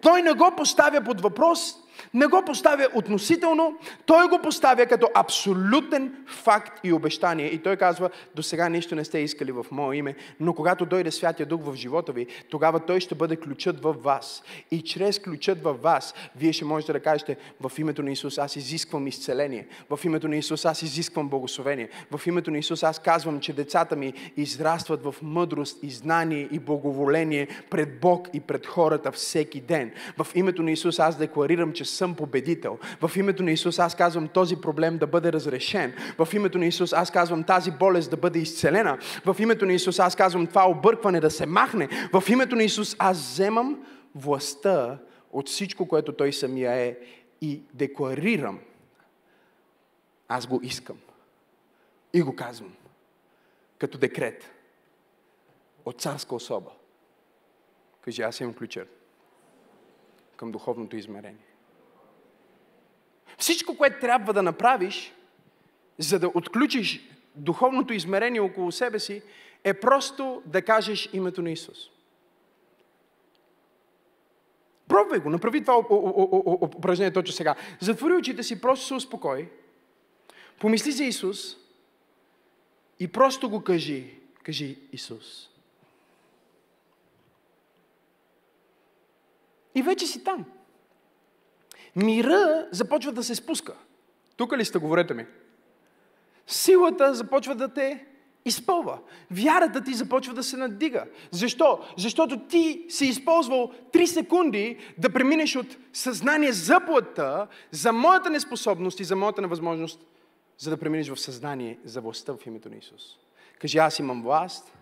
Той 0.02 0.22
не 0.22 0.32
го 0.32 0.52
поставя 0.56 1.00
под 1.00 1.20
въпрос, 1.20 1.76
не 2.14 2.26
го 2.26 2.42
поставя 2.46 2.88
относително, 2.94 3.78
той 4.06 4.28
го 4.28 4.38
поставя 4.42 4.86
като 4.86 5.08
абсолютен 5.14 6.14
факт 6.26 6.80
и 6.84 6.92
обещание. 6.92 7.46
И 7.46 7.58
той 7.58 7.76
казва, 7.76 8.10
до 8.34 8.42
сега 8.42 8.68
нищо 8.68 8.94
не 8.94 9.04
сте 9.04 9.18
искали 9.18 9.52
в 9.52 9.66
Мое 9.70 9.96
име, 9.96 10.14
но 10.40 10.54
когато 10.54 10.86
дойде 10.86 11.10
Святия 11.10 11.46
Дух 11.46 11.60
в 11.64 11.74
живота 11.74 12.12
ви, 12.12 12.26
тогава 12.50 12.80
той 12.80 13.00
ще 13.00 13.14
бъде 13.14 13.36
ключът 13.36 13.82
в 13.82 13.92
вас. 13.92 14.42
И 14.70 14.82
чрез 14.82 15.18
ключът 15.18 15.62
в 15.62 15.74
вас, 15.74 16.14
вие 16.36 16.52
ще 16.52 16.64
можете 16.64 16.92
да 16.92 17.00
кажете, 17.00 17.36
в 17.60 17.78
името 17.78 18.02
на 18.02 18.12
Исус 18.12 18.38
аз 18.38 18.56
изисквам 18.56 19.06
изцеление. 19.06 19.66
В 19.90 20.04
името 20.04 20.28
на 20.28 20.36
Исус 20.36 20.64
аз 20.64 20.82
изисквам 20.82 21.28
благословение. 21.28 21.88
В 22.16 22.26
името 22.26 22.50
на 22.50 22.58
Исус 22.58 22.82
аз 22.82 22.98
казвам, 22.98 23.40
че 23.40 23.52
децата 23.52 23.96
ми 23.96 24.12
израстват 24.36 25.04
в 25.04 25.14
мъдрост 25.22 25.82
и 25.82 25.90
знание 25.90 26.48
и 26.52 26.58
благоволение 26.58 27.48
пред 27.70 28.00
Бог 28.00 28.28
и 28.32 28.40
пред 28.40 28.66
хората 28.66 29.12
всеки 29.12 29.60
ден. 29.60 29.92
В 30.18 30.26
името 30.34 30.62
на 30.62 30.70
Исус 30.70 30.98
аз 30.98 31.16
декларирам, 31.16 31.72
че 31.72 31.84
съм 31.84 32.03
победител. 32.12 32.78
В 33.00 33.16
името 33.16 33.42
на 33.42 33.50
Исус 33.50 33.78
аз 33.78 33.94
казвам 33.94 34.28
този 34.28 34.56
проблем 34.56 34.98
да 34.98 35.06
бъде 35.06 35.32
разрешен. 35.32 35.94
В 36.18 36.28
името 36.34 36.58
на 36.58 36.66
Исус 36.66 36.92
аз 36.92 37.10
казвам 37.10 37.44
тази 37.44 37.70
болест 37.70 38.10
да 38.10 38.16
бъде 38.16 38.38
изцелена. 38.38 38.98
В 39.24 39.36
името 39.38 39.66
на 39.66 39.72
Исус 39.72 39.98
аз 39.98 40.16
казвам 40.16 40.46
това 40.46 40.68
объркване 40.68 41.20
да 41.20 41.30
се 41.30 41.46
махне. 41.46 41.88
В 42.12 42.24
името 42.28 42.56
на 42.56 42.62
Исус 42.62 42.96
аз 42.98 43.18
вземам 43.18 43.86
властта 44.14 44.98
от 45.32 45.48
всичко, 45.48 45.88
което 45.88 46.12
Той 46.12 46.32
самия 46.32 46.72
е 46.72 46.96
и 47.40 47.62
декларирам. 47.74 48.60
Аз 50.28 50.46
го 50.46 50.60
искам. 50.62 50.98
И 52.12 52.22
го 52.22 52.36
казвам. 52.36 52.74
Като 53.78 53.98
декрет. 53.98 54.50
От 55.84 56.00
царска 56.00 56.34
особа. 56.34 56.70
Кажи, 58.00 58.22
аз 58.22 58.40
имам 58.40 58.54
ключа 58.54 58.86
към 60.36 60.52
духовното 60.52 60.96
измерение. 60.96 61.53
Всичко, 63.44 63.76
което 63.76 64.00
трябва 64.00 64.32
да 64.32 64.42
направиш, 64.42 65.14
за 65.98 66.18
да 66.18 66.28
отключиш 66.34 67.00
духовното 67.34 67.92
измерение 67.92 68.40
около 68.40 68.72
себе 68.72 68.98
си, 68.98 69.22
е 69.64 69.74
просто 69.74 70.42
да 70.46 70.62
кажеш 70.62 71.10
името 71.12 71.42
на 71.42 71.50
Исус. 71.50 71.78
Пробвай 74.88 75.18
го, 75.18 75.30
направи 75.30 75.60
това 75.60 75.78
упражнение 76.76 77.12
точно 77.12 77.32
сега. 77.32 77.54
Затвори 77.80 78.14
очите 78.14 78.42
си, 78.42 78.60
просто 78.60 78.86
се 78.86 78.94
успокой. 78.94 79.50
Помисли 80.60 80.92
за 80.92 81.04
Исус 81.04 81.56
и 83.00 83.08
просто 83.08 83.50
го 83.50 83.64
кажи. 83.64 84.18
Кажи 84.42 84.78
Исус. 84.92 85.50
И 89.74 89.82
вече 89.82 90.06
си 90.06 90.24
там. 90.24 90.44
Мира 91.96 92.66
започва 92.70 93.12
да 93.12 93.22
се 93.22 93.34
спуска. 93.34 93.74
Тук 94.36 94.56
ли 94.56 94.64
сте, 94.64 94.78
говорете 94.78 95.14
ми? 95.14 95.26
Силата 96.46 97.14
започва 97.14 97.54
да 97.54 97.68
те 97.68 98.06
изпълва. 98.44 98.98
Вярата 99.30 99.84
ти 99.84 99.94
започва 99.94 100.34
да 100.34 100.42
се 100.42 100.56
надига. 100.56 101.04
Защо? 101.30 101.80
Защото 101.96 102.38
ти 102.38 102.86
си 102.88 103.06
използвал 103.06 103.72
3 103.92 104.04
секунди 104.04 104.78
да 104.98 105.12
преминеш 105.12 105.56
от 105.56 105.76
съзнание 105.92 106.52
за 106.52 106.80
плътта, 106.86 107.46
за 107.70 107.92
моята 107.92 108.30
неспособност 108.30 109.00
и 109.00 109.04
за 109.04 109.16
моята 109.16 109.42
невъзможност, 109.42 110.00
за 110.58 110.70
да 110.70 110.76
преминеш 110.76 111.08
в 111.08 111.20
съзнание 111.20 111.78
за 111.84 112.00
властта 112.00 112.32
в 112.32 112.46
името 112.46 112.68
на 112.68 112.76
Исус. 112.76 113.02
Кажи, 113.58 113.78
аз 113.78 113.98
имам 113.98 114.22
власт 114.22 114.72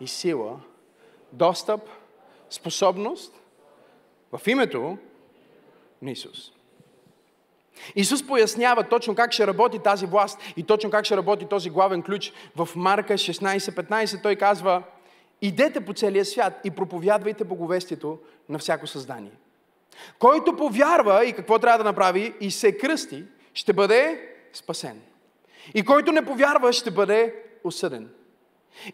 и 0.00 0.06
сила, 0.06 0.60
достъп, 1.32 1.80
способност 2.50 3.40
в 4.32 4.46
името 4.46 4.98
на 6.02 6.10
Исус. 6.10 6.52
Исус 7.96 8.26
пояснява 8.26 8.88
точно 8.88 9.14
как 9.14 9.32
ще 9.32 9.46
работи 9.46 9.78
тази 9.78 10.06
власт 10.06 10.38
и 10.56 10.62
точно 10.62 10.90
как 10.90 11.04
ще 11.04 11.16
работи 11.16 11.46
този 11.50 11.70
главен 11.70 12.02
ключ. 12.02 12.32
В 12.56 12.68
Марка 12.76 13.14
16-15 13.14 14.22
той 14.22 14.36
казва, 14.36 14.82
идете 15.42 15.80
по 15.80 15.92
целия 15.92 16.24
свят 16.24 16.60
и 16.64 16.70
проповядвайте 16.70 17.44
боговестието 17.44 18.18
на 18.48 18.58
всяко 18.58 18.86
създание. 18.86 19.32
Който 20.18 20.56
повярва 20.56 21.24
и 21.24 21.32
какво 21.32 21.58
трябва 21.58 21.78
да 21.78 21.84
направи 21.84 22.34
и 22.40 22.50
се 22.50 22.78
кръсти, 22.78 23.24
ще 23.54 23.72
бъде 23.72 24.28
спасен. 24.52 25.00
И 25.74 25.84
който 25.84 26.12
не 26.12 26.24
повярва, 26.24 26.72
ще 26.72 26.90
бъде 26.90 27.34
осъден. 27.64 28.10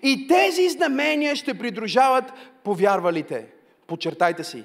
И 0.02 0.28
тези 0.28 0.68
знамения 0.68 1.36
ще 1.36 1.58
придружават 1.58 2.24
повярвалите. 2.64 3.46
Почертайте 3.86 4.44
си 4.44 4.64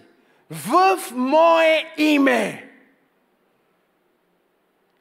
в 0.50 1.00
мое 1.12 1.94
име. 1.98 2.70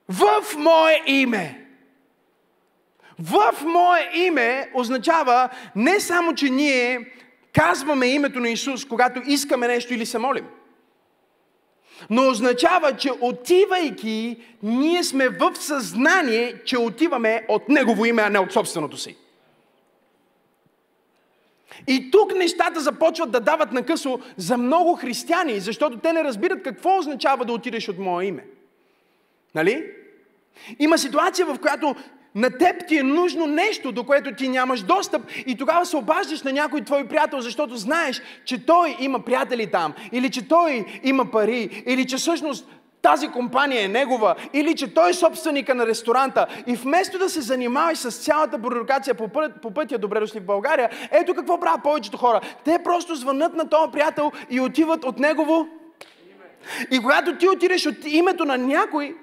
В 0.09 0.57
мое 0.57 1.03
име. 1.07 1.65
В 3.19 3.65
мое 3.65 4.11
име 4.15 4.71
означава 4.75 5.49
не 5.77 6.01
само, 6.01 6.35
че 6.35 6.51
ние 6.51 7.13
казваме 7.53 8.07
името 8.07 8.41
на 8.41 8.49
Исус, 8.49 8.85
когато 8.85 9.23
искаме 9.27 9.69
нещо 9.69 9.95
или 9.95 10.07
се 10.07 10.19
молим. 10.19 10.45
Но 12.11 12.29
означава, 12.29 12.97
че 12.97 13.11
отивайки, 13.21 14.37
ние 14.63 15.05
сме 15.05 15.29
в 15.29 15.53
съзнание, 15.55 16.55
че 16.65 16.79
отиваме 16.79 17.45
от 17.49 17.69
Негово 17.69 18.05
име, 18.05 18.23
а 18.23 18.31
не 18.31 18.39
от 18.39 18.53
собственото 18.53 18.97
си. 18.97 19.17
И 21.87 22.11
тук 22.11 22.35
нещата 22.35 22.81
започват 22.81 23.31
да 23.31 23.41
дават 23.41 23.73
накъсо 23.73 24.21
за 24.37 24.57
много 24.57 24.97
християни, 24.97 25.61
защото 25.61 25.99
те 25.99 26.13
не 26.13 26.25
разбират 26.25 26.63
какво 26.63 26.99
означава 26.99 27.45
да 27.45 27.53
отидеш 27.53 27.89
от 27.89 27.99
мое 27.99 28.25
име. 28.25 28.45
Нали? 29.55 29.87
Има 30.79 30.99
ситуация, 30.99 31.47
в 31.47 31.59
която 31.59 31.95
на 32.35 32.51
теб 32.51 32.89
ти 32.89 32.99
е 32.99 33.03
нужно 33.03 33.47
нещо, 33.47 33.93
до 33.93 34.05
което 34.05 34.35
ти 34.35 34.49
нямаш 34.49 34.83
достъп 34.83 35.23
и 35.47 35.57
тогава 35.57 35.87
се 35.87 35.97
обаждаш 35.97 36.43
на 36.43 36.53
някой 36.53 36.81
твой 36.81 37.09
приятел, 37.09 37.41
защото 37.41 37.77
знаеш, 37.77 38.23
че 38.45 38.67
той 38.67 38.97
има 39.01 39.21
приятели 39.21 39.67
там, 39.67 39.95
или 40.13 40.31
че 40.31 40.49
той 40.49 40.85
има 41.03 41.31
пари, 41.31 41.83
или 41.87 42.07
че 42.07 42.17
всъщност 42.17 42.69
тази 43.03 43.29
компания 43.29 43.85
е 43.85 43.89
негова, 43.89 44.35
или 44.53 44.77
че 44.77 44.95
той 44.95 45.11
е 45.11 45.15
собственика 45.15 45.75
на 45.75 45.87
ресторанта 45.87 46.47
и 46.67 46.77
вместо 46.77 47.19
да 47.19 47.29
се 47.29 47.41
занимаваш 47.41 47.99
с 47.99 48.25
цялата 48.25 48.59
бюрокрация 48.59 49.15
по, 49.15 49.29
път, 49.29 49.53
по 49.63 49.71
пътя 49.71 49.99
добре 49.99 50.21
дошли 50.21 50.41
в 50.41 50.45
България, 50.45 50.91
ето 51.11 51.35
какво 51.35 51.61
правят 51.61 51.83
повечето 51.83 52.17
хора. 52.17 52.41
Те 52.65 52.79
просто 52.85 53.15
звънат 53.15 53.55
на 53.55 53.69
този 53.69 53.93
приятел 53.93 54.33
и 54.51 54.61
отиват 54.61 55.05
от 55.05 55.19
негово. 55.19 55.69
И 56.91 56.99
когато 56.99 57.37
ти 57.37 57.49
отидеш 57.49 57.87
от 57.87 58.05
името 58.07 58.45
на 58.45 58.59
някой, 58.59 59.17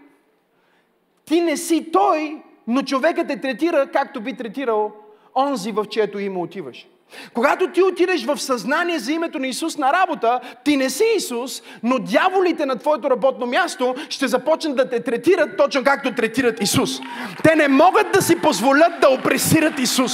ти 1.26 1.42
не 1.42 1.58
си 1.58 1.92
той, 1.92 2.42
но 2.68 2.82
човекът 2.82 3.28
те 3.28 3.42
третира 3.42 3.92
както 3.92 4.22
би 4.22 4.34
третирал 4.34 4.92
онзи, 5.36 5.72
в 5.72 5.86
чието 5.86 6.20
име 6.20 6.40
отиваш. 6.40 6.88
Когато 7.34 7.72
ти 7.72 7.84
отидеш 7.84 8.26
в 8.26 8.38
съзнание 8.38 9.00
за 9.00 9.12
името 9.12 9.40
на 9.40 9.48
Исус 9.48 9.78
на 9.78 9.94
работа, 9.94 10.40
ти 10.64 10.78
не 10.78 10.90
си 10.90 11.04
Исус, 11.18 11.62
но 11.84 12.00
дяволите 12.00 12.66
на 12.66 12.76
твоето 12.76 13.10
работно 13.10 13.46
място 13.46 13.96
ще 14.10 14.28
започнат 14.28 14.76
да 14.76 14.90
те 14.90 15.04
третират 15.04 15.58
точно 15.58 15.84
както 15.84 16.16
третират 16.16 16.62
Исус. 16.62 17.00
Те 17.44 17.56
не 17.56 17.68
могат 17.68 18.12
да 18.12 18.22
си 18.22 18.42
позволят 18.42 19.00
да 19.02 19.10
опресират 19.10 19.80
Исус. 19.80 20.12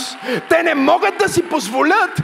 Те 0.49 0.63
не 0.63 0.75
могат 0.75 1.17
да 1.17 1.29
си 1.29 1.49
позволят 1.49 2.21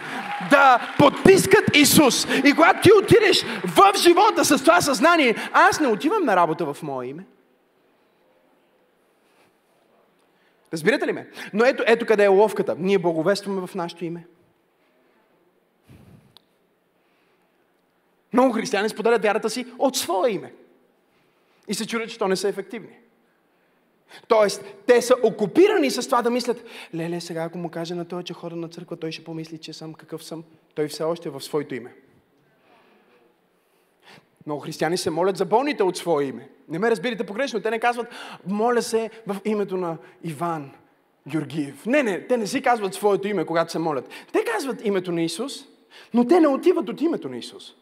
да 0.49 0.93
потискат 0.97 1.75
Исус. 1.75 2.27
И 2.45 2.53
когато 2.55 2.81
ти 2.81 2.89
отидеш 2.93 3.45
в 3.65 3.93
живота 3.97 4.45
с 4.45 4.63
това 4.63 4.81
съзнание, 4.81 5.35
аз 5.53 5.79
не 5.79 5.87
отивам 5.87 6.25
на 6.25 6.35
работа 6.35 6.73
в 6.73 6.83
Мое 6.83 7.07
име. 7.07 7.25
Разбирате 10.73 11.07
ли 11.07 11.11
ме? 11.11 11.27
Но 11.53 11.65
ето, 11.65 11.83
ето 11.87 12.05
къде 12.05 12.23
е 12.23 12.27
ловката. 12.27 12.75
Ние 12.79 12.97
благовестваме 12.97 13.67
в 13.67 13.75
нашето 13.75 14.05
име. 14.05 14.23
Много 18.33 18.53
християни 18.53 18.89
споделят 18.89 19.23
вярата 19.23 19.49
си 19.49 19.65
от 19.79 19.95
своя 19.95 20.31
име. 20.31 20.53
И 21.67 21.73
се 21.73 21.87
чудят, 21.87 22.09
че 22.09 22.17
то 22.17 22.27
не 22.27 22.35
са 22.35 22.49
ефективни. 22.49 22.97
Тоест, 24.27 24.63
те 24.85 25.01
са 25.01 25.15
окупирани 25.23 25.91
с 25.91 26.05
това 26.05 26.21
да 26.21 26.29
мислят, 26.29 26.63
леле, 26.95 27.21
сега 27.21 27.43
ако 27.43 27.57
му 27.57 27.69
каже 27.69 27.95
на 27.95 28.05
той, 28.05 28.23
че 28.23 28.33
хода 28.33 28.55
на 28.55 28.67
църква, 28.67 28.97
той 28.97 29.11
ще 29.11 29.23
помисли, 29.23 29.57
че 29.57 29.73
съм 29.73 29.93
какъв 29.93 30.23
съм. 30.23 30.43
Той 30.75 30.87
все 30.87 31.03
още 31.03 31.29
е 31.29 31.31
в 31.31 31.41
своето 31.41 31.75
име. 31.75 31.93
Много 34.45 34.61
християни 34.61 34.97
се 34.97 35.09
молят 35.09 35.37
за 35.37 35.45
болните 35.45 35.83
от 35.83 35.97
свое 35.97 36.23
име. 36.23 36.49
Не 36.69 36.79
ме 36.79 36.91
разбирате 36.91 37.25
погрешно. 37.25 37.61
Те 37.61 37.71
не 37.71 37.79
казват, 37.79 38.07
моля 38.47 38.81
се 38.81 39.09
в 39.27 39.37
името 39.45 39.77
на 39.77 39.97
Иван 40.23 40.71
Георгиев. 41.27 41.85
Не, 41.85 42.03
не, 42.03 42.27
те 42.27 42.37
не 42.37 42.47
си 42.47 42.61
казват 42.61 42.93
своето 42.93 43.27
име, 43.27 43.45
когато 43.45 43.71
се 43.71 43.79
молят. 43.79 44.09
Те 44.33 44.43
казват 44.43 44.85
името 44.85 45.11
на 45.11 45.21
Исус, 45.21 45.65
но 46.13 46.27
те 46.27 46.39
не 46.39 46.47
отиват 46.47 46.89
от 46.89 47.01
името 47.01 47.29
на 47.29 47.37
Исус. 47.37 47.75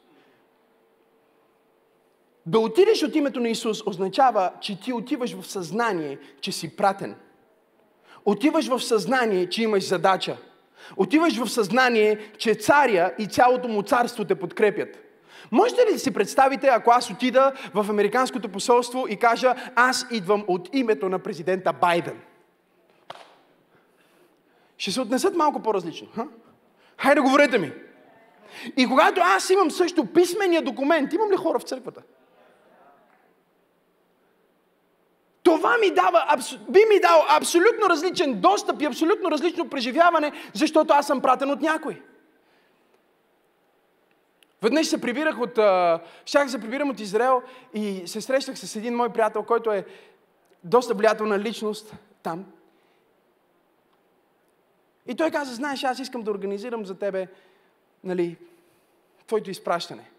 Да 2.45 2.59
отидеш 2.59 3.03
от 3.03 3.15
името 3.15 3.39
на 3.39 3.49
Исус 3.49 3.87
означава, 3.87 4.51
че 4.61 4.79
ти 4.79 4.93
отиваш 4.93 5.33
в 5.33 5.47
съзнание, 5.47 6.17
че 6.41 6.51
си 6.51 6.75
пратен. 6.75 7.15
Отиваш 8.25 8.67
в 8.67 8.79
съзнание, 8.79 9.49
че 9.49 9.63
имаш 9.63 9.87
задача. 9.87 10.37
Отиваш 10.97 11.37
в 11.37 11.49
съзнание, 11.49 12.31
че 12.37 12.55
царя 12.55 13.13
и 13.19 13.27
цялото 13.27 13.67
му 13.67 13.83
царство 13.83 14.25
те 14.25 14.35
подкрепят. 14.35 14.97
Можете 15.51 15.81
ли 15.81 15.93
да 15.93 15.99
си 15.99 16.13
представите, 16.13 16.67
ако 16.67 16.91
аз 16.91 17.09
отида 17.09 17.53
в 17.73 17.85
Американското 17.89 18.49
посолство 18.49 19.05
и 19.09 19.15
кажа, 19.15 19.55
аз 19.75 20.05
идвам 20.11 20.45
от 20.47 20.69
името 20.73 21.09
на 21.09 21.19
президента 21.19 21.73
Байден? 21.73 22.19
Ще 24.77 24.91
се 24.91 25.01
отнесат 25.01 25.35
малко 25.35 25.61
по-различно. 25.61 26.07
Ха? 26.15 26.27
Хайде, 26.97 27.21
говорете 27.21 27.57
ми. 27.57 27.71
И 28.77 28.87
когато 28.87 29.21
аз 29.23 29.49
имам 29.49 29.71
също 29.71 30.05
писмения 30.05 30.61
документ, 30.61 31.13
имам 31.13 31.31
ли 31.31 31.35
хора 31.35 31.59
в 31.59 31.63
църквата? 31.63 32.01
Това 35.45 35.77
ми 35.77 35.91
дава, 35.91 36.37
би 36.69 36.79
ми 36.89 36.99
дал 36.99 37.25
абсолютно 37.29 37.89
различен 37.89 38.41
достъп 38.41 38.81
и 38.81 38.85
абсолютно 38.85 39.31
различно 39.31 39.69
преживяване, 39.69 40.31
защото 40.53 40.93
аз 40.93 41.07
съм 41.07 41.21
пратен 41.21 41.51
от 41.51 41.61
някой. 41.61 42.01
Веднъж 44.61 44.87
се 44.87 45.01
прибирах 45.01 45.39
от... 45.39 45.59
щях 46.25 46.51
се 46.51 46.61
прибирам 46.61 46.89
от 46.89 46.99
Израел 46.99 47.41
и 47.73 48.07
се 48.07 48.21
срещах 48.21 48.57
с 48.57 48.75
един 48.75 48.95
мой 48.95 49.09
приятел, 49.09 49.43
който 49.43 49.71
е 49.71 49.85
доста 50.63 50.93
влиятелна 50.93 51.39
личност 51.39 51.95
там. 52.23 52.45
И 55.07 55.15
той 55.15 55.31
каза, 55.31 55.55
знаеш, 55.55 55.83
аз 55.83 55.99
искам 55.99 56.21
да 56.21 56.31
организирам 56.31 56.85
за 56.85 56.95
тебе, 56.95 57.27
нали, 58.03 58.37
твоето 59.27 59.51
изпращане. 59.51 60.09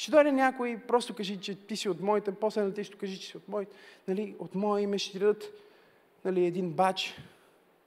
Ще 0.00 0.10
дойде 0.10 0.32
някой, 0.32 0.78
просто 0.88 1.14
кажи, 1.14 1.40
че 1.40 1.54
ти 1.54 1.76
си 1.76 1.88
от 1.88 2.00
моите, 2.00 2.34
после 2.34 2.62
на 2.62 2.74
ти 2.74 2.84
ще 2.84 2.98
кажи, 2.98 3.20
че 3.20 3.26
си 3.26 3.36
от 3.36 3.48
моите, 3.48 3.76
нали, 4.08 4.36
от 4.38 4.54
мое 4.54 4.82
име 4.82 4.98
ще 4.98 5.12
ти 5.12 5.18
дадат 5.18 5.52
нали, 6.24 6.46
един 6.46 6.72
бач 6.72 7.16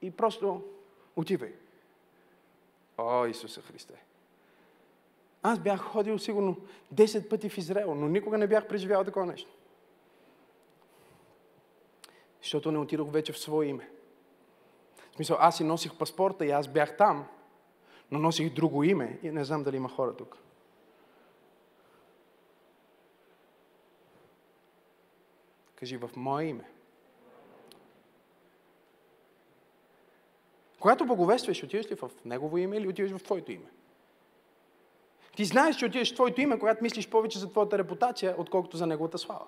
и 0.02 0.10
просто 0.10 0.62
отивай. 1.16 1.52
О, 2.98 3.26
Исуса 3.26 3.62
Христе! 3.62 3.94
Аз 5.42 5.58
бях 5.58 5.80
ходил 5.80 6.18
сигурно 6.18 6.56
10 6.94 7.28
пъти 7.28 7.48
в 7.48 7.58
Израел, 7.58 7.94
но 7.94 8.08
никога 8.08 8.38
не 8.38 8.46
бях 8.46 8.68
преживял 8.68 9.04
такова 9.04 9.26
нещо. 9.26 9.50
Защото 12.42 12.72
не 12.72 12.78
отидох 12.78 13.10
вече 13.10 13.32
в 13.32 13.38
свое 13.38 13.66
име. 13.66 13.90
В 15.12 15.14
смисъл, 15.14 15.36
аз 15.40 15.56
си 15.56 15.64
носих 15.64 15.98
паспорта 15.98 16.46
и 16.46 16.50
аз 16.50 16.68
бях 16.68 16.96
там, 16.96 17.26
но 18.10 18.18
носих 18.18 18.54
друго 18.54 18.84
име 18.84 19.18
и 19.22 19.30
не 19.30 19.44
знам 19.44 19.62
дали 19.62 19.76
има 19.76 19.88
хора 19.88 20.16
тук. 20.16 20.43
Кажи 25.84 25.96
в 25.96 26.10
мое 26.16 26.44
име. 26.44 26.64
Когато 30.80 31.06
боговестваш, 31.06 31.62
отиваш 31.62 31.90
ли 31.90 31.94
в 31.94 32.10
Негово 32.24 32.58
име 32.58 32.76
или 32.76 32.88
отиваш 32.88 33.10
в 33.10 33.22
Твоето 33.22 33.52
име? 33.52 33.70
Ти 35.36 35.44
знаеш, 35.44 35.76
че 35.76 35.86
отиваш 35.86 36.12
в 36.12 36.14
Твоето 36.14 36.40
име, 36.40 36.58
когато 36.58 36.82
мислиш 36.82 37.08
повече 37.08 37.38
за 37.38 37.50
Твоята 37.50 37.78
репутация, 37.78 38.34
отколкото 38.38 38.76
за 38.76 38.86
Неговата 38.86 39.18
слава. 39.18 39.46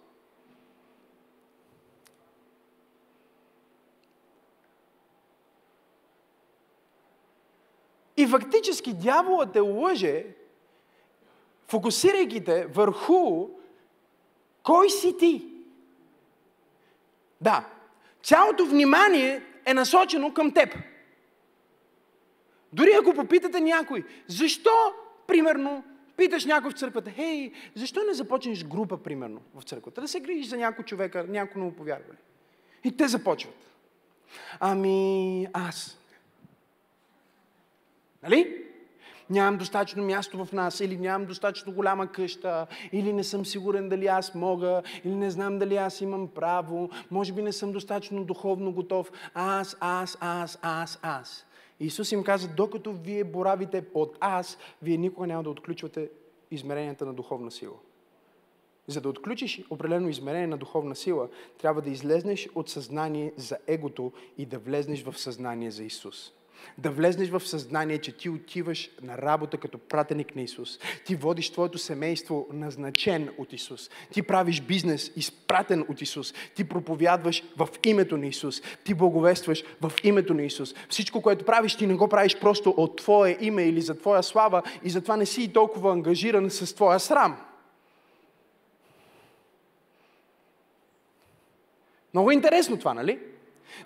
И 8.16 8.26
фактически 8.26 8.94
дяволът 8.94 9.52
те 9.52 9.60
лъже, 9.60 10.26
фокусирайки 11.68 12.44
те 12.44 12.66
върху 12.66 13.48
кой 14.62 14.90
си 14.90 15.16
ти. 15.16 15.55
Да, 17.40 17.64
цялото 18.22 18.66
внимание 18.66 19.42
е 19.66 19.74
насочено 19.74 20.34
към 20.34 20.52
теб. 20.52 20.78
Дори 22.72 22.90
ако 23.00 23.14
попитате 23.14 23.60
някой, 23.60 24.04
защо, 24.26 24.70
примерно, 25.26 25.84
питаш 26.16 26.44
някой 26.44 26.70
в 26.70 26.74
църквата, 26.74 27.10
хей, 27.10 27.52
защо 27.74 28.00
не 28.04 28.14
започнеш 28.14 28.64
група, 28.64 29.02
примерно, 29.02 29.40
в 29.54 29.62
църквата, 29.62 30.00
да 30.00 30.08
се 30.08 30.20
грижиш 30.20 30.46
за 30.46 30.56
някой 30.56 30.84
човека, 30.84 31.26
някой 31.28 31.62
ново 31.62 31.76
повярване. 31.76 32.18
И 32.84 32.96
те 32.96 33.08
започват. 33.08 33.66
Ами, 34.60 35.46
аз. 35.52 35.98
Нали? 38.22 38.65
Нямам 39.30 39.58
достатъчно 39.58 40.04
място 40.04 40.44
в 40.44 40.52
нас, 40.52 40.80
или 40.80 40.98
нямам 40.98 41.26
достатъчно 41.26 41.72
голяма 41.72 42.06
къща, 42.06 42.66
или 42.92 43.12
не 43.12 43.24
съм 43.24 43.46
сигурен 43.46 43.88
дали 43.88 44.06
аз 44.06 44.34
мога, 44.34 44.82
или 45.04 45.14
не 45.14 45.30
знам 45.30 45.58
дали 45.58 45.76
аз 45.76 46.00
имам 46.00 46.28
право, 46.28 46.90
може 47.10 47.32
би 47.32 47.42
не 47.42 47.52
съм 47.52 47.72
достатъчно 47.72 48.24
духовно 48.24 48.72
готов. 48.72 49.10
Аз, 49.34 49.76
аз, 49.80 50.18
аз, 50.20 50.58
аз, 50.62 50.98
аз. 51.02 51.46
Исус 51.80 52.12
им 52.12 52.24
каза, 52.24 52.48
докато 52.48 52.92
вие 52.92 53.24
боравите 53.24 53.84
от 53.94 54.16
аз, 54.20 54.58
вие 54.82 54.96
никога 54.96 55.26
няма 55.26 55.42
да 55.42 55.50
отключвате 55.50 56.10
измеренията 56.50 57.06
на 57.06 57.14
духовна 57.14 57.50
сила. 57.50 57.74
За 58.88 59.00
да 59.00 59.08
отключиш 59.08 59.62
определено 59.70 60.08
измерение 60.08 60.46
на 60.46 60.56
духовна 60.56 60.96
сила, 60.96 61.28
трябва 61.58 61.82
да 61.82 61.90
излезнеш 61.90 62.48
от 62.54 62.68
съзнание 62.68 63.32
за 63.36 63.58
егото 63.66 64.12
и 64.38 64.46
да 64.46 64.58
влезнеш 64.58 65.04
в 65.04 65.18
съзнание 65.18 65.70
за 65.70 65.84
Исус. 65.84 66.32
Да 66.78 66.90
влезнеш 66.90 67.28
в 67.28 67.40
съзнание, 67.40 67.98
че 67.98 68.12
ти 68.12 68.28
отиваш 68.28 68.90
на 69.02 69.18
работа 69.18 69.58
като 69.58 69.78
пратеник 69.78 70.36
на 70.36 70.42
Исус. 70.42 70.78
Ти 71.04 71.14
водиш 71.14 71.50
твоето 71.50 71.78
семейство 71.78 72.46
назначен 72.52 73.28
от 73.38 73.52
Исус. 73.52 73.90
Ти 74.12 74.22
правиш 74.22 74.60
бизнес 74.60 75.12
изпратен 75.16 75.84
от 75.88 76.02
Исус. 76.02 76.34
Ти 76.54 76.68
проповядваш 76.68 77.42
в 77.56 77.68
името 77.84 78.16
на 78.16 78.26
Исус. 78.26 78.62
Ти 78.84 78.94
благовестваш 78.94 79.64
в 79.80 79.92
името 80.04 80.34
на 80.34 80.42
Исус. 80.42 80.74
Всичко, 80.88 81.22
което 81.22 81.44
правиш, 81.44 81.76
ти 81.76 81.86
не 81.86 81.94
го 81.94 82.08
правиш 82.08 82.36
просто 82.40 82.74
от 82.76 82.96
Твое 82.96 83.36
име 83.40 83.62
или 83.62 83.80
за 83.80 83.98
Твоя 83.98 84.22
слава 84.22 84.62
и 84.84 84.90
затова 84.90 85.16
не 85.16 85.26
си 85.26 85.42
и 85.42 85.52
толкова 85.52 85.92
ангажиран 85.92 86.50
с 86.50 86.74
Твоя 86.74 87.00
срам. 87.00 87.36
Много 92.14 92.30
интересно 92.30 92.78
това, 92.78 92.94
нали? 92.94 93.18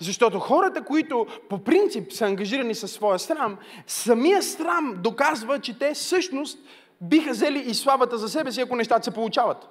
Защото 0.01 0.39
хората, 0.39 0.85
които 0.85 1.27
по 1.49 1.59
принцип 1.59 2.13
са 2.13 2.27
ангажирани 2.27 2.75
със 2.75 2.93
своя 2.93 3.19
срам, 3.19 3.59
самия 3.87 4.43
срам 4.43 4.95
доказва, 4.99 5.59
че 5.59 5.79
те 5.79 5.95
всъщност 5.95 6.59
биха 7.01 7.31
взели 7.31 7.59
и 7.59 7.75
славата 7.75 8.19
за 8.19 8.29
себе 8.29 8.53
си, 8.53 8.61
ако 8.61 8.77
нещата 8.77 9.05
се 9.05 9.11
получават. 9.11 9.69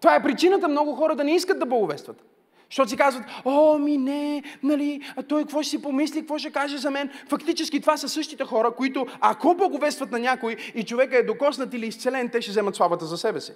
Това 0.00 0.14
е 0.14 0.22
причината 0.22 0.68
много 0.68 0.94
хора 0.94 1.16
да 1.16 1.24
не 1.24 1.34
искат 1.34 1.58
да 1.58 1.66
благовестват. 1.66 2.24
Защото 2.70 2.90
си 2.90 2.96
казват, 2.96 3.24
о, 3.44 3.78
ми 3.78 3.98
не, 3.98 4.42
нали, 4.62 5.00
а 5.16 5.22
той 5.22 5.42
какво 5.42 5.62
ще 5.62 5.70
си 5.70 5.82
помисли, 5.82 6.20
какво 6.20 6.38
ще 6.38 6.52
каже 6.52 6.78
за 6.78 6.90
мен. 6.90 7.10
Фактически 7.28 7.80
това 7.80 7.96
са 7.96 8.08
същите 8.08 8.44
хора, 8.44 8.70
които 8.70 9.06
ако 9.20 9.54
благовестват 9.54 10.10
на 10.10 10.18
някой 10.18 10.56
и 10.74 10.84
човека 10.84 11.18
е 11.18 11.22
докоснат 11.22 11.74
или 11.74 11.86
изцелен, 11.86 12.28
те 12.28 12.42
ще 12.42 12.50
вземат 12.50 12.76
славата 12.76 13.06
за 13.06 13.16
себе 13.16 13.40
си. 13.40 13.52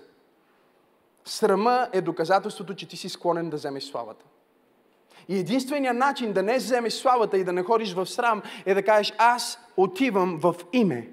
Срама 1.24 1.88
е 1.92 2.00
доказателството, 2.00 2.74
че 2.74 2.88
ти 2.88 2.96
си 2.96 3.09
склонен 3.09 3.50
да 3.50 3.57
вземеш 3.57 3.85
славата. 3.85 4.24
И 5.28 5.38
единственият 5.38 5.96
начин 5.96 6.33
да 6.33 6.42
не 6.42 6.57
вземеш 6.57 6.92
славата 6.92 7.38
и 7.38 7.44
да 7.44 7.52
не 7.52 7.62
ходиш 7.62 7.92
в 7.92 8.07
срам 8.07 8.42
е 8.66 8.74
да 8.74 8.83
кажеш 8.83 9.12
аз 9.18 9.59
отивам 9.76 10.38
в 10.42 10.54
име. 10.72 11.09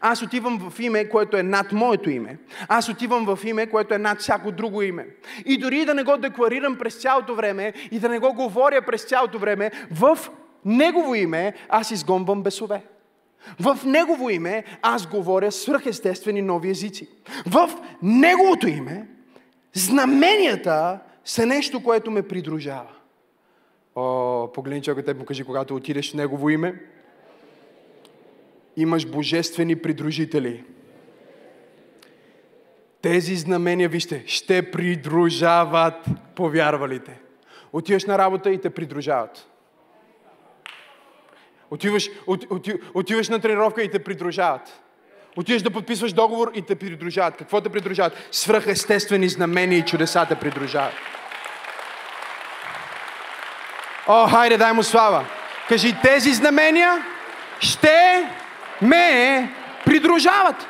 Аз 0.00 0.22
отивам 0.22 0.70
в 0.70 0.80
име, 0.80 1.08
което 1.08 1.36
е 1.36 1.42
над 1.42 1.72
моето 1.72 2.10
име. 2.10 2.38
Аз 2.68 2.88
отивам 2.88 3.36
в 3.36 3.44
име, 3.44 3.66
което 3.66 3.94
е 3.94 3.98
над 3.98 4.20
всяко 4.20 4.52
друго 4.52 4.82
име. 4.82 5.06
И 5.46 5.58
дори 5.58 5.84
да 5.84 5.94
не 5.94 6.02
го 6.02 6.16
декларирам 6.16 6.78
през 6.78 6.94
цялото 6.94 7.34
време 7.34 7.72
и 7.90 7.98
да 7.98 8.08
не 8.08 8.18
го 8.18 8.34
говоря 8.34 8.82
през 8.86 9.04
цялото 9.04 9.38
време, 9.38 9.70
в 9.90 10.18
Негово 10.64 11.14
име 11.14 11.54
аз 11.68 11.90
изгонвам 11.90 12.42
бесове. 12.42 12.82
В 13.60 13.78
Негово 13.84 14.30
име 14.30 14.64
аз 14.82 15.06
говоря 15.06 15.52
свръхестествени 15.52 16.42
нови 16.42 16.70
езици. 16.70 17.08
В 17.46 17.70
Неговото 18.02 18.68
име 18.68 19.08
знаменията 19.74 20.98
са 21.24 21.46
нещо, 21.46 21.82
което 21.82 22.10
ме 22.10 22.28
придружава. 22.28 22.90
О, 23.94 24.52
погледни 24.52 24.82
човека 24.82 25.04
те 25.04 25.14
му 25.14 25.24
кажи, 25.24 25.44
когато 25.44 25.74
отидеш 25.74 26.10
в 26.10 26.14
Негово 26.14 26.50
име, 26.50 26.82
имаш 28.76 29.06
божествени 29.06 29.76
придружители. 29.76 30.64
Тези 33.02 33.36
знамения, 33.36 33.88
вижте, 33.88 34.24
ще 34.26 34.70
придружават 34.70 36.06
повярвалите. 36.34 37.20
Отиваш 37.72 38.04
на 38.04 38.18
работа 38.18 38.50
и 38.50 38.60
те 38.60 38.70
придружават. 38.70 39.48
Отиваш, 41.70 42.10
от, 42.26 42.44
от, 42.50 42.68
отиваш 42.94 43.28
на 43.28 43.40
тренировка 43.40 43.82
и 43.82 43.90
те 43.90 44.04
придружават. 44.04 44.82
Отиваш 45.36 45.62
да 45.62 45.70
подписваш 45.70 46.12
договор 46.12 46.50
и 46.54 46.62
те 46.62 46.74
придружават. 46.74 47.36
Какво 47.36 47.60
те 47.60 47.68
придружават? 47.68 48.28
Свръхестествени 48.32 49.28
знамения 49.28 49.78
и 49.78 49.84
чудеса 49.84 50.26
те 50.28 50.34
придружават. 50.34 50.94
О, 54.06 54.28
хайде, 54.28 54.56
дай 54.56 54.72
му 54.72 54.82
слава. 54.82 55.24
Кажи, 55.68 55.96
тези 56.02 56.32
знамения 56.32 57.06
ще 57.60 58.28
ме 58.82 59.54
придружават. 59.86 60.66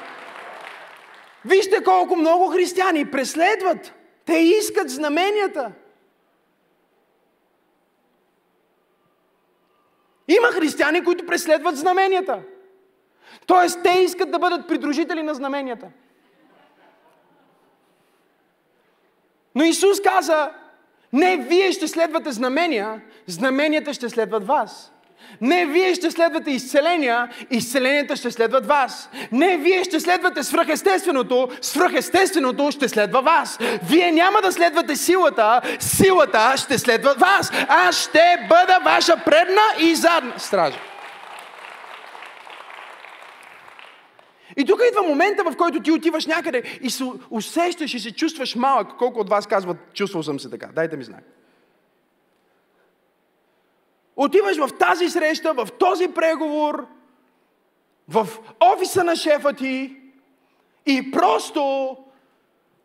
Вижте 1.45 1.85
колко 1.85 2.17
много 2.17 2.49
християни 2.49 3.11
преследват. 3.11 3.93
Те 4.27 4.33
искат 4.33 4.91
знаменията. 4.91 5.73
Има 10.29 10.47
християни, 10.47 11.05
които 11.05 11.27
преследват 11.27 11.77
знаменията. 11.77 12.43
Тоест, 13.47 13.83
те 13.83 13.91
искат 13.91 14.31
да 14.31 14.39
бъдат 14.39 14.69
придружители 14.69 15.23
на 15.23 15.35
знаменията. 15.35 15.87
Но 19.55 19.65
Исус 19.65 20.01
каза, 20.01 20.51
не 21.13 21.37
вие 21.37 21.73
ще 21.73 21.89
следвате 21.89 22.33
знамения, 22.33 23.01
знаменията 23.27 23.95
ще 23.95 24.09
следват 24.09 24.47
вас. 24.47 24.93
Не 25.41 25.67
вие 25.67 25.95
ще 25.95 26.11
следвате 26.11 26.51
изцеления, 26.51 27.29
изцеленията 27.51 28.17
ще 28.17 28.31
следват 28.31 28.67
вас. 28.67 29.11
Не 29.33 29.57
вие 29.57 29.85
ще 29.85 30.01
следвате 30.01 30.43
свръхестественото, 30.43 31.49
свръхестественото 31.61 32.71
ще 32.71 32.89
следва 32.89 33.23
вас. 33.23 33.59
Вие 33.89 34.13
няма 34.13 34.41
да 34.43 34.53
следвате 34.53 34.97
силата, 34.97 35.61
силата 35.81 36.55
ще 36.57 36.79
следва 36.79 37.15
вас. 37.19 37.51
Аз 37.69 37.97
ще 37.97 38.47
бъда 38.49 38.79
ваша 38.85 39.17
предна 39.25 39.63
и 39.81 39.95
задна 39.95 40.33
стража. 40.39 40.92
И 44.57 44.65
тук 44.65 44.81
идва 44.89 45.03
момента, 45.03 45.45
в 45.45 45.57
който 45.57 45.83
ти 45.83 45.93
отиваш 45.93 46.27
някъде 46.27 46.79
и 46.83 46.91
се 46.91 47.05
усещаш 47.31 47.95
и 47.95 48.01
се 48.01 48.15
чувстваш 48.15 48.55
малък. 48.55 48.97
Колко 48.99 49.21
от 49.21 49.29
вас 49.29 49.47
казват, 49.47 49.77
чувствал 49.95 50.23
съм 50.23 50.41
се 50.41 50.51
така? 50.51 50.67
Дайте 50.67 50.97
ми 50.97 51.05
знак. 51.05 51.25
Отиваш 54.17 54.57
в 54.57 54.71
тази 54.79 55.11
среща, 55.11 55.55
в 55.55 55.69
този 55.79 56.09
преговор, 56.09 56.87
в 58.09 58.29
офиса 58.61 59.05
на 59.05 59.17
шефа 59.17 59.53
ти 59.53 59.97
и 60.87 61.11
просто 61.11 61.97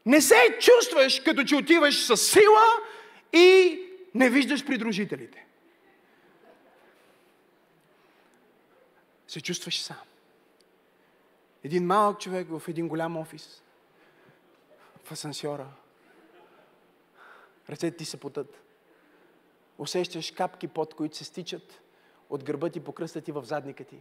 не 0.06 0.22
се 0.22 0.58
чувстваш 0.60 1.20
като 1.20 1.44
че 1.44 1.56
отиваш 1.56 2.06
с 2.06 2.18
сила 2.18 2.66
и 3.34 3.80
не 4.16 4.30
виждаш 4.30 4.66
придружителите. 4.66 5.46
Се 9.28 9.42
чувстваш 9.42 9.82
сам. 9.82 10.07
Един 11.68 11.86
малък 11.86 12.20
човек 12.20 12.48
в 12.50 12.64
един 12.68 12.88
голям 12.88 13.18
офис, 13.18 13.64
в 15.04 15.12
асансьора. 15.12 15.68
Ръцете 17.70 17.98
ти 17.98 18.06
се 18.06 18.20
потът. 18.20 18.62
Усещаш 19.78 20.32
капки 20.32 20.68
под, 20.68 20.94
които 20.94 21.18
се 21.18 21.24
стичат 21.24 21.82
от 22.30 22.44
гърба 22.44 22.70
ти 22.70 22.80
по 22.80 22.94
кръста 22.94 23.22
ти 23.22 23.32
в 23.32 23.44
задника 23.44 23.84
ти. 23.84 24.00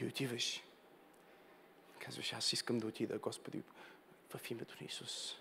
И 0.00 0.06
отиваш. 0.06 0.62
Казваш, 1.98 2.32
аз 2.32 2.52
искам 2.52 2.78
да 2.78 2.86
отида, 2.86 3.18
Господи, 3.18 3.62
в 4.34 4.50
името 4.50 4.76
на 4.80 4.86
Исус. 4.86 5.36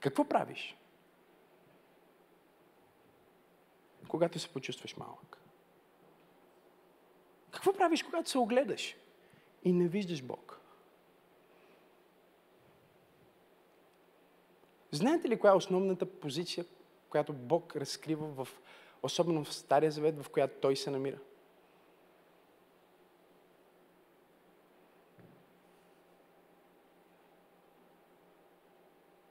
Какво 0.00 0.24
правиш? 0.24 0.76
Когато 4.08 4.38
се 4.38 4.48
почувстваш 4.48 4.96
малък. 4.96 5.38
Какво 7.50 7.72
правиш, 7.72 8.02
когато 8.02 8.30
се 8.30 8.38
огледаш 8.38 8.96
и 9.64 9.72
не 9.72 9.88
виждаш 9.88 10.22
Бог? 10.22 10.60
Знаете 14.90 15.28
ли 15.28 15.38
коя 15.38 15.52
е 15.52 15.56
основната 15.56 16.06
позиция, 16.06 16.64
която 17.10 17.32
Бог 17.32 17.76
разкрива 17.76 18.26
в, 18.26 18.48
особено 19.02 19.44
в 19.44 19.54
Стария 19.54 19.90
Завет, 19.90 20.22
в 20.22 20.30
която 20.30 20.60
Той 20.60 20.76
се 20.76 20.90
намира? 20.90 21.18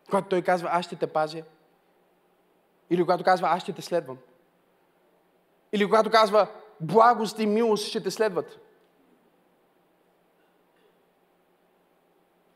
Когато 0.09 0.29
Той 0.29 0.41
казва, 0.41 0.69
аз 0.71 0.85
ще 0.85 0.95
те 0.95 1.07
пазя. 1.07 1.43
Или 2.89 3.01
когато 3.01 3.23
казва, 3.23 3.47
аз 3.47 3.61
ще 3.63 3.73
те 3.73 3.81
следвам. 3.81 4.17
Или 5.71 5.85
когато 5.85 6.09
казва, 6.09 6.47
благост 6.79 7.39
и 7.39 7.45
милост 7.45 7.87
ще 7.87 8.03
те 8.03 8.11
следват. 8.11 8.59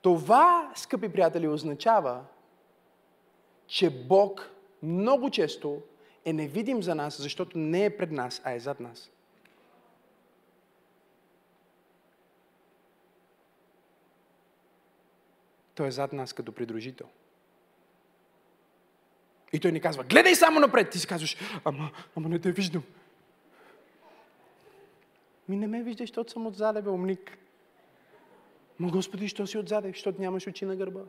Това, 0.01 0.71
скъпи 0.75 1.11
приятели, 1.11 1.47
означава, 1.47 2.25
че 3.67 4.05
Бог 4.07 4.49
много 4.83 5.29
често 5.29 5.81
е 6.25 6.33
невидим 6.33 6.83
за 6.83 6.95
нас, 6.95 7.21
защото 7.21 7.57
не 7.57 7.85
е 7.85 7.97
пред 7.97 8.11
нас, 8.11 8.41
а 8.43 8.51
е 8.51 8.59
зад 8.59 8.79
нас. 8.79 9.11
Той 15.75 15.87
е 15.87 15.91
зад 15.91 16.13
нас 16.13 16.33
като 16.33 16.51
придружител. 16.51 17.07
И 19.53 19.59
той 19.59 19.71
ни 19.71 19.79
казва, 19.79 20.03
гледай 20.03 20.35
само 20.35 20.59
напред. 20.59 20.89
Ти 20.89 20.99
си 20.99 21.07
казваш, 21.07 21.37
ама, 21.65 21.91
ама 22.17 22.29
не 22.29 22.39
те 22.39 22.51
виждам. 22.51 22.83
Ми 25.49 25.55
не 25.55 25.67
ме 25.67 25.83
виждаш, 25.83 26.09
защото 26.09 26.31
съм 26.31 26.47
отзаде, 26.47 26.81
бе, 26.81 26.89
умник. 26.89 27.37
Ма 28.79 28.91
Господи, 28.91 29.27
що 29.27 29.47
си 29.47 29.57
отзаде? 29.57 29.87
Защото 29.87 30.21
нямаш 30.21 30.47
очи 30.47 30.65
на 30.65 30.75
гърба. 30.75 31.01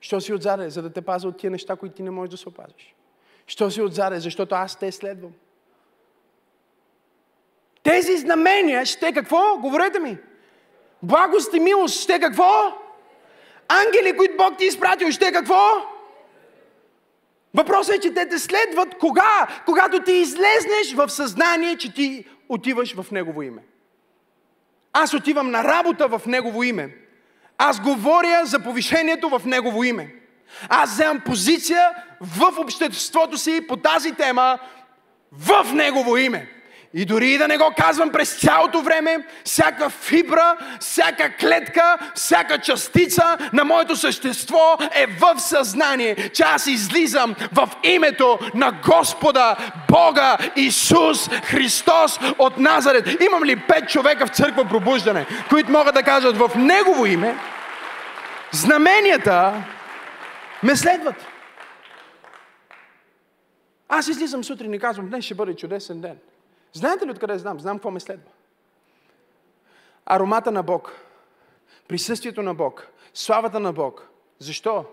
Що 0.00 0.20
си 0.20 0.32
отзаде? 0.32 0.70
За 0.70 0.82
да 0.82 0.92
те 0.92 1.02
пазя 1.02 1.28
от 1.28 1.36
тия 1.36 1.50
неща, 1.50 1.76
които 1.76 1.94
ти 1.94 2.02
не 2.02 2.10
можеш 2.10 2.30
да 2.30 2.36
се 2.36 2.48
опазиш. 2.48 2.94
Що 3.46 3.70
си 3.70 3.82
отзаде? 3.82 4.20
Защото 4.20 4.54
аз 4.54 4.78
те 4.78 4.92
следвам. 4.92 5.32
Тези 7.82 8.16
знамения 8.16 8.86
ще 8.86 9.12
какво? 9.12 9.58
Говорете 9.58 9.98
ми. 9.98 10.18
Благост 11.02 11.54
и 11.54 11.60
милост 11.60 12.00
ще 12.00 12.20
какво? 12.20 12.78
Ангели, 13.68 14.16
които 14.16 14.36
Бог 14.36 14.58
ти 14.58 14.64
е 14.64 14.68
изпратил, 14.68 15.10
ще 15.10 15.32
какво? 15.32 15.93
Въпросът 17.54 17.94
е, 17.94 18.00
че 18.00 18.14
те 18.14 18.28
те 18.28 18.38
следват 18.38 18.98
кога? 18.98 19.46
Когато 19.66 20.02
ти 20.02 20.12
излезнеш 20.12 20.94
в 20.94 21.08
съзнание, 21.08 21.76
че 21.76 21.94
ти 21.94 22.24
отиваш 22.48 22.94
в 22.94 23.06
Негово 23.10 23.42
име. 23.42 23.62
Аз 24.92 25.14
отивам 25.14 25.50
на 25.50 25.64
работа 25.64 26.08
в 26.08 26.22
Негово 26.26 26.62
име. 26.62 26.96
Аз 27.58 27.80
говоря 27.80 28.40
за 28.44 28.60
повишението 28.60 29.28
в 29.28 29.42
Негово 29.44 29.84
име. 29.84 30.14
Аз 30.68 30.92
вземам 30.92 31.20
позиция 31.20 31.90
в 32.20 32.58
обществото 32.58 33.38
си 33.38 33.66
по 33.68 33.76
тази 33.76 34.12
тема 34.12 34.58
в 35.32 35.72
Негово 35.74 36.16
име. 36.16 36.53
И 36.96 37.04
дори 37.04 37.30
и 37.30 37.38
да 37.38 37.48
не 37.48 37.58
го 37.58 37.74
казвам 37.76 38.10
през 38.10 38.40
цялото 38.40 38.80
време, 38.80 39.26
всяка 39.44 39.90
фибра, 39.90 40.56
всяка 40.80 41.36
клетка, 41.36 41.98
всяка 42.14 42.58
частица 42.58 43.38
на 43.52 43.64
моето 43.64 43.96
същество 43.96 44.76
е 44.94 45.06
в 45.06 45.40
съзнание, 45.40 46.30
че 46.30 46.42
аз 46.42 46.66
излизам 46.66 47.34
в 47.52 47.68
името 47.82 48.38
на 48.54 48.72
Господа, 48.86 49.56
Бога, 49.88 50.38
Исус 50.56 51.28
Христос 51.28 52.18
от 52.38 52.58
Назарет. 52.58 53.20
Имам 53.20 53.44
ли 53.44 53.56
пет 53.56 53.88
човека 53.88 54.26
в 54.26 54.30
църква 54.30 54.64
пробуждане, 54.64 55.26
които 55.48 55.70
могат 55.70 55.94
да 55.94 56.02
кажат 56.02 56.36
в 56.36 56.50
Негово 56.56 57.06
име, 57.06 57.36
знаменията 58.52 59.52
ме 60.62 60.76
следват. 60.76 61.26
Аз 63.88 64.08
излизам 64.08 64.44
сутрин 64.44 64.74
и 64.74 64.78
казвам, 64.78 65.08
днес 65.08 65.24
ще 65.24 65.34
бъде 65.34 65.56
чудесен 65.56 66.00
ден. 66.00 66.16
Знаете 66.74 67.06
ли 67.06 67.10
откъде 67.10 67.38
знам? 67.38 67.60
Знам 67.60 67.76
какво 67.76 67.90
ме 67.90 68.00
следва. 68.00 68.30
Аромата 70.06 70.52
на 70.52 70.62
Бог, 70.62 70.92
присъствието 71.88 72.42
на 72.42 72.54
Бог, 72.54 72.88
славата 73.14 73.60
на 73.60 73.72
Бог. 73.72 74.08
Защо? 74.38 74.84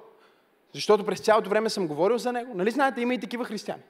Защото 0.74 1.06
през 1.06 1.20
цялото 1.20 1.50
време 1.50 1.70
съм 1.70 1.88
говорил 1.88 2.18
за 2.18 2.34
Него. 2.34 2.54
Нали 2.54 2.72
знаете, 2.72 3.02
има 3.02 3.14
и 3.14 3.20
такива 3.20 3.46
християни. 3.46 3.84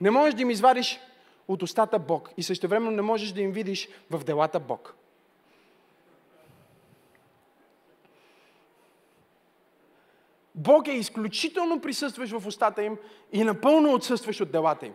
Не 0.00 0.10
можеш 0.10 0.34
да 0.34 0.42
им 0.42 0.50
извадиш 0.50 1.00
от 1.48 1.62
устата 1.62 1.98
Бог 1.98 2.30
и 2.36 2.42
също 2.42 2.68
време 2.68 2.90
не 2.90 3.02
можеш 3.02 3.32
да 3.32 3.40
им 3.40 3.52
видиш 3.52 3.88
в 4.10 4.24
делата 4.24 4.60
Бог. 4.60 4.94
Бог 10.54 10.88
е 10.88 10.92
изключително 10.92 11.80
присъстващ 11.80 12.32
в 12.32 12.46
устата 12.46 12.82
им 12.82 12.98
и 13.32 13.44
напълно 13.44 13.94
отсъстващ 13.94 14.40
от 14.40 14.52
делата 14.52 14.86
им. 14.86 14.94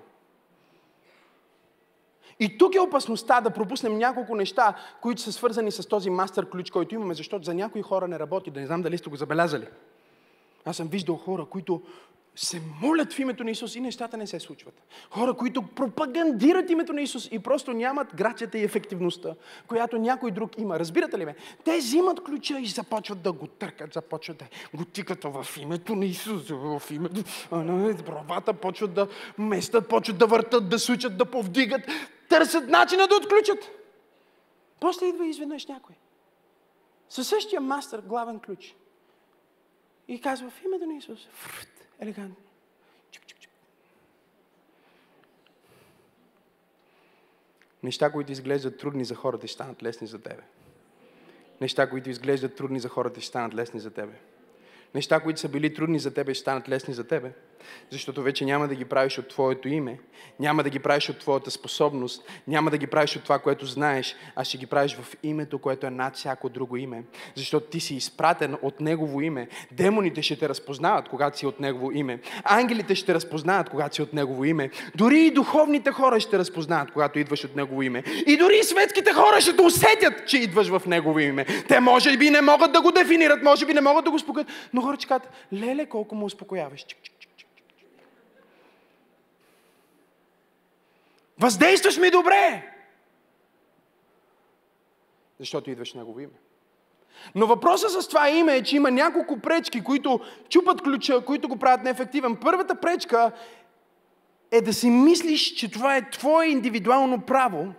И 2.39 2.57
тук 2.57 2.75
е 2.75 2.79
опасността 2.79 3.41
да 3.41 3.49
пропуснем 3.49 3.97
няколко 3.97 4.35
неща, 4.35 4.73
които 5.01 5.21
са 5.21 5.31
свързани 5.31 5.71
с 5.71 5.87
този 5.87 6.09
мастер 6.09 6.49
ключ, 6.49 6.71
който 6.71 6.95
имаме, 6.95 7.13
защото 7.13 7.45
за 7.45 7.53
някои 7.53 7.81
хора 7.81 8.07
не 8.07 8.19
работи. 8.19 8.51
Да 8.51 8.59
не 8.59 8.65
знам 8.65 8.81
дали 8.81 8.97
сте 8.97 9.09
го 9.09 9.15
забелязали. 9.15 9.65
Аз 10.65 10.77
съм 10.77 10.87
виждал 10.87 11.15
хора, 11.15 11.45
които 11.45 11.81
се 12.35 12.61
молят 12.81 13.13
в 13.13 13.19
името 13.19 13.43
на 13.43 13.51
Исус 13.51 13.75
и 13.75 13.81
нещата 13.81 14.17
не 14.17 14.27
се 14.27 14.39
случват. 14.39 14.73
Хора, 15.09 15.33
които 15.33 15.61
пропагандират 15.61 16.69
името 16.69 16.93
на 16.93 17.01
Исус 17.01 17.29
и 17.31 17.39
просто 17.39 17.73
нямат 17.73 18.15
грацията 18.15 18.57
и 18.57 18.63
ефективността, 18.63 19.35
която 19.67 19.97
някой 19.97 20.31
друг 20.31 20.57
има. 20.57 20.79
Разбирате 20.79 21.17
ли 21.17 21.25
ме? 21.25 21.35
Те 21.65 21.77
взимат 21.77 22.23
ключа 22.23 22.59
и 22.59 22.65
започват 22.65 23.21
да 23.21 23.31
го 23.31 23.47
търкат, 23.47 23.93
започват 23.93 24.37
да 24.37 24.45
го 24.77 24.85
тикат 24.85 25.23
в 25.23 25.47
името 25.61 25.95
на 25.95 26.05
Исус, 26.05 26.49
в 26.49 26.81
името 26.91 27.23
на 27.51 27.97
правата, 28.05 28.53
почват 28.53 28.93
да 28.93 29.07
местат, 29.37 29.87
почват 29.87 30.17
да 30.17 30.27
въртат, 30.27 30.69
да 30.69 30.79
сучат, 30.79 31.17
да 31.17 31.25
повдигат, 31.25 31.81
търсят 32.29 32.67
начина 32.67 33.07
да 33.07 33.15
отключат. 33.15 33.69
После 34.79 35.05
идва 35.05 35.27
изведнъж 35.27 35.65
някой. 35.65 35.95
Със 37.09 37.27
същия 37.27 37.61
мастър, 37.61 38.01
главен 38.01 38.39
ключ. 38.39 38.75
И 40.07 40.21
казва 40.21 40.49
в 40.49 40.63
името 40.65 40.85
на 40.85 40.95
Исус. 40.97 41.27
Елегантно. 41.99 42.35
Неща, 47.83 48.11
които 48.11 48.31
изглеждат 48.31 48.77
трудни 48.77 49.05
за 49.05 49.15
хората, 49.15 49.47
ще 49.47 49.53
станат 49.53 49.83
лесни 49.83 50.07
за 50.07 50.21
тебе. 50.21 50.43
Неща, 51.61 51.89
които 51.89 52.09
изглеждат 52.09 52.55
трудни 52.55 52.79
за 52.79 52.89
хората, 52.89 53.21
ще 53.21 53.27
станат 53.27 53.53
лесни 53.53 53.79
за 53.79 53.91
тебе. 53.91 54.13
Неща, 54.95 55.19
които 55.19 55.39
са 55.39 55.49
били 55.49 55.73
трудни 55.73 55.99
за 55.99 56.13
тебе, 56.13 56.33
ще 56.33 56.41
станат 56.41 56.69
лесни 56.69 56.93
за 56.93 57.07
тебе. 57.07 57.33
Защото 57.89 58.21
вече 58.21 58.45
няма 58.45 58.67
да 58.67 58.75
ги 58.75 58.85
правиш 58.85 59.17
от 59.17 59.27
Твоето 59.27 59.67
име, 59.67 59.99
няма 60.39 60.63
да 60.63 60.69
ги 60.69 60.79
правиш 60.79 61.09
от 61.09 61.19
Твоята 61.19 61.51
способност, 61.51 62.23
няма 62.47 62.71
да 62.71 62.77
ги 62.77 62.87
правиш 62.87 63.15
от 63.15 63.23
това, 63.23 63.39
което 63.39 63.65
знаеш, 63.65 64.15
а 64.35 64.43
ще 64.43 64.57
ги 64.57 64.65
правиш 64.65 64.95
в 64.95 65.15
името, 65.23 65.59
което 65.59 65.87
е 65.87 65.89
над 65.89 66.15
всяко 66.15 66.49
друго 66.49 66.77
име. 66.77 67.03
Защото 67.35 67.65
ти 67.65 67.79
си 67.79 67.95
изпратен 67.95 68.57
от 68.61 68.79
Негово 68.79 69.21
име. 69.21 69.47
Демоните 69.71 70.21
ще 70.21 70.39
те 70.39 70.49
разпознават, 70.49 71.09
когато 71.09 71.37
си 71.37 71.45
от 71.45 71.59
Негово 71.59 71.91
име. 71.91 72.19
Ангелите 72.43 72.95
ще 72.95 73.13
разпознават, 73.13 73.69
когато 73.69 73.95
си 73.95 74.01
от 74.01 74.13
Негово 74.13 74.45
име. 74.45 74.69
Дори 74.95 75.19
и 75.19 75.31
духовните 75.31 75.91
хора 75.91 76.19
ще 76.19 76.37
разпознават, 76.37 76.91
когато 76.91 77.19
идваш 77.19 77.43
от 77.43 77.55
Негово 77.55 77.81
име. 77.81 78.03
И 78.27 78.37
дори 78.37 78.57
и 78.57 78.63
светските 78.63 79.13
хора 79.13 79.41
ще 79.41 79.55
те 79.55 79.61
усетят, 79.61 80.27
че 80.27 80.37
идваш 80.37 80.67
в 80.67 80.81
Негово 80.87 81.19
име. 81.19 81.45
Те 81.67 81.79
може 81.79 82.17
би 82.17 82.29
не 82.29 82.41
могат 82.41 82.71
да 82.71 82.81
го 82.81 82.91
дефинират, 82.91 83.43
може 83.43 83.65
би 83.65 83.73
не 83.73 83.81
могат 83.81 84.05
да 84.05 84.11
го 84.11 84.15
успокоят, 84.15 84.47
но 84.73 84.81
хора 84.81 84.97
ще 84.99 85.07
кажат, 85.07 85.29
леле, 85.53 85.85
колко 85.85 86.15
му 86.15 86.25
успокояваш. 86.25 86.83
Чик, 86.83 86.97
чик. 87.03 87.16
Въздействаш 91.39 91.97
ми 91.97 92.09
добре. 92.09 92.73
Защото 95.39 95.71
идваш 95.71 95.93
Негово 95.93 96.19
име. 96.19 96.33
Но 97.35 97.47
въпросът 97.47 97.91
с 97.91 98.07
това 98.07 98.29
име 98.29 98.55
е, 98.55 98.63
че 98.63 98.75
има 98.75 98.91
няколко 98.91 99.39
пречки, 99.39 99.83
които 99.83 100.19
чупат 100.49 100.81
ключа, 100.81 101.25
които 101.25 101.47
го 101.47 101.57
правят 101.57 101.83
неефективен. 101.83 102.35
Първата 102.35 102.75
пречка 102.75 103.31
е 104.51 104.61
да 104.61 104.73
си 104.73 104.89
мислиш, 104.89 105.53
че 105.53 105.71
това 105.71 105.97
е 105.97 106.09
твое 106.09 106.47
индивидуално 106.47 107.21
право 107.21 107.73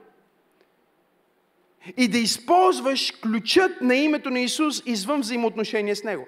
и 1.97 2.09
да 2.09 2.19
използваш 2.19 3.13
ключът 3.23 3.81
на 3.81 3.95
името 3.95 4.31
на 4.31 4.41
Исус 4.41 4.83
извън 4.87 5.21
взаимоотношение 5.21 5.95
с 5.95 6.05
Него. 6.05 6.27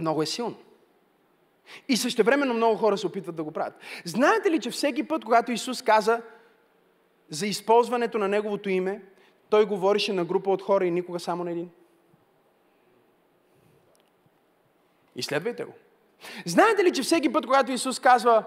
Много 0.00 0.22
е 0.22 0.26
силно. 0.26 0.56
И 1.88 1.96
същевременно 1.96 2.54
много 2.54 2.76
хора 2.76 2.98
се 2.98 3.06
опитват 3.06 3.36
да 3.36 3.44
го 3.44 3.52
правят. 3.52 3.74
Знаете 4.04 4.50
ли, 4.50 4.60
че 4.60 4.70
всеки 4.70 5.08
път, 5.08 5.24
когато 5.24 5.52
Исус 5.52 5.82
каза 5.82 6.22
за 7.28 7.46
използването 7.46 8.18
на 8.18 8.28
Неговото 8.28 8.70
име, 8.70 9.00
Той 9.50 9.66
говорише 9.66 10.12
на 10.12 10.24
група 10.24 10.50
от 10.50 10.62
хора 10.62 10.86
и 10.86 10.90
никога 10.90 11.20
само 11.20 11.44
на 11.44 11.50
един? 11.50 11.70
Изследвайте 15.16 15.64
го. 15.64 15.72
Знаете 16.46 16.84
ли, 16.84 16.92
че 16.92 17.02
всеки 17.02 17.32
път, 17.32 17.46
когато 17.46 17.72
Исус 17.72 17.98
казва 17.98 18.44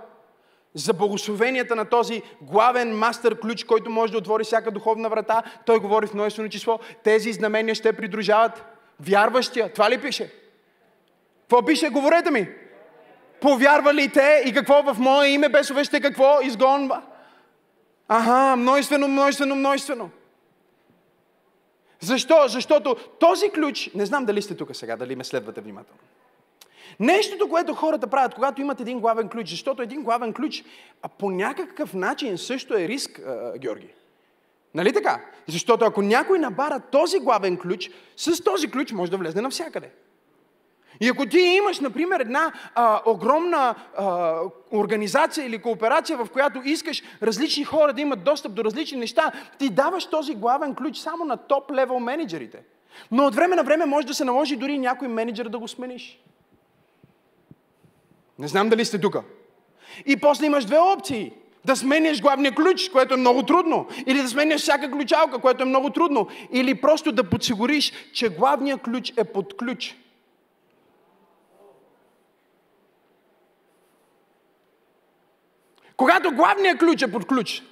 за 0.73 0.93
благословенията 0.93 1.75
на 1.75 1.85
този 1.85 2.21
главен 2.41 2.97
мастер 2.97 3.39
ключ, 3.39 3.63
който 3.63 3.89
може 3.89 4.11
да 4.11 4.17
отвори 4.17 4.43
всяка 4.43 4.71
духовна 4.71 5.09
врата, 5.09 5.43
той 5.65 5.79
говори 5.79 6.07
в 6.07 6.13
множествено 6.13 6.49
число, 6.49 6.79
тези 7.03 7.33
знамения 7.33 7.75
ще 7.75 7.93
придружават 7.93 8.63
вярващия. 8.99 9.73
Това 9.73 9.89
ли 9.89 10.01
пише? 10.01 10.33
Какво 11.41 11.65
пише? 11.65 11.89
Говорете 11.89 12.31
ми 12.31 12.49
повярвали 13.43 14.09
те 14.09 14.43
и 14.45 14.53
какво 14.53 14.83
в 14.83 14.99
мое 14.99 15.27
име 15.27 15.49
бесове 15.49 15.83
какво 16.01 16.41
изгонва? 16.43 17.01
Ага, 18.07 18.55
множествено, 18.55 19.07
множествено, 19.07 19.55
множествено. 19.55 20.09
Защо? 21.99 22.47
Защото 22.47 22.95
този 23.19 23.49
ключ, 23.49 23.89
не 23.95 24.05
знам 24.05 24.25
дали 24.25 24.41
сте 24.41 24.57
тук 24.57 24.75
сега, 24.75 24.95
дали 24.95 25.15
ме 25.15 25.23
следвате 25.23 25.61
внимателно. 25.61 25.99
Нещото, 26.99 27.49
което 27.49 27.73
хората 27.73 28.07
правят, 28.07 28.35
когато 28.35 28.61
имат 28.61 28.81
един 28.81 28.99
главен 28.99 29.29
ключ, 29.29 29.49
защото 29.49 29.81
един 29.81 30.03
главен 30.03 30.33
ключ 30.33 30.63
а 31.01 31.07
по 31.07 31.31
някакъв 31.31 31.93
начин 31.93 32.37
също 32.37 32.73
е 32.73 32.87
риск, 32.87 33.19
а, 33.19 33.57
Георги. 33.57 33.93
Нали 34.75 34.93
така? 34.93 35.21
Защото 35.47 35.85
ако 35.85 36.01
някой 36.01 36.39
набара 36.39 36.79
този 36.79 37.19
главен 37.19 37.57
ключ, 37.57 37.89
с 38.17 38.43
този 38.43 38.71
ключ 38.71 38.91
може 38.91 39.11
да 39.11 39.17
влезне 39.17 39.41
навсякъде. 39.41 39.89
И 41.01 41.09
ако 41.09 41.25
ти 41.25 41.39
имаш, 41.39 41.79
например, 41.79 42.19
една 42.19 42.51
а, 42.75 43.01
огромна 43.05 43.75
а, 43.97 44.35
организация 44.71 45.45
или 45.45 45.61
кооперация, 45.61 46.17
в 46.17 46.29
която 46.29 46.61
искаш 46.65 47.03
различни 47.23 47.63
хора 47.63 47.93
да 47.93 48.01
имат 48.01 48.23
достъп 48.23 48.53
до 48.53 48.63
различни 48.63 48.97
неща, 48.97 49.31
ти 49.59 49.69
даваш 49.69 50.05
този 50.05 50.35
главен 50.35 50.75
ключ 50.75 50.97
само 50.97 51.25
на 51.25 51.37
топ-левел 51.37 51.99
менеджерите. 51.99 52.59
Но 53.11 53.25
от 53.25 53.35
време 53.35 53.55
на 53.55 53.63
време 53.63 53.85
може 53.85 54.07
да 54.07 54.13
се 54.13 54.25
наложи 54.25 54.55
дори 54.55 54.77
някой 54.77 55.07
менеджер 55.07 55.45
да 55.45 55.59
го 55.59 55.67
смениш. 55.67 56.19
Не 58.39 58.47
знам 58.47 58.69
дали 58.69 58.85
сте 58.85 58.99
тук. 59.01 59.15
И 60.05 60.17
после 60.17 60.45
имаш 60.45 60.65
две 60.65 60.77
опции. 60.79 61.33
Да 61.65 61.75
сменяш 61.75 62.21
главния 62.21 62.55
ключ, 62.55 62.89
което 62.89 63.13
е 63.13 63.17
много 63.17 63.43
трудно. 63.43 63.87
Или 64.07 64.21
да 64.21 64.29
сменяш 64.29 64.61
всяка 64.61 64.91
ключалка, 64.91 65.39
което 65.39 65.63
е 65.63 65.65
много 65.65 65.89
трудно. 65.89 66.27
Или 66.51 66.81
просто 66.81 67.11
да 67.11 67.23
подсигуриш, 67.23 67.93
че 68.13 68.29
главният 68.29 68.81
ключ 68.81 69.13
е 69.17 69.23
под 69.23 69.57
ключ. 69.57 69.95
Когато 75.97 76.31
главният 76.31 76.79
ключ 76.79 77.01
е 77.01 77.11
под 77.11 77.25
ключ. 77.25 77.63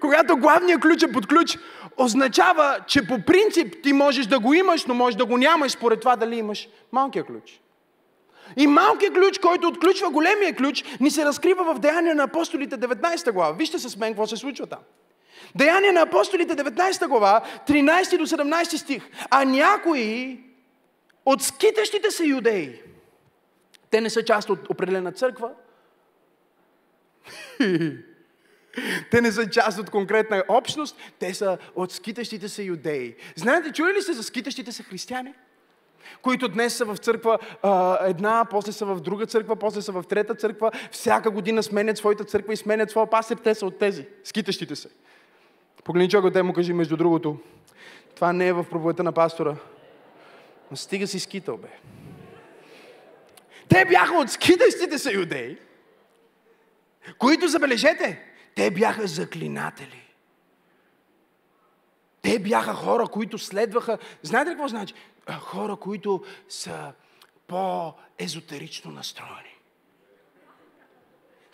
Когато 0.00 0.36
главният 0.36 0.82
ключ 0.82 1.02
е 1.02 1.12
под 1.12 1.26
ключ, 1.26 1.58
означава, 1.96 2.78
че 2.86 3.06
по 3.06 3.18
принцип 3.26 3.82
ти 3.82 3.92
можеш 3.92 4.26
да 4.26 4.38
го 4.38 4.54
имаш, 4.54 4.86
но 4.86 4.94
можеш 4.94 5.16
да 5.16 5.26
го 5.26 5.36
нямаш 5.36 5.72
според 5.72 6.00
това 6.00 6.16
дали 6.16 6.36
имаш 6.36 6.68
малкия 6.92 7.24
ключ. 7.24 7.60
И 8.56 8.66
малкият 8.66 9.14
ключ, 9.14 9.38
който 9.38 9.68
отключва 9.68 10.10
големия 10.10 10.56
ключ, 10.56 10.84
ни 11.00 11.10
се 11.10 11.24
разкрива 11.24 11.74
в 11.74 11.78
Деяния 11.78 12.14
на 12.14 12.22
апостолите 12.22 12.78
19 12.78 13.32
глава. 13.32 13.52
Вижте 13.52 13.78
с 13.78 13.96
мен 13.96 14.12
какво 14.12 14.26
се 14.26 14.36
случва 14.36 14.66
там. 14.66 14.78
Деяния 15.54 15.92
на 15.92 16.00
апостолите 16.00 16.56
19 16.56 17.08
глава, 17.08 17.40
13 17.68 18.18
до 18.18 18.26
17 18.26 18.76
стих. 18.76 19.02
А 19.30 19.44
някои 19.44 20.38
от 21.24 21.42
скитащите 21.42 22.10
се 22.10 22.24
юдеи. 22.24 22.82
Те 23.90 24.00
не 24.00 24.10
са 24.10 24.24
част 24.24 24.50
от 24.50 24.70
определена 24.70 25.12
църква. 25.12 25.50
Те 29.10 29.20
не 29.20 29.32
са 29.32 29.50
част 29.50 29.78
от 29.78 29.90
конкретна 29.90 30.44
общност, 30.48 30.96
те 31.18 31.34
са 31.34 31.58
от 31.74 31.92
скитащите 31.92 32.48
се 32.48 32.62
юдеи. 32.62 33.16
Знаете, 33.36 33.72
чули 33.72 33.92
ли 33.92 34.02
сте 34.02 34.12
за 34.12 34.22
скитащите 34.22 34.72
се 34.72 34.82
християни? 34.82 35.34
които 36.22 36.48
днес 36.48 36.76
са 36.76 36.84
в 36.84 36.96
църква 36.96 37.38
а, 37.62 37.98
една, 38.06 38.46
после 38.50 38.72
са 38.72 38.86
в 38.86 39.00
друга 39.00 39.26
църква, 39.26 39.56
после 39.56 39.82
са 39.82 39.92
в 39.92 40.04
трета 40.08 40.34
църква, 40.34 40.70
всяка 40.90 41.30
година 41.30 41.62
сменят 41.62 41.98
своята 41.98 42.24
църква 42.24 42.52
и 42.52 42.56
сменят 42.56 42.90
своя 42.90 43.10
пастир, 43.10 43.36
те 43.36 43.54
са 43.54 43.66
от 43.66 43.78
тези, 43.78 44.06
скитащите 44.24 44.76
се. 44.76 44.88
Погледни 45.84 46.08
човек 46.08 46.32
те 46.32 46.42
му 46.42 46.52
кажи, 46.52 46.72
между 46.72 46.96
другото, 46.96 47.36
това 48.14 48.32
не 48.32 48.48
е 48.48 48.52
в 48.52 48.64
проповедта 48.70 49.02
на 49.02 49.12
пастора. 49.12 49.56
Но 50.72 50.76
стига 50.76 51.06
си 51.06 51.20
скитал, 51.20 51.56
бе. 51.56 51.68
Те 53.68 53.84
бяха 53.84 54.14
от 54.14 54.30
скитащите 54.30 54.98
се 54.98 55.12
юдеи, 55.12 55.58
които, 57.18 57.48
забележете, 57.48 58.32
те 58.54 58.70
бяха 58.70 59.06
заклинатели. 59.06 60.14
Те 62.22 62.38
бяха 62.38 62.74
хора, 62.74 63.06
които 63.06 63.38
следваха. 63.38 63.98
Знаете 64.22 64.50
ли 64.50 64.54
какво 64.54 64.68
значи? 64.68 64.94
Хора, 65.40 65.76
които 65.76 66.24
са 66.48 66.92
по-езотерично 67.46 68.90
настроени. 68.90 69.56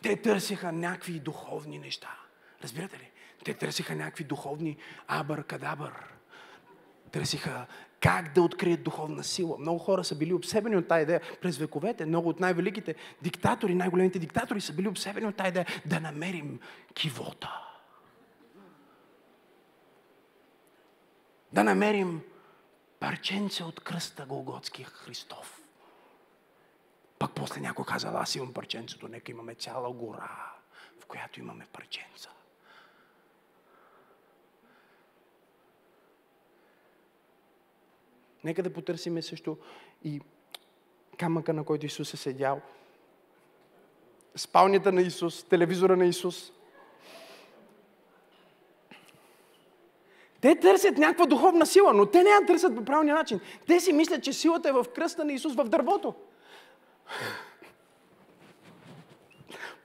Те 0.03 0.16
търсиха 0.16 0.73
някакви 0.73 1.21
духовни 1.21 1.79
неща. 1.79 2.19
Разбирате 2.62 2.99
ли? 2.99 3.11
Те 3.45 3.55
търсиха 3.55 3.95
някакви 3.95 4.25
духовни 4.25 4.77
абър-кадабър. 5.09 5.93
Търсиха 7.12 7.66
как 8.01 8.34
да 8.34 8.42
открият 8.42 8.82
духовна 8.82 9.24
сила. 9.24 9.59
Много 9.59 9.78
хора 9.78 10.05
са 10.05 10.14
били 10.14 10.34
обсебени 10.34 10.76
от 10.76 10.88
тази 10.88 11.03
идея 11.03 11.20
през 11.42 11.59
вековете. 11.59 12.07
Много 12.07 12.28
от 12.28 12.40
най-великите 12.40 12.94
диктатори, 13.22 13.74
най-големите 13.74 14.18
диктатори 14.18 14.61
са 14.61 14.72
били 14.72 14.88
обсебени 14.88 15.26
от 15.26 15.36
тази 15.36 15.49
идея 15.49 15.66
да 15.86 16.01
намерим 16.01 16.61
кивота. 16.94 17.64
Да 21.53 21.64
намерим 21.64 22.20
парченце 23.01 23.64
от 23.64 23.80
кръста 23.80 24.26
Голготския 24.26 24.86
Христов. 24.86 25.62
Пък 27.18 27.30
после 27.34 27.61
някой 27.61 27.84
казал, 27.84 28.16
аз 28.16 28.34
имам 28.34 28.53
парченцето, 28.53 29.09
нека 29.09 29.32
имаме 29.32 29.55
цяла 29.55 29.92
гора, 29.92 30.53
в 31.01 31.07
която 31.07 31.40
имаме 31.40 31.66
парченца. 31.72 32.30
Нека 38.49 38.62
да 38.62 38.72
потърсиме 38.72 39.22
също 39.22 39.57
и 40.05 40.20
камъка, 41.18 41.53
на 41.53 41.64
който 41.64 41.86
Исус 41.86 42.14
е 42.14 42.16
седял. 42.16 42.61
Спалнята 44.36 44.92
на 44.92 45.03
Исус, 45.03 45.44
телевизора 45.44 45.96
на 45.96 46.07
Исус. 46.07 46.53
Те 50.40 50.61
търсят 50.61 50.99
някаква 50.99 51.26
духовна 51.26 51.66
сила, 51.66 51.92
но 51.92 52.07
те 52.07 52.22
не 52.22 52.30
я 52.30 52.46
търсят 52.46 52.76
по 52.76 52.84
правилния 52.84 53.14
начин. 53.14 53.40
Те 53.66 53.80
си 53.80 53.92
мислят, 53.92 54.22
че 54.22 54.32
силата 54.32 54.68
е 54.68 54.72
в 54.72 54.86
кръста 54.94 55.24
на 55.24 55.32
Исус 55.32 55.55
в 55.55 55.64
дървото. 55.64 56.14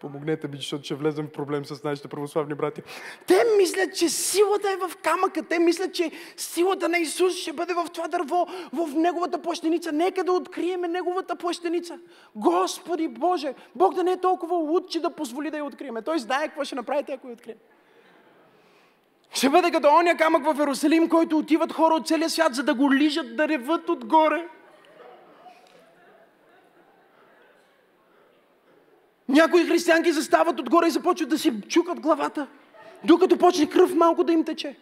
Помогнете 0.03 0.47
ми, 0.47 0.57
защото 0.57 0.83
ще 0.83 0.95
влезем 0.95 1.27
в 1.27 1.31
проблем 1.31 1.65
с 1.65 1.83
нашите 1.83 2.07
православни 2.07 2.55
брати. 2.55 2.81
Те 3.27 3.43
мислят, 3.57 3.95
че 3.95 4.09
силата 4.09 4.69
е 4.71 4.87
в 4.87 4.97
камъка. 4.97 5.43
Те 5.43 5.59
мислят, 5.59 5.93
че 5.93 6.11
силата 6.37 6.89
на 6.89 6.97
Исус 6.97 7.33
ще 7.35 7.53
бъде 7.53 7.73
в 7.73 7.85
това 7.93 8.07
дърво, 8.07 8.47
в 8.73 8.95
Неговата 8.95 9.41
плащеница. 9.41 9.91
Нека 9.91 10.23
да 10.23 10.31
откриеме 10.31 10.87
Неговата 10.87 11.35
плащеница. 11.35 11.99
Господи 12.35 13.07
Боже, 13.07 13.53
Бог 13.75 13.93
да 13.93 14.03
не 14.03 14.11
е 14.11 14.17
толкова 14.17 14.55
луд, 14.55 14.89
че 14.89 14.99
да 14.99 15.09
позволи 15.09 15.51
да 15.51 15.57
я 15.57 15.65
откриеме. 15.65 16.01
Той 16.01 16.19
знае 16.19 16.47
какво 16.47 16.63
ще 16.63 16.75
направите, 16.75 17.13
ако 17.13 17.27
я 17.27 17.33
открием. 17.33 17.57
Ще 19.33 19.49
бъде 19.49 19.71
като 19.71 19.87
оня 19.87 20.17
камък 20.17 20.45
в 20.45 20.59
Иерусалим, 20.59 21.09
който 21.09 21.37
отиват 21.37 21.73
хора 21.73 21.93
от 21.95 22.07
целия 22.07 22.29
свят, 22.29 22.55
за 22.55 22.63
да 22.63 22.73
го 22.73 22.93
лижат, 22.93 23.35
да 23.35 23.47
реват 23.47 23.89
отгоре. 23.89 24.47
Някои 29.33 29.67
християнки 29.67 30.11
застават 30.11 30.59
отгоре 30.59 30.87
и 30.87 30.91
започват 30.91 31.29
да 31.29 31.37
си 31.37 31.61
чукат 31.61 31.99
главата, 31.99 32.47
докато 33.03 33.37
почне 33.37 33.69
кръв 33.69 33.95
малко 33.95 34.23
да 34.23 34.33
им 34.33 34.45
тече. 34.45 34.77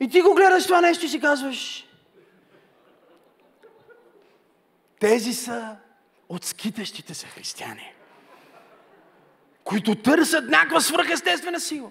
И 0.00 0.08
ти 0.08 0.20
го 0.20 0.34
гледаш 0.34 0.64
това 0.64 0.80
нещо 0.80 1.06
и 1.06 1.08
си 1.08 1.20
казваш, 1.20 1.88
тези 5.00 5.34
са 5.34 5.76
от 6.28 6.44
скитащите 6.44 7.14
се 7.14 7.26
християни, 7.26 7.94
които 9.64 9.94
търсят 9.94 10.48
някаква 10.48 10.80
свръхестествена 10.80 11.60
сила. 11.60 11.90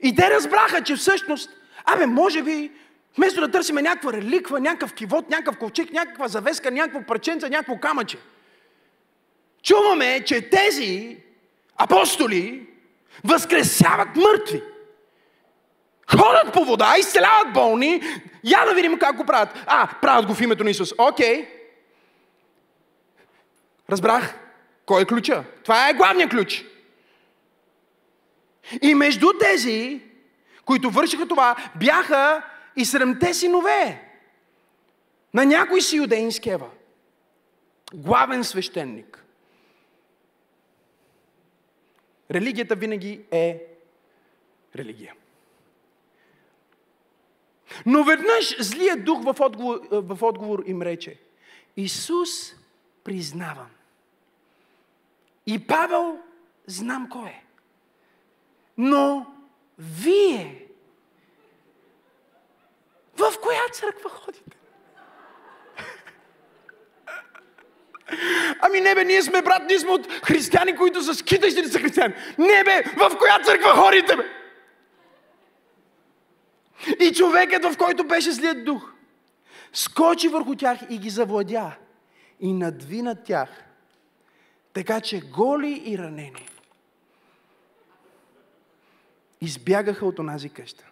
И 0.00 0.14
те 0.14 0.30
разбраха, 0.30 0.82
че 0.82 0.96
всъщност, 0.96 1.50
абе, 1.84 2.06
може 2.06 2.42
би 2.42 2.72
Вместо 3.16 3.40
да 3.40 3.50
търсиме 3.50 3.82
някаква 3.82 4.12
реликва, 4.12 4.60
някакъв 4.60 4.94
кивот, 4.94 5.30
някакъв 5.30 5.58
ковчег, 5.58 5.92
някаква 5.92 6.28
завеска, 6.28 6.70
някакво 6.70 7.02
парченце, 7.02 7.48
някакво 7.48 7.78
камъче. 7.78 8.18
Чуваме, 9.62 10.24
че 10.24 10.50
тези 10.50 11.16
апостоли 11.76 12.66
възкресяват 13.24 14.16
мъртви. 14.16 14.62
Ходят 16.10 16.52
по 16.52 16.64
вода, 16.64 16.94
изцеляват 16.98 17.52
болни. 17.52 18.02
Я 18.44 18.64
да 18.64 18.74
видим 18.74 18.98
как 18.98 19.16
го 19.16 19.24
правят. 19.24 19.48
А, 19.66 19.88
правят 20.00 20.26
го 20.26 20.34
в 20.34 20.40
името 20.40 20.64
на 20.64 20.70
Исус. 20.70 20.92
Окей. 20.98 21.48
Разбрах. 23.90 24.34
Кой 24.86 25.02
е 25.02 25.04
ключа? 25.04 25.44
Това 25.62 25.88
е 25.88 25.94
главният 25.94 26.30
ключ. 26.30 26.64
И 28.82 28.94
между 28.94 29.32
тези, 29.40 30.00
които 30.64 30.90
вършиха 30.90 31.28
това, 31.28 31.56
бяха 31.74 32.42
и 32.76 32.84
седемте 32.84 33.34
синове 33.34 34.10
на 35.34 35.44
някой 35.44 35.80
си 35.80 35.96
юдейнски 35.96 36.50
ева. 36.50 36.70
Главен 37.94 38.44
свещеник. 38.44 39.24
Религията 42.30 42.74
винаги 42.74 43.24
е 43.30 43.66
религия. 44.76 45.14
Но 47.86 48.04
веднъж 48.04 48.56
злият 48.60 49.04
дух 49.04 49.22
в 49.24 49.40
отговор, 49.40 49.80
в 49.90 50.18
отговор 50.22 50.62
им 50.66 50.82
рече, 50.82 51.18
Исус 51.76 52.54
признавам. 53.04 53.70
И 55.46 55.66
Павел 55.66 56.18
знам 56.66 57.08
кой 57.08 57.28
е. 57.28 57.44
Но 58.78 59.26
вие 59.78 60.63
в 63.16 63.40
коя 63.42 63.68
църква 63.72 64.10
ходите? 64.10 64.56
Ами 68.60 68.80
не 68.80 68.94
бе, 68.94 69.04
ние 69.04 69.22
сме 69.22 69.42
брат, 69.42 69.62
ние 69.68 69.78
сме 69.78 69.90
от 69.90 70.12
християни, 70.12 70.76
които 70.76 71.02
са 71.02 71.14
скитащи 71.14 71.64
са 71.64 71.78
християни. 71.78 72.14
Не 72.38 72.64
бе, 72.64 72.82
в 72.96 73.18
коя 73.18 73.38
църква 73.44 73.70
ходите 73.70 74.16
бе? 74.16 74.24
И 77.00 77.12
човекът, 77.14 77.64
в 77.64 77.76
който 77.78 78.04
беше 78.04 78.32
злият 78.32 78.64
дух, 78.64 78.92
скочи 79.72 80.28
върху 80.28 80.54
тях 80.54 80.78
и 80.90 80.98
ги 80.98 81.10
завладя. 81.10 81.76
И 82.40 82.52
надвина 82.52 83.22
тях, 83.22 83.48
така 84.72 85.00
че 85.00 85.20
голи 85.20 85.82
и 85.86 85.98
ранени 85.98 86.48
избягаха 89.40 90.06
от 90.06 90.18
онази 90.18 90.48
къща. 90.48 90.84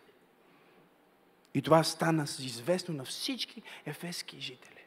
И 1.55 1.63
това 1.63 1.85
стана 1.85 2.23
известно 2.23 2.95
на 2.95 3.05
всички 3.05 3.63
ефески 3.87 4.41
жители. 4.41 4.85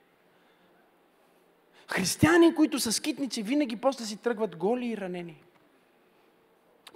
Християни, 1.88 2.56
които 2.56 2.80
са 2.80 2.92
скитници, 2.92 3.44
винаги 3.44 3.76
после 3.76 4.06
си 4.06 4.18
тръгват 4.18 4.56
голи 4.56 4.86
и 4.86 4.98
ранени. 4.98 5.44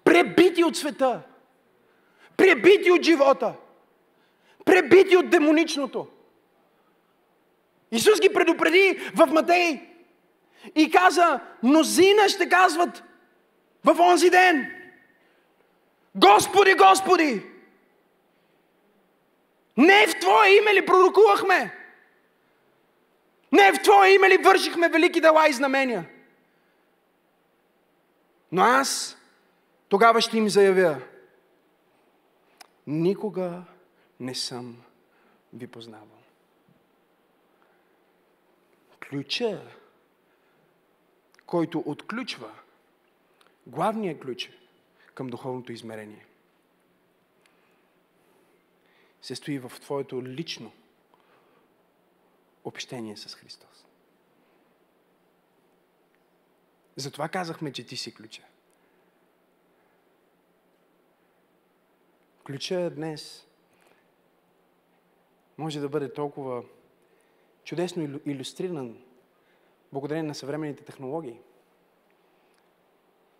Пребити 0.04 0.64
от 0.64 0.78
света. 0.78 1.22
Пребити 2.38 2.92
от 2.92 3.04
живота. 3.04 3.54
Пребити 4.66 5.18
от 5.18 5.30
демоничното. 5.30 6.08
Исус 7.92 8.20
ги 8.20 8.34
предупреди 8.34 9.00
в 9.16 9.28
Матей 9.28 9.82
и 10.76 10.92
каза, 10.92 11.40
мнозина 11.64 12.30
ще 12.30 12.50
казват 12.50 13.04
в 13.84 14.00
онзи 14.00 14.30
ден, 14.30 14.72
Господи, 16.16 16.74
Господи, 16.74 17.44
не 19.80 20.08
в 20.08 20.20
Твое 20.20 20.58
име 20.58 20.74
ли 20.74 20.86
пророкувахме? 20.86 21.76
Не 23.52 23.72
в 23.72 23.82
Твое 23.84 24.10
име 24.10 24.30
ли 24.30 24.38
вършихме 24.38 24.90
велики 24.90 25.22
дела 25.22 25.50
и 25.50 25.54
знамения? 25.54 26.10
Но 28.52 28.62
аз 28.62 29.18
тогава 29.90 30.22
ще 30.22 30.38
им 30.38 30.50
заявя, 30.50 31.02
никога 32.88 33.64
не 34.20 34.36
съм 34.36 34.82
ви 35.54 35.68
познавал. 35.68 36.08
Ключа, 39.00 39.62
който 41.46 41.84
отключва, 41.86 42.52
главният 43.68 44.22
ключ 44.22 44.50
към 45.14 45.28
духовното 45.28 45.72
измерение, 45.72 46.26
се 49.22 49.36
стои 49.36 49.60
в 49.60 49.72
твоето 49.82 50.24
лично 50.24 50.72
общение 52.64 53.18
с 53.18 53.36
Христос. 53.36 53.86
Затова 56.96 57.30
казахме, 57.30 57.74
че 57.74 57.86
ти 57.86 57.98
си 57.98 58.14
ключа. 58.14 58.44
Ключа 62.46 62.90
днес 62.90 63.48
може 65.58 65.80
да 65.80 65.90
бъде 65.90 66.14
толкова 66.14 66.64
чудесно 67.64 68.20
иллюстриран 68.26 69.04
благодарение 69.92 70.24
на 70.24 70.36
съвременните 70.36 70.84
технологии. 70.84 71.40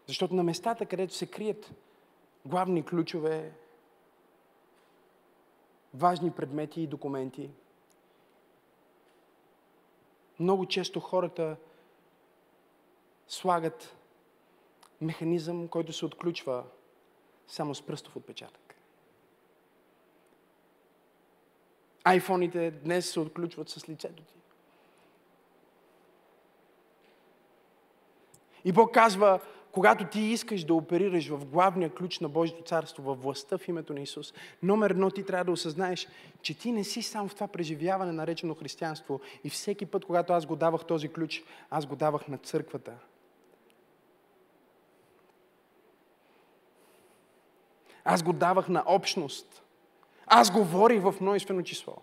Защото 0.08 0.36
на 0.36 0.44
местата, 0.44 0.86
където 0.86 1.14
се 1.14 1.28
крият 1.28 1.72
главни 2.46 2.86
ключове, 2.86 3.52
важни 5.94 6.32
предмети 6.32 6.82
и 6.82 6.88
документи, 6.88 7.50
много 10.40 10.66
често 10.66 11.00
хората 11.00 11.58
слагат 13.28 13.96
механизъм, 15.02 15.68
който 15.68 15.94
се 15.94 16.06
отключва 16.06 16.64
само 17.48 17.76
с 17.76 17.82
пръстов 17.82 18.16
отпечатък. 18.16 18.76
Айфоните 22.04 22.72
днес 22.72 23.12
се 23.12 23.20
отключват 23.20 23.70
с 23.70 23.90
лицето 23.90 24.24
ти. 24.24 24.34
И 28.66 28.72
Бог 28.72 28.94
казва, 28.94 29.40
когато 29.72 30.06
ти 30.06 30.20
искаш 30.20 30.64
да 30.64 30.74
оперираш 30.74 31.28
в 31.28 31.46
главния 31.46 31.90
ключ 31.90 32.20
на 32.20 32.30
Божието 32.30 32.64
царство, 32.64 33.04
във 33.04 33.22
властта 33.24 33.58
в 33.58 33.68
името 33.68 33.94
на 33.94 34.00
Исус, 34.00 34.34
номер 34.64 34.90
едно 34.90 35.12
ти 35.12 35.24
трябва 35.24 35.46
да 35.46 35.52
осъзнаеш, 35.52 36.08
че 36.42 36.60
ти 36.60 36.72
не 36.72 36.84
си 36.84 37.02
сам 37.02 37.30
в 37.30 37.36
това 37.36 37.48
преживяване, 37.48 38.12
наречено 38.12 38.56
християнство. 38.56 39.20
И 39.44 39.50
всеки 39.50 39.86
път, 39.86 40.06
когато 40.06 40.34
аз 40.34 40.46
го 40.46 40.56
давах 40.56 40.86
този 40.86 41.10
ключ, 41.10 41.44
аз 41.70 41.86
го 41.86 41.96
давах 41.96 42.28
на 42.28 42.38
църквата. 42.38 42.94
Аз 48.04 48.24
го 48.24 48.34
давах 48.34 48.70
на 48.70 48.84
общност. 48.86 49.64
Аз 50.26 50.52
говорих 50.52 51.02
в 51.02 51.16
множествено 51.22 51.64
число. 51.64 51.96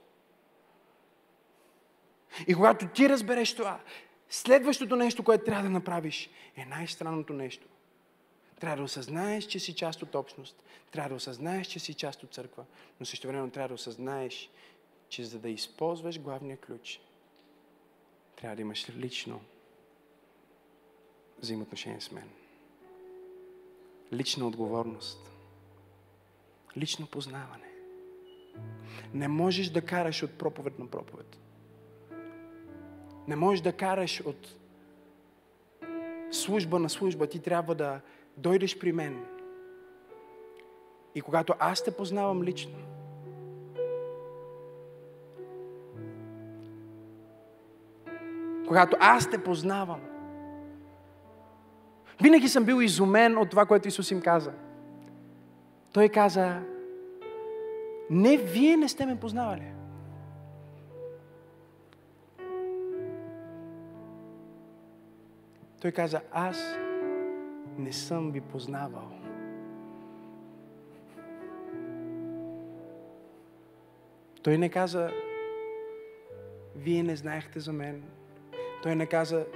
И 2.47 2.55
когато 2.55 2.89
ти 2.89 3.09
разбереш 3.09 3.55
това, 3.55 3.81
следващото 4.31 4.97
нещо, 4.97 5.25
което 5.25 5.45
трябва 5.45 5.63
да 5.63 5.71
направиш, 5.71 6.31
е 6.57 6.65
най-странното 6.65 7.33
нещо. 7.33 7.67
Трябва 8.61 8.77
да 8.77 8.83
осъзнаеш, 8.83 9.45
че 9.45 9.59
си 9.59 9.75
част 9.75 10.03
от 10.03 10.15
общност. 10.15 10.63
Трябва 10.93 11.09
да 11.09 11.15
осъзнаеш, 11.15 11.67
че 11.67 11.79
си 11.79 11.95
част 11.95 12.23
от 12.23 12.35
църква. 12.35 12.65
Но 13.01 13.07
също 13.07 13.29
време 13.29 13.51
трябва 13.51 13.69
да 13.69 13.75
осъзнаеш, 13.75 14.51
че 15.09 15.25
за 15.25 15.39
да 15.39 15.49
използваш 15.49 16.21
главния 16.21 16.57
ключ, 16.57 17.01
трябва 18.37 18.57
да 18.57 18.63
имаш 18.63 18.91
лично 18.91 19.41
взаимоотношение 21.39 22.01
с 22.01 22.11
мен. 22.11 22.31
Лична 24.13 24.47
отговорност. 24.47 25.31
Лично 26.77 27.07
познаване. 27.07 27.71
Не 29.15 29.29
можеш 29.29 29.69
да 29.69 29.87
караш 29.87 30.23
от 30.23 30.39
проповед 30.39 30.79
на 30.79 30.87
проповед. 30.87 31.39
Не 33.29 33.37
можеш 33.37 33.61
да 33.61 33.73
караш 33.73 34.23
от 34.27 34.57
служба 36.31 36.79
на 36.79 36.91
служба. 36.91 37.27
Ти 37.27 37.43
трябва 37.43 37.75
да 37.75 38.01
дойдеш 38.37 38.79
при 38.79 38.93
мен. 38.93 39.25
И 41.15 41.21
когато 41.21 41.55
аз 41.59 41.85
те 41.85 41.91
познавам 41.91 42.43
лично, 42.43 42.77
когато 48.67 48.97
аз 49.01 49.31
те 49.31 49.45
познавам, 49.45 50.01
винаги 52.23 52.49
съм 52.49 52.65
бил 52.65 52.83
изумен 52.83 53.39
от 53.39 53.51
това, 53.51 53.67
което 53.67 53.89
Исус 53.89 54.11
им 54.11 54.21
каза. 54.21 54.53
Той 55.93 56.09
каза, 56.09 56.61
не, 58.11 58.37
вие 58.37 58.77
не 58.77 58.89
сте 58.89 59.07
ме 59.07 59.21
познавали. 59.21 59.76
Той 65.81 65.93
каза, 65.93 66.21
аз 66.33 66.59
не 67.79 67.93
съм 67.93 68.33
ви 68.33 68.41
познавал. 68.41 69.11
Той 74.43 74.59
не 74.59 74.69
каза, 74.69 75.11
вие 76.77 77.03
не 77.03 77.17
знаехте 77.17 77.61
за 77.61 77.73
мен. 77.73 78.03
Той 78.83 78.97
не 78.97 79.07
каза, 79.07 79.47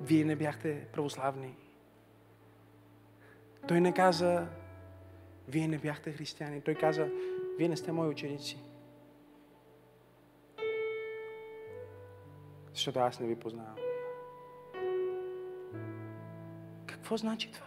вие 0.00 0.24
не 0.24 0.36
бяхте 0.36 0.86
православни. 0.92 1.54
Той 3.68 3.80
не 3.80 3.94
каза, 3.94 4.46
вие 5.48 5.68
не 5.68 5.78
бяхте 5.78 6.12
християни. 6.12 6.60
Той 6.60 6.74
каза, 6.74 7.08
вие 7.58 7.68
не 7.68 7.76
сте 7.76 7.92
мои 7.92 8.08
ученици. 8.08 8.58
Защото 12.70 12.98
аз 12.98 13.20
не 13.20 13.26
ви 13.26 13.36
познавам. 13.36 13.91
Какво 17.02 17.16
значи 17.16 17.52
това? 17.52 17.66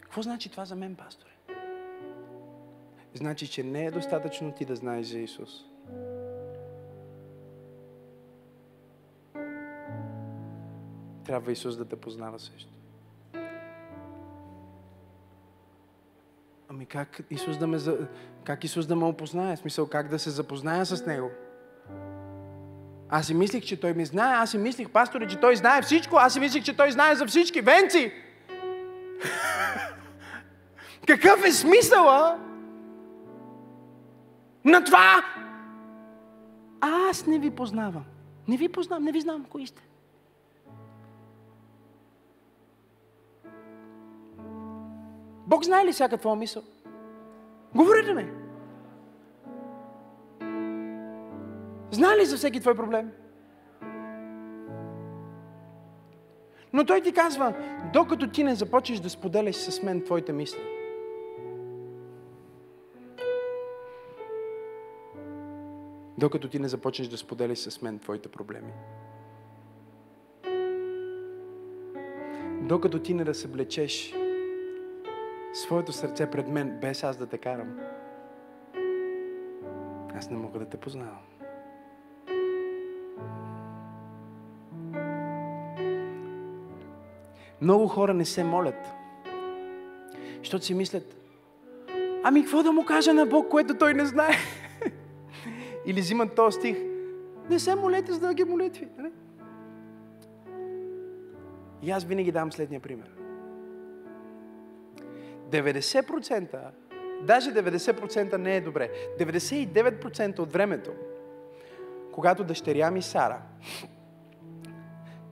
Какво 0.00 0.22
значи 0.22 0.50
това 0.50 0.64
за 0.64 0.76
мен, 0.76 0.96
пасторе? 0.96 1.30
Значи, 3.14 3.48
че 3.48 3.62
не 3.62 3.86
е 3.86 3.90
достатъчно 3.90 4.52
ти 4.52 4.64
да 4.64 4.76
знаеш 4.76 5.06
за 5.06 5.18
Исус. 5.18 5.50
Трябва 11.24 11.52
Исус 11.52 11.76
да 11.76 11.84
те 11.84 11.96
познава 11.96 12.38
също. 12.38 12.72
Ами 16.68 16.86
как 16.86 17.20
Исус 17.30 17.58
да 17.58 17.66
ме, 17.66 17.78
как 18.44 18.64
Исус 18.64 18.86
да 18.86 18.96
ме 18.96 19.04
опознае? 19.04 19.56
В 19.56 19.58
смисъл, 19.58 19.88
как 19.88 20.08
да 20.08 20.18
се 20.18 20.30
запозная 20.30 20.86
с 20.86 21.06
Него? 21.06 21.30
Аз 23.14 23.26
си 23.26 23.34
мислих, 23.34 23.64
че 23.64 23.80
той 23.80 23.92
ми 23.92 24.04
знае. 24.04 24.34
Аз 24.34 24.50
си 24.50 24.58
мислих, 24.58 24.90
пасторе, 24.90 25.28
че 25.28 25.40
той 25.40 25.56
знае 25.56 25.82
всичко. 25.82 26.16
Аз 26.16 26.32
си 26.32 26.40
мислих, 26.40 26.64
че 26.64 26.76
той 26.76 26.92
знае 26.92 27.14
за 27.14 27.26
всички. 27.26 27.60
Венци! 27.60 28.12
Какъв 31.06 31.44
е 31.44 31.52
смисъла 31.52 32.38
на 34.64 34.84
това? 34.84 35.24
Аз 36.80 37.26
не 37.26 37.38
ви 37.38 37.50
познавам. 37.50 38.04
Не 38.48 38.56
ви 38.56 38.68
познавам, 38.68 39.04
не 39.04 39.12
ви 39.12 39.20
знам 39.20 39.44
кои 39.44 39.66
сте. 39.66 39.82
Бог 45.46 45.64
знае 45.64 45.86
ли 45.86 45.92
всяка 45.92 46.18
твоя 46.18 46.36
мисъл? 46.36 46.62
Говорите 47.74 48.14
ми. 48.14 48.41
Знае 51.92 52.16
ли 52.16 52.24
за 52.24 52.36
всеки 52.36 52.60
твой 52.60 52.74
проблем? 52.74 53.10
Но 56.72 56.84
той 56.86 57.00
ти 57.00 57.12
казва, 57.12 57.54
докато 57.92 58.30
ти 58.30 58.44
не 58.44 58.54
започнеш 58.54 58.98
да 58.98 59.10
споделяш 59.10 59.56
с 59.56 59.82
мен 59.82 60.04
твоите 60.04 60.32
мисли, 60.32 60.62
докато 66.18 66.48
ти 66.48 66.58
не 66.58 66.68
започнеш 66.68 67.08
да 67.08 67.18
споделяш 67.18 67.58
с 67.58 67.82
мен 67.82 67.98
твоите 67.98 68.28
проблеми, 68.28 68.72
докато 72.60 72.98
ти 72.98 73.14
не 73.14 73.24
да 73.24 73.34
съблечеш 73.34 74.14
своето 75.52 75.92
сърце 75.92 76.30
пред 76.30 76.48
мен, 76.48 76.78
без 76.80 77.04
аз 77.04 77.16
да 77.16 77.26
те 77.26 77.38
карам, 77.38 77.78
аз 80.14 80.30
не 80.30 80.36
мога 80.36 80.58
да 80.58 80.64
те 80.64 80.76
познавам. 80.76 81.31
Много 87.62 87.88
хора 87.88 88.14
не 88.14 88.24
се 88.24 88.44
молят, 88.44 88.92
защото 90.38 90.64
си 90.64 90.74
мислят, 90.74 91.16
ами 92.22 92.42
какво 92.42 92.62
да 92.62 92.72
му 92.72 92.84
кажа 92.84 93.14
на 93.14 93.26
Бог, 93.26 93.48
което 93.48 93.74
той 93.74 93.94
не 93.94 94.06
знае? 94.06 94.34
Или 95.86 96.00
взимат 96.00 96.34
този 96.34 96.58
стих, 96.58 96.76
не 97.50 97.58
се 97.58 97.74
молете, 97.74 98.12
за 98.12 98.20
да 98.20 98.34
ги 98.34 98.44
молитви. 98.44 98.88
Не? 98.96 99.02
Нали? 99.02 99.12
И 101.82 101.90
аз 101.90 102.04
винаги 102.04 102.32
дам 102.32 102.52
следния 102.52 102.80
пример. 102.80 103.10
90% 105.50 106.58
даже 107.22 107.50
90% 107.54 108.36
не 108.36 108.56
е 108.56 108.60
добре. 108.60 108.90
99% 109.20 110.38
от 110.38 110.52
времето, 110.52 110.90
когато 112.12 112.44
дъщеря 112.44 112.90
ми 112.90 113.02
Сара 113.02 113.42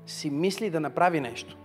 си 0.06 0.30
мисли 0.30 0.70
да 0.70 0.80
направи 0.80 1.20
нещо, 1.20 1.56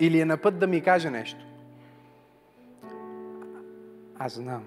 или 0.00 0.20
е 0.20 0.24
на 0.24 0.36
път 0.36 0.58
да 0.58 0.66
ми 0.66 0.80
каже 0.80 1.10
нещо, 1.10 1.40
аз 4.18 4.32
знам. 4.32 4.64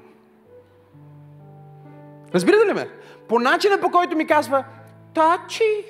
Разбирате 2.33 2.65
ли 2.65 2.73
ме? 2.73 2.89
По 3.27 3.39
начина 3.39 3.79
по 3.79 3.91
който 3.91 4.15
ми 4.15 4.27
казва, 4.27 4.65
тачи, 5.13 5.85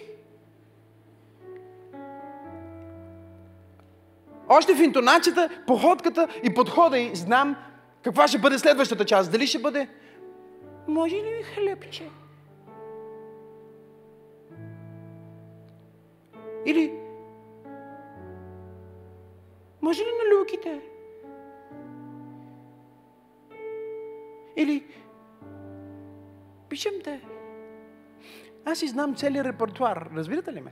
Още 4.50 4.76
в 4.76 4.82
интонацията, 4.82 5.50
походката 5.68 6.28
и 6.44 6.54
подхода 6.54 7.00
и 7.00 7.16
знам 7.16 7.56
каква 8.04 8.28
ще 8.28 8.38
бъде 8.38 8.60
следващата 8.60 9.06
част. 9.06 9.32
Дали 9.32 9.48
ще 9.48 9.60
бъде 9.60 9.88
може 10.88 11.16
ли 11.16 11.22
ми 11.38 11.44
хлебче? 11.44 12.10
Или 16.66 17.03
може 19.84 20.02
ли 20.02 20.08
на 20.08 20.36
люките? 20.36 20.82
Или 24.58 24.84
пишем 26.70 26.94
те. 27.04 27.22
Аз 28.66 28.82
и 28.82 28.88
знам 28.88 29.16
целият 29.16 29.46
репертуар, 29.46 30.10
разбирате 30.16 30.54
ли 30.54 30.62
ме? 30.62 30.72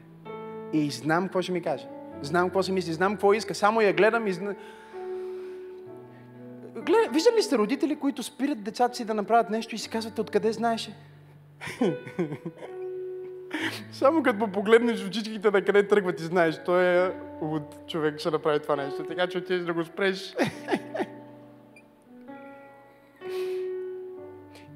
И 0.74 0.92
знам 0.92 1.24
какво 1.24 1.42
ще 1.42 1.52
ми 1.52 1.62
каже. 1.62 1.88
Знам 2.22 2.48
какво 2.48 2.64
си 2.64 2.72
мисли, 2.72 2.94
знам 2.94 3.14
какво 3.14 3.34
иска. 3.34 3.56
Само 3.56 3.82
я 3.82 3.94
гледам 3.94 4.28
и 4.28 4.34
зна... 4.34 4.56
Глед, 6.76 7.14
виждали 7.14 7.36
ли 7.36 7.42
сте 7.42 7.58
родители, 7.58 7.96
които 7.96 8.24
спират 8.24 8.64
децата 8.64 8.96
си 8.96 9.06
да 9.06 9.14
направят 9.14 9.50
нещо 9.50 9.76
и 9.76 9.78
си 9.78 9.90
казват, 9.90 10.20
откъде 10.20 10.52
знаеше? 10.52 10.96
Само 13.92 14.24
като 14.24 14.52
погледнеш 14.52 15.06
очичките 15.06 15.52
на 15.52 15.62
къде 15.62 15.88
тръгват 15.88 16.20
и 16.20 16.24
знаеш, 16.24 16.62
той 16.66 16.84
е 16.84 17.12
от 17.42 17.88
човек 17.88 18.20
ще 18.20 18.32
направи 18.32 18.60
това 18.60 18.76
нещо. 18.76 19.04
Така 19.04 19.28
че 19.28 19.38
отидеш 19.38 19.66
да 19.66 19.74
го 19.74 19.86
спреш. 19.86 20.36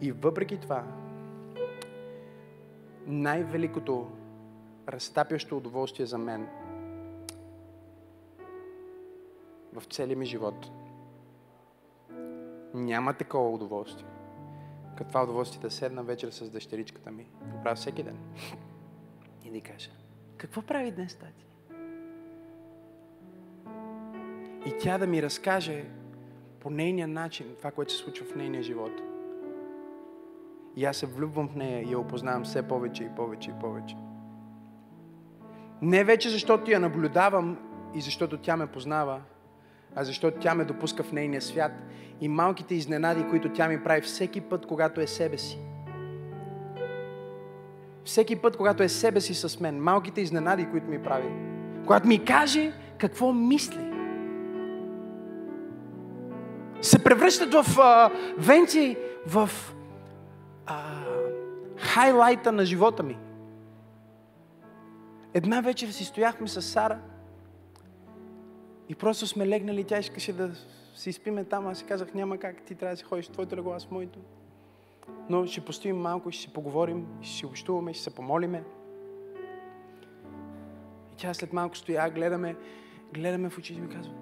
и 0.01 0.11
въпреки 0.11 0.57
това, 0.57 0.83
най-великото 3.07 4.07
разтапящо 4.89 5.57
удоволствие 5.57 6.05
за 6.05 6.17
мен– 6.17 6.47
в 9.75 9.83
целия 9.85 10.17
ми 10.17 10.25
живот. 10.25 10.71
Няма 12.73 13.13
такова 13.13 13.49
удоволствие. 13.49 14.07
Като 14.97 15.23
удоволствие 15.23 15.61
да 15.61 15.71
седна 15.71 16.03
вечер 16.03 16.29
с 16.29 16.49
дъщеричката 16.49 17.11
ми. 17.11 17.23
Го 17.23 17.63
правя 17.63 17.75
всеки 17.75 18.03
ден. 18.03 18.17
И 19.45 19.51
да 19.51 19.61
кажа, 19.61 19.89
какво 20.37 20.61
прави 20.61 20.91
днес 20.91 21.15
тати? 21.15 21.45
И 24.65 24.73
тя 24.79 24.97
да 24.97 25.07
ми 25.07 25.23
разкаже 25.23 25.85
по 26.59 26.69
нейния 26.69 27.07
начин 27.07 27.45
това, 27.57 27.71
което 27.71 27.91
се 27.91 27.97
случва 27.97 28.25
в 28.25 28.35
нейния 28.35 28.63
живот. 28.63 28.91
И 30.75 30.85
аз 30.85 30.97
се 30.97 31.05
влюбвам 31.05 31.49
в 31.49 31.55
нея 31.55 31.81
и 31.81 31.91
я 31.91 31.99
опознавам 31.99 32.43
все 32.43 32.67
повече 32.67 33.03
и 33.03 33.15
повече 33.15 33.49
и 33.49 33.59
повече. 33.61 33.95
Не 35.81 36.03
вече 36.03 36.29
защото 36.29 36.71
я 36.71 36.79
наблюдавам 36.79 37.57
и 37.95 38.01
защото 38.01 38.37
тя 38.37 38.57
ме 38.57 38.67
познава, 38.67 39.21
а 39.95 40.03
защото 40.03 40.39
тя 40.39 40.55
ме 40.55 40.65
допуска 40.65 41.03
в 41.03 41.11
нейния 41.11 41.41
свят 41.41 41.71
и 42.21 42.27
малките 42.27 42.75
изненади, 42.75 43.25
които 43.29 43.53
тя 43.53 43.67
ми 43.67 43.83
прави 43.83 44.01
всеки 44.01 44.41
път, 44.41 44.65
когато 44.65 45.01
е 45.01 45.07
себе 45.07 45.37
си. 45.37 45.59
Всеки 48.05 48.35
път, 48.35 48.57
когато 48.57 48.83
е 48.83 48.89
себе 48.89 49.21
си 49.21 49.33
с 49.33 49.59
мен, 49.59 49.83
малките 49.83 50.21
изненади, 50.21 50.67
които 50.71 50.87
ми 50.87 51.03
прави. 51.03 51.29
Когато 51.83 52.07
ми 52.07 52.25
каже 52.25 52.73
какво 52.97 53.33
мисли. 53.33 53.91
Се 56.81 57.03
превръщат 57.03 57.53
в 57.53 57.79
а, 57.79 58.11
венци, 58.37 58.97
в 59.27 59.49
а, 60.65 60.83
хайлайта 61.77 62.51
на 62.51 62.65
живота 62.65 63.03
ми. 63.03 63.17
Една 65.33 65.61
вечер 65.61 65.87
си 65.87 66.05
стояхме 66.05 66.47
с 66.47 66.61
Сара– 66.61 66.99
и 68.89 68.95
просто 68.95 69.27
сме 69.27 69.47
легнали, 69.47 69.83
тя 69.83 69.99
искаше 69.99 70.33
да 70.33 70.51
си 70.95 71.13
спиме 71.13 71.43
там, 71.43 71.67
аз 71.67 71.77
си 71.77 71.85
казах, 71.85 72.13
няма 72.13 72.37
как, 72.37 72.61
ти 72.61 72.75
трябва 72.75 72.93
да 72.93 72.97
си 72.97 73.03
ходиш 73.03 73.25
в 73.25 73.31
твоето 73.31 73.55
легло, 73.55 73.73
аз 73.73 73.91
моето. 73.91 74.19
Но 75.29 75.45
ще 75.45 75.65
постоим 75.65 75.97
малко, 75.97 76.31
ще 76.31 76.41
си 76.41 76.53
поговорим, 76.53 77.07
ще 77.21 77.37
си 77.37 77.45
общуваме, 77.45 77.93
ще 77.93 78.03
се 78.03 78.15
помолиме. 78.15 78.63
И 81.13 81.17
тя 81.17 81.33
след 81.33 81.53
малко 81.53 81.77
стоя, 81.77 82.09
гледаме, 82.09 82.55
гледаме 83.13 83.49
в 83.49 83.57
очите 83.57 83.79
и 83.79 83.81
ми 83.81 83.89
казва, 83.89 84.13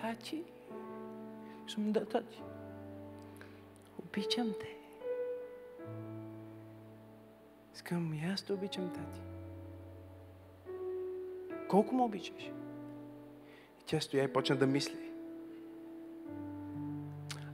тати, 0.00 0.44
съм 1.68 1.92
да, 1.92 2.04
тати, 2.04 2.42
обичам 3.98 4.54
те. 4.60 4.76
Искам 7.74 8.14
и 8.14 8.24
аз 8.32 8.42
да 8.42 8.54
обичам 8.54 8.90
тати. 8.90 9.20
Колко 11.68 11.94
му 11.94 12.04
обичаш? 12.04 12.50
Тя 13.86 14.00
стоя 14.00 14.24
и 14.24 14.32
почна 14.32 14.56
да 14.56 14.66
мисли. 14.66 15.10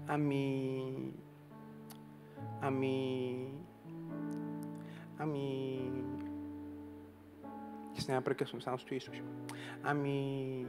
Ами... 0.09 1.13
Ами... 2.61 3.47
Ами... 5.19 5.81
Аз 7.99 8.09
няма 8.09 8.23
прекъсвам, 8.23 8.63
само 8.63 8.79
стои 8.79 8.97
и 8.97 9.01
слушам. 9.01 9.27
Ами... 9.83 10.67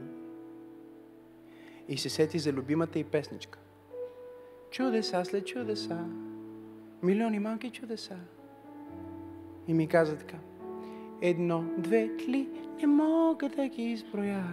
И 1.88 1.98
се 1.98 2.08
сети 2.08 2.38
за 2.38 2.52
любимата 2.52 2.98
и 2.98 3.04
песничка. 3.04 3.58
Чудеса 4.70 5.24
след 5.24 5.46
чудеса. 5.46 6.04
Милиони 7.02 7.38
малки 7.38 7.70
чудеса. 7.70 8.16
И 9.68 9.74
ми 9.74 9.88
каза 9.88 10.16
така. 10.16 10.36
Едно, 11.20 11.64
две, 11.78 12.16
три, 12.16 12.48
не 12.80 12.86
мога 12.86 13.48
да 13.48 13.68
ги 13.68 13.82
изброя. 13.82 14.44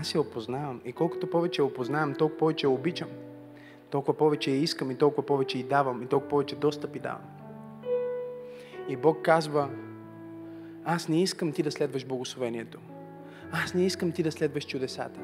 Аз 0.00 0.14
я 0.14 0.20
опознавам. 0.20 0.80
И 0.84 0.92
колкото 0.92 1.30
повече 1.30 1.62
я 1.62 1.66
опознавам, 1.66 2.14
толкова 2.14 2.38
повече 2.38 2.66
я 2.66 2.70
обичам. 2.70 3.08
Толкова 3.90 4.18
повече 4.18 4.50
я 4.50 4.56
искам 4.56 4.90
и 4.90 4.94
толкова 4.94 5.26
повече 5.26 5.58
й 5.58 5.62
давам 5.62 6.02
и 6.02 6.06
толкова 6.06 6.28
повече 6.28 6.56
достъп 6.56 6.96
и 6.96 6.98
давам. 6.98 7.22
И 8.88 8.96
Бог 8.96 9.22
казва, 9.22 9.68
аз 10.84 11.08
не 11.08 11.22
искам 11.22 11.52
ти 11.52 11.62
да 11.62 11.70
следваш 11.70 12.06
благословението. 12.06 12.78
Аз 13.52 13.74
не 13.74 13.86
искам 13.86 14.12
ти 14.12 14.22
да 14.22 14.32
следваш 14.32 14.66
чудесата. 14.66 15.20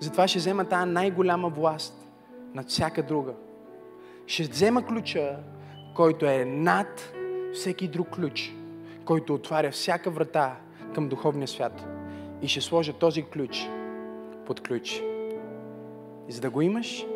Затова 0.00 0.28
ще 0.28 0.38
взема 0.38 0.64
тази 0.64 0.90
най-голяма 0.90 1.48
власт 1.48 2.08
над 2.54 2.68
всяка 2.68 3.02
друга. 3.02 3.32
Ще 4.26 4.42
взема 4.42 4.86
ключа, 4.86 5.36
който 5.94 6.26
е 6.26 6.44
над 6.44 7.12
всеки 7.54 7.88
друг 7.88 8.08
ключ, 8.10 8.54
който 9.04 9.34
отваря 9.34 9.70
всяка 9.70 10.10
врата 10.10 10.56
към 10.94 11.08
духовния 11.08 11.48
свят. 11.48 11.86
И 12.42 12.48
ще 12.48 12.60
сложа 12.60 12.92
този 12.92 13.22
ключ 13.22 13.68
под 14.46 14.60
ключ. 14.60 15.02
И 16.28 16.32
за 16.32 16.40
да 16.40 16.50
го 16.50 16.60
имаш, 16.60 17.06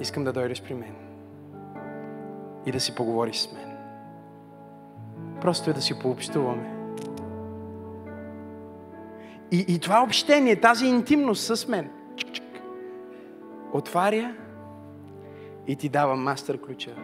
искам 0.00 0.24
да 0.24 0.32
дойдеш 0.32 0.62
при 0.62 0.74
мен 0.74 0.94
и 2.66 2.72
да 2.72 2.80
си 2.80 2.94
поговориш 2.94 3.36
с 3.36 3.52
мен. 3.52 3.76
Просто 5.40 5.70
е 5.70 5.72
да 5.72 5.80
си 5.80 5.98
пообщуваме. 5.98 6.74
И, 9.50 9.64
и 9.68 9.78
това 9.78 10.02
общение, 10.02 10.60
тази 10.60 10.86
интимност 10.86 11.56
с 11.56 11.68
мен, 11.68 11.90
чик, 12.16 12.32
чик, 12.32 12.62
отваря 13.72 14.34
и 15.66 15.76
ти 15.76 15.88
дава 15.88 16.16
мастер 16.16 16.60
ключа. 16.60 16.94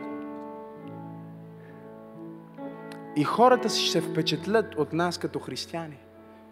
И 3.17 3.25
хората 3.25 3.69
ще 3.69 3.91
се 3.91 4.01
впечатлят 4.01 4.75
от 4.75 4.93
нас 4.93 5.19
като 5.19 5.39
християни. 5.39 5.99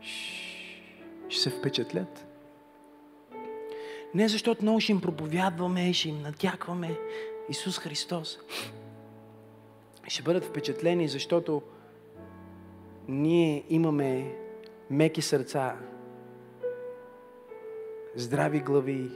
Шш 0.01 0.42
ще 1.33 1.41
се 1.41 1.51
впечатлят. 1.51 2.27
Не 4.15 4.29
защото 4.29 4.63
много 4.63 4.81
ще 4.81 4.93
им 4.93 5.01
проповядваме, 5.01 5.93
ще 5.93 6.09
им 6.09 6.23
натякваме 6.23 6.99
Исус 7.49 7.79
Христос. 7.79 8.39
Ще 10.09 10.23
бъдат 10.23 10.45
впечатлени, 10.45 11.09
защото 11.09 11.63
ние 13.09 13.65
имаме 13.69 14.37
меки 14.91 15.23
сърца, 15.23 15.77
здрави 18.15 18.61
глави, 18.61 19.11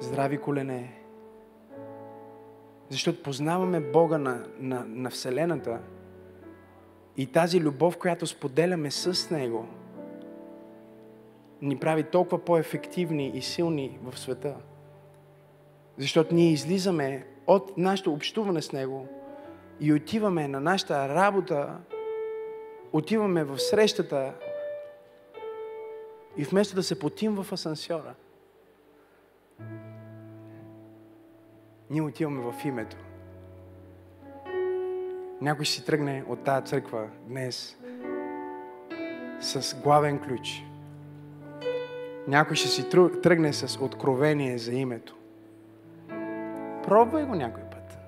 здрави 0.00 0.38
колене 0.38 1.00
Защото 2.90 3.22
познаваме 3.22 3.80
Бога 3.80 4.18
на, 4.18 4.46
на, 4.58 4.84
на 4.84 5.10
Вселената 5.10 5.80
и 7.16 7.26
тази 7.26 7.60
любов, 7.60 7.96
която 7.98 8.26
споделяме 8.26 8.90
с 8.90 9.30
Него, 9.30 9.68
ни 11.62 11.78
прави 11.78 12.02
толкова 12.02 12.44
по-ефективни 12.44 13.28
и 13.34 13.42
силни 13.42 13.98
в 14.02 14.18
света. 14.18 14.56
Защото 15.98 16.34
ние 16.34 16.52
излизаме 16.52 17.26
от 17.46 17.78
нашето 17.78 18.12
общуване 18.12 18.62
с 18.62 18.72
Него 18.72 19.08
и 19.80 19.92
отиваме 19.92 20.48
на 20.48 20.60
нашата 20.60 21.08
работа, 21.08 21.78
отиваме 22.92 23.44
в 23.44 23.58
срещата 23.58 24.32
и 26.36 26.44
вместо 26.44 26.74
да 26.74 26.82
се 26.82 26.98
потим 26.98 27.34
в 27.34 27.52
асансьора, 27.52 28.14
ние 31.90 32.02
отиваме 32.02 32.52
в 32.52 32.64
името. 32.64 32.96
Някой 35.40 35.64
ще 35.64 35.74
си 35.74 35.84
тръгне 35.84 36.24
от 36.28 36.44
тази 36.44 36.66
църква 36.66 37.08
днес 37.28 37.76
с 39.40 39.76
главен 39.82 40.18
ключ. 40.18 40.62
Някой 42.28 42.56
ще 42.56 42.68
си 42.68 42.88
тръгне 43.22 43.52
с 43.52 43.82
откровение 43.82 44.58
за 44.58 44.72
името. 44.72 45.16
Пробвай 46.84 47.24
го 47.24 47.34
някой 47.34 47.62
път. 47.62 47.98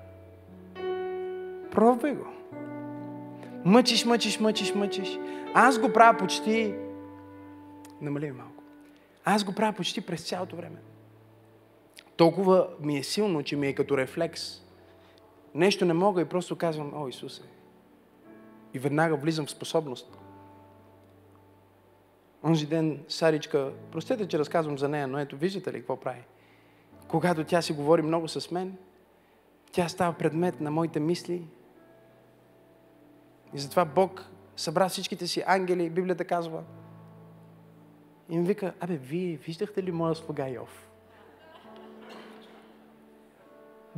Пробвай 1.71 2.15
го. 2.15 2.25
Мъчиш, 3.65 4.05
мъчиш, 4.05 4.39
мъчиш, 4.39 4.75
мъчиш. 4.75 5.19
Аз 5.53 5.79
го 5.79 5.93
правя 5.93 6.17
почти... 6.17 6.73
Намали 8.01 8.31
малко. 8.31 8.63
Аз 9.25 9.43
го 9.43 9.55
правя 9.55 9.73
почти 9.73 10.01
през 10.01 10.27
цялото 10.27 10.55
време. 10.55 10.77
Толкова 12.15 12.67
ми 12.81 12.97
е 12.97 13.03
силно, 13.03 13.43
че 13.43 13.55
ми 13.55 13.67
е 13.67 13.75
като 13.75 13.97
рефлекс. 13.97 14.61
Нещо 15.55 15.85
не 15.85 15.93
мога 15.93 16.21
и 16.21 16.25
просто 16.25 16.55
казвам, 16.55 16.91
о, 16.95 17.07
Исусе. 17.07 17.41
И 18.73 18.79
веднага 18.79 19.15
влизам 19.15 19.45
в 19.45 19.51
способност. 19.51 20.18
Онзи 22.49 22.65
ден 22.65 22.99
Саричка, 23.07 23.71
простете, 23.91 24.27
че 24.27 24.39
разказвам 24.39 24.77
за 24.77 24.89
нея, 24.89 25.07
но 25.07 25.19
ето, 25.19 25.37
виждате 25.37 25.73
ли 25.73 25.79
какво 25.79 25.99
прави? 25.99 26.23
Когато 27.07 27.43
тя 27.43 27.61
си 27.61 27.73
говори 27.73 28.01
много 28.01 28.27
с 28.27 28.51
мен, 28.51 28.77
тя 29.71 29.89
става 29.89 30.13
предмет 30.13 30.61
на 30.61 30.71
моите 30.71 30.99
мисли. 30.99 31.47
И 33.53 33.59
затова 33.59 33.85
Бог 33.85 34.25
събра 34.55 34.89
всичките 34.89 35.27
си 35.27 35.43
ангели, 35.47 35.89
Библията 35.89 36.25
казва. 36.25 36.63
И 38.29 38.35
им 38.35 38.43
вика, 38.43 38.73
абе, 38.79 38.97
вие 38.97 39.37
виждахте 39.37 39.83
ли 39.83 39.91
моя 39.91 40.15
слуга 40.15 40.49
Йов? 40.49 40.88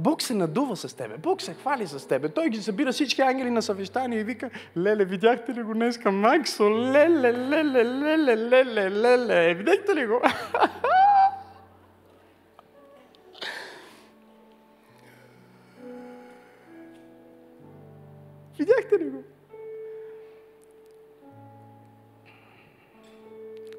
Бог 0.01 0.21
се 0.21 0.33
надува 0.33 0.75
с 0.75 0.93
тебе, 0.97 1.17
Бог 1.17 1.41
се 1.41 1.53
хвали 1.53 1.87
с 1.87 2.07
тебе. 2.07 2.29
Той 2.29 2.49
ги 2.49 2.57
събира 2.57 2.91
всички 2.91 3.21
ангели 3.21 3.49
на 3.49 3.61
съвещание 3.61 4.19
и 4.19 4.23
вика, 4.23 4.49
леле, 4.77 5.05
видяхте 5.05 5.53
ли 5.53 5.63
го 5.63 5.73
днеска, 5.73 6.11
Максо? 6.11 6.63
Леле, 6.63 7.33
леле, 7.33 7.85
леле, 7.85 8.37
леле, 8.37 8.91
леле. 8.91 9.53
Видяхте 9.53 9.95
ли 9.95 10.07
го? 10.07 10.21
Видяхте 18.59 18.99
ли 18.99 19.09
го? 19.09 19.23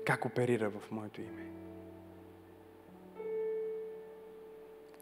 Как 0.06 0.24
оперира 0.24 0.70
в 0.70 0.90
моето 0.90 1.20
име? 1.20 1.46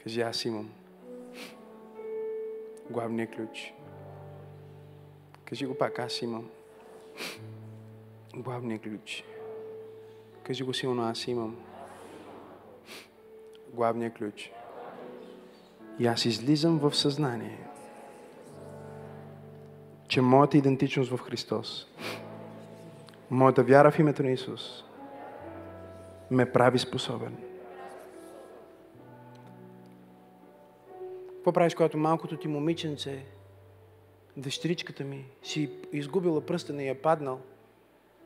Кажи, 0.02 0.20
аз 0.20 0.44
имам 0.44 0.70
главния 2.90 3.30
ключ. 3.30 3.74
Кажи 5.44 5.66
го 5.66 5.74
пак, 5.74 5.98
аз 5.98 6.22
имам 6.22 6.50
главния 8.34 8.78
ключ. 8.78 9.24
Кажи 10.42 10.64
го 10.64 10.74
силно, 10.74 11.02
аз 11.02 11.26
имам 11.26 11.56
главния 13.72 14.12
ключ. 14.12 14.52
И 15.98 16.06
аз 16.06 16.24
излизам 16.24 16.78
в 16.78 16.96
съзнание, 16.96 17.58
че 20.08 20.20
моята 20.20 20.58
идентичност 20.58 21.10
в 21.10 21.18
Христос, 21.18 21.86
моята 23.30 23.62
вяра 23.62 23.90
в 23.90 23.98
името 23.98 24.22
на 24.22 24.30
Исус, 24.30 24.84
ме 26.30 26.52
прави 26.52 26.78
способен 26.78 27.49
Какво 31.40 31.52
правиш, 31.52 31.74
когато 31.74 31.98
малкото 31.98 32.36
ти 32.36 32.48
момиченце, 32.48 33.24
дъщеричката 34.36 35.04
ми, 35.04 35.24
си 35.42 35.70
изгубила 35.92 36.40
пръстена 36.40 36.82
и 36.82 36.88
е 36.88 36.94
паднал 36.94 37.40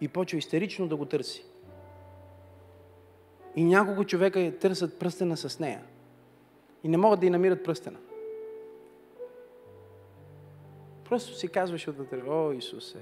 и 0.01 0.09
почва 0.09 0.39
истерично 0.39 0.89
да 0.89 0.97
го 0.97 1.05
търси? 1.05 1.45
И 3.57 3.65
няколко 3.65 4.05
човека 4.05 4.41
я 4.41 4.59
търсят 4.59 4.99
пръстена 4.99 5.37
с 5.37 5.61
нея. 5.61 5.85
И 6.85 6.89
не 6.89 6.97
могат 6.97 7.21
да 7.21 7.27
й 7.27 7.31
намират 7.31 7.65
пръстена. 7.65 7.99
Просто 11.05 11.35
си 11.35 11.49
казваш 11.49 11.89
отвътре, 11.89 12.23
о, 12.29 12.53
Исусе. 12.53 12.99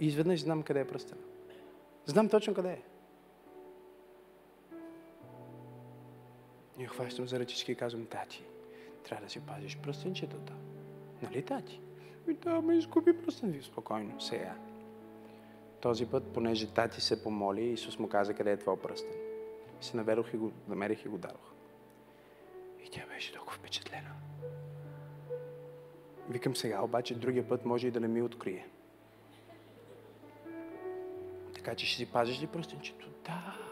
И 0.00 0.06
изведнъж 0.06 0.40
знам 0.40 0.62
къде 0.62 0.80
е 0.80 0.86
пръстена. 0.86 1.20
Знам 2.06 2.28
точно 2.28 2.54
къде 2.54 2.72
е. 2.72 2.82
И 6.78 6.86
хващам 6.86 7.28
за 7.28 7.38
ръчички 7.38 7.72
и 7.72 7.74
казвам, 7.74 8.06
тати, 8.06 8.44
трябва 9.04 9.24
да 9.24 9.30
си 9.30 9.40
пазиш 9.40 9.78
пръстенчетата. 9.78 10.52
Нали, 11.22 11.42
тати? 11.42 11.80
И 12.28 12.32
да, 12.32 12.62
ме 12.62 12.74
изгуби 12.74 13.22
пръстен 13.22 13.50
ви 13.50 13.62
спокойно. 13.62 14.20
Сега. 14.20 14.54
Този 15.80 16.06
път, 16.06 16.32
понеже 16.34 16.66
тати 16.66 17.00
се 17.00 17.22
помоли, 17.22 17.64
Исус 17.64 17.98
му 17.98 18.08
каза 18.08 18.34
къде 18.34 18.52
е 18.52 18.56
твой 18.56 18.80
пръстен. 18.80 19.14
И 19.80 19.84
се 19.84 19.96
наведох 19.96 20.34
и 20.34 20.36
го 20.36 20.52
намерих 20.68 21.04
и 21.04 21.08
го 21.08 21.18
дадох. 21.18 21.52
И 22.86 22.90
тя 22.90 23.06
беше 23.06 23.32
толкова 23.32 23.58
впечатлена. 23.58 24.10
Викам 26.28 26.56
сега, 26.56 26.82
обаче 26.82 27.14
другия 27.14 27.48
път 27.48 27.64
може 27.64 27.86
и 27.86 27.90
да 27.90 28.00
не 28.00 28.08
ми 28.08 28.22
открие. 28.22 28.68
Така 31.54 31.74
че 31.74 31.86
ще 31.86 31.96
си 31.96 32.12
пазиш 32.12 32.42
ли 32.42 32.46
пръстенчето? 32.46 33.08
Да, 33.24 33.69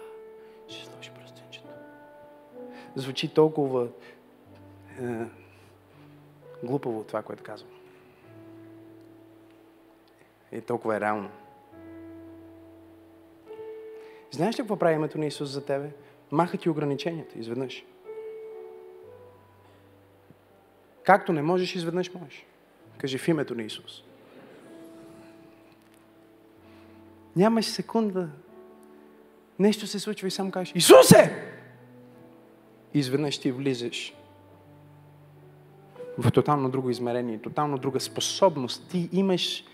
звучи 2.96 3.34
толкова 3.34 3.88
е, 5.00 5.24
глупаво 6.62 7.04
това, 7.04 7.22
което 7.22 7.42
казвам. 7.42 7.70
И 10.52 10.60
толкова 10.60 10.96
е 10.96 11.00
реално. 11.00 11.30
Знаеш 14.30 14.54
ли 14.54 14.62
какво 14.62 14.76
прави 14.76 14.94
името 14.94 15.18
на 15.18 15.26
Исус 15.26 15.48
за 15.48 15.64
тебе? 15.64 15.90
Маха 16.30 16.58
ти 16.58 16.68
ограниченията 16.68 17.38
изведнъж. 17.38 17.84
Както 21.02 21.32
не 21.32 21.42
можеш, 21.42 21.74
изведнъж 21.74 22.14
можеш. 22.14 22.46
Кажи 22.98 23.18
в 23.18 23.28
името 23.28 23.54
на 23.54 23.62
Исус. 23.62 24.02
Нямаш 27.36 27.66
секунда. 27.66 28.28
Нещо 29.58 29.86
се 29.86 29.98
случва 29.98 30.28
и 30.28 30.30
само 30.30 30.50
кажеш 30.50 30.74
Исусе! 30.74 31.47
Изведнъж 32.98 33.38
ти 33.38 33.52
влизаш 33.52 34.14
в 36.18 36.30
тотално 36.30 36.70
друго 36.70 36.90
измерение, 36.90 37.38
тотално 37.38 37.78
друга 37.78 38.00
способност. 38.00 38.88
Ти 38.90 39.08
имаш 39.12 39.64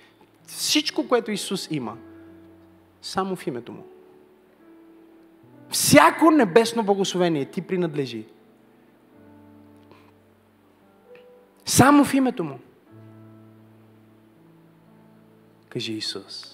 всичко, 0.47 1.09
което 1.09 1.31
Исус 1.31 1.69
има, 1.71 1.97
само 3.03 3.37
в 3.37 3.47
името 3.47 3.73
Му. 3.73 3.85
Всяко 5.69 6.31
небесно 6.31 6.83
благословение 6.83 7.45
ти 7.45 7.63
принадлежи. 7.63 8.27
Само 11.65 12.05
в 12.05 12.15
името 12.15 12.45
Му. 12.45 12.59
Кажи 15.69 15.93
Исус. 15.93 16.54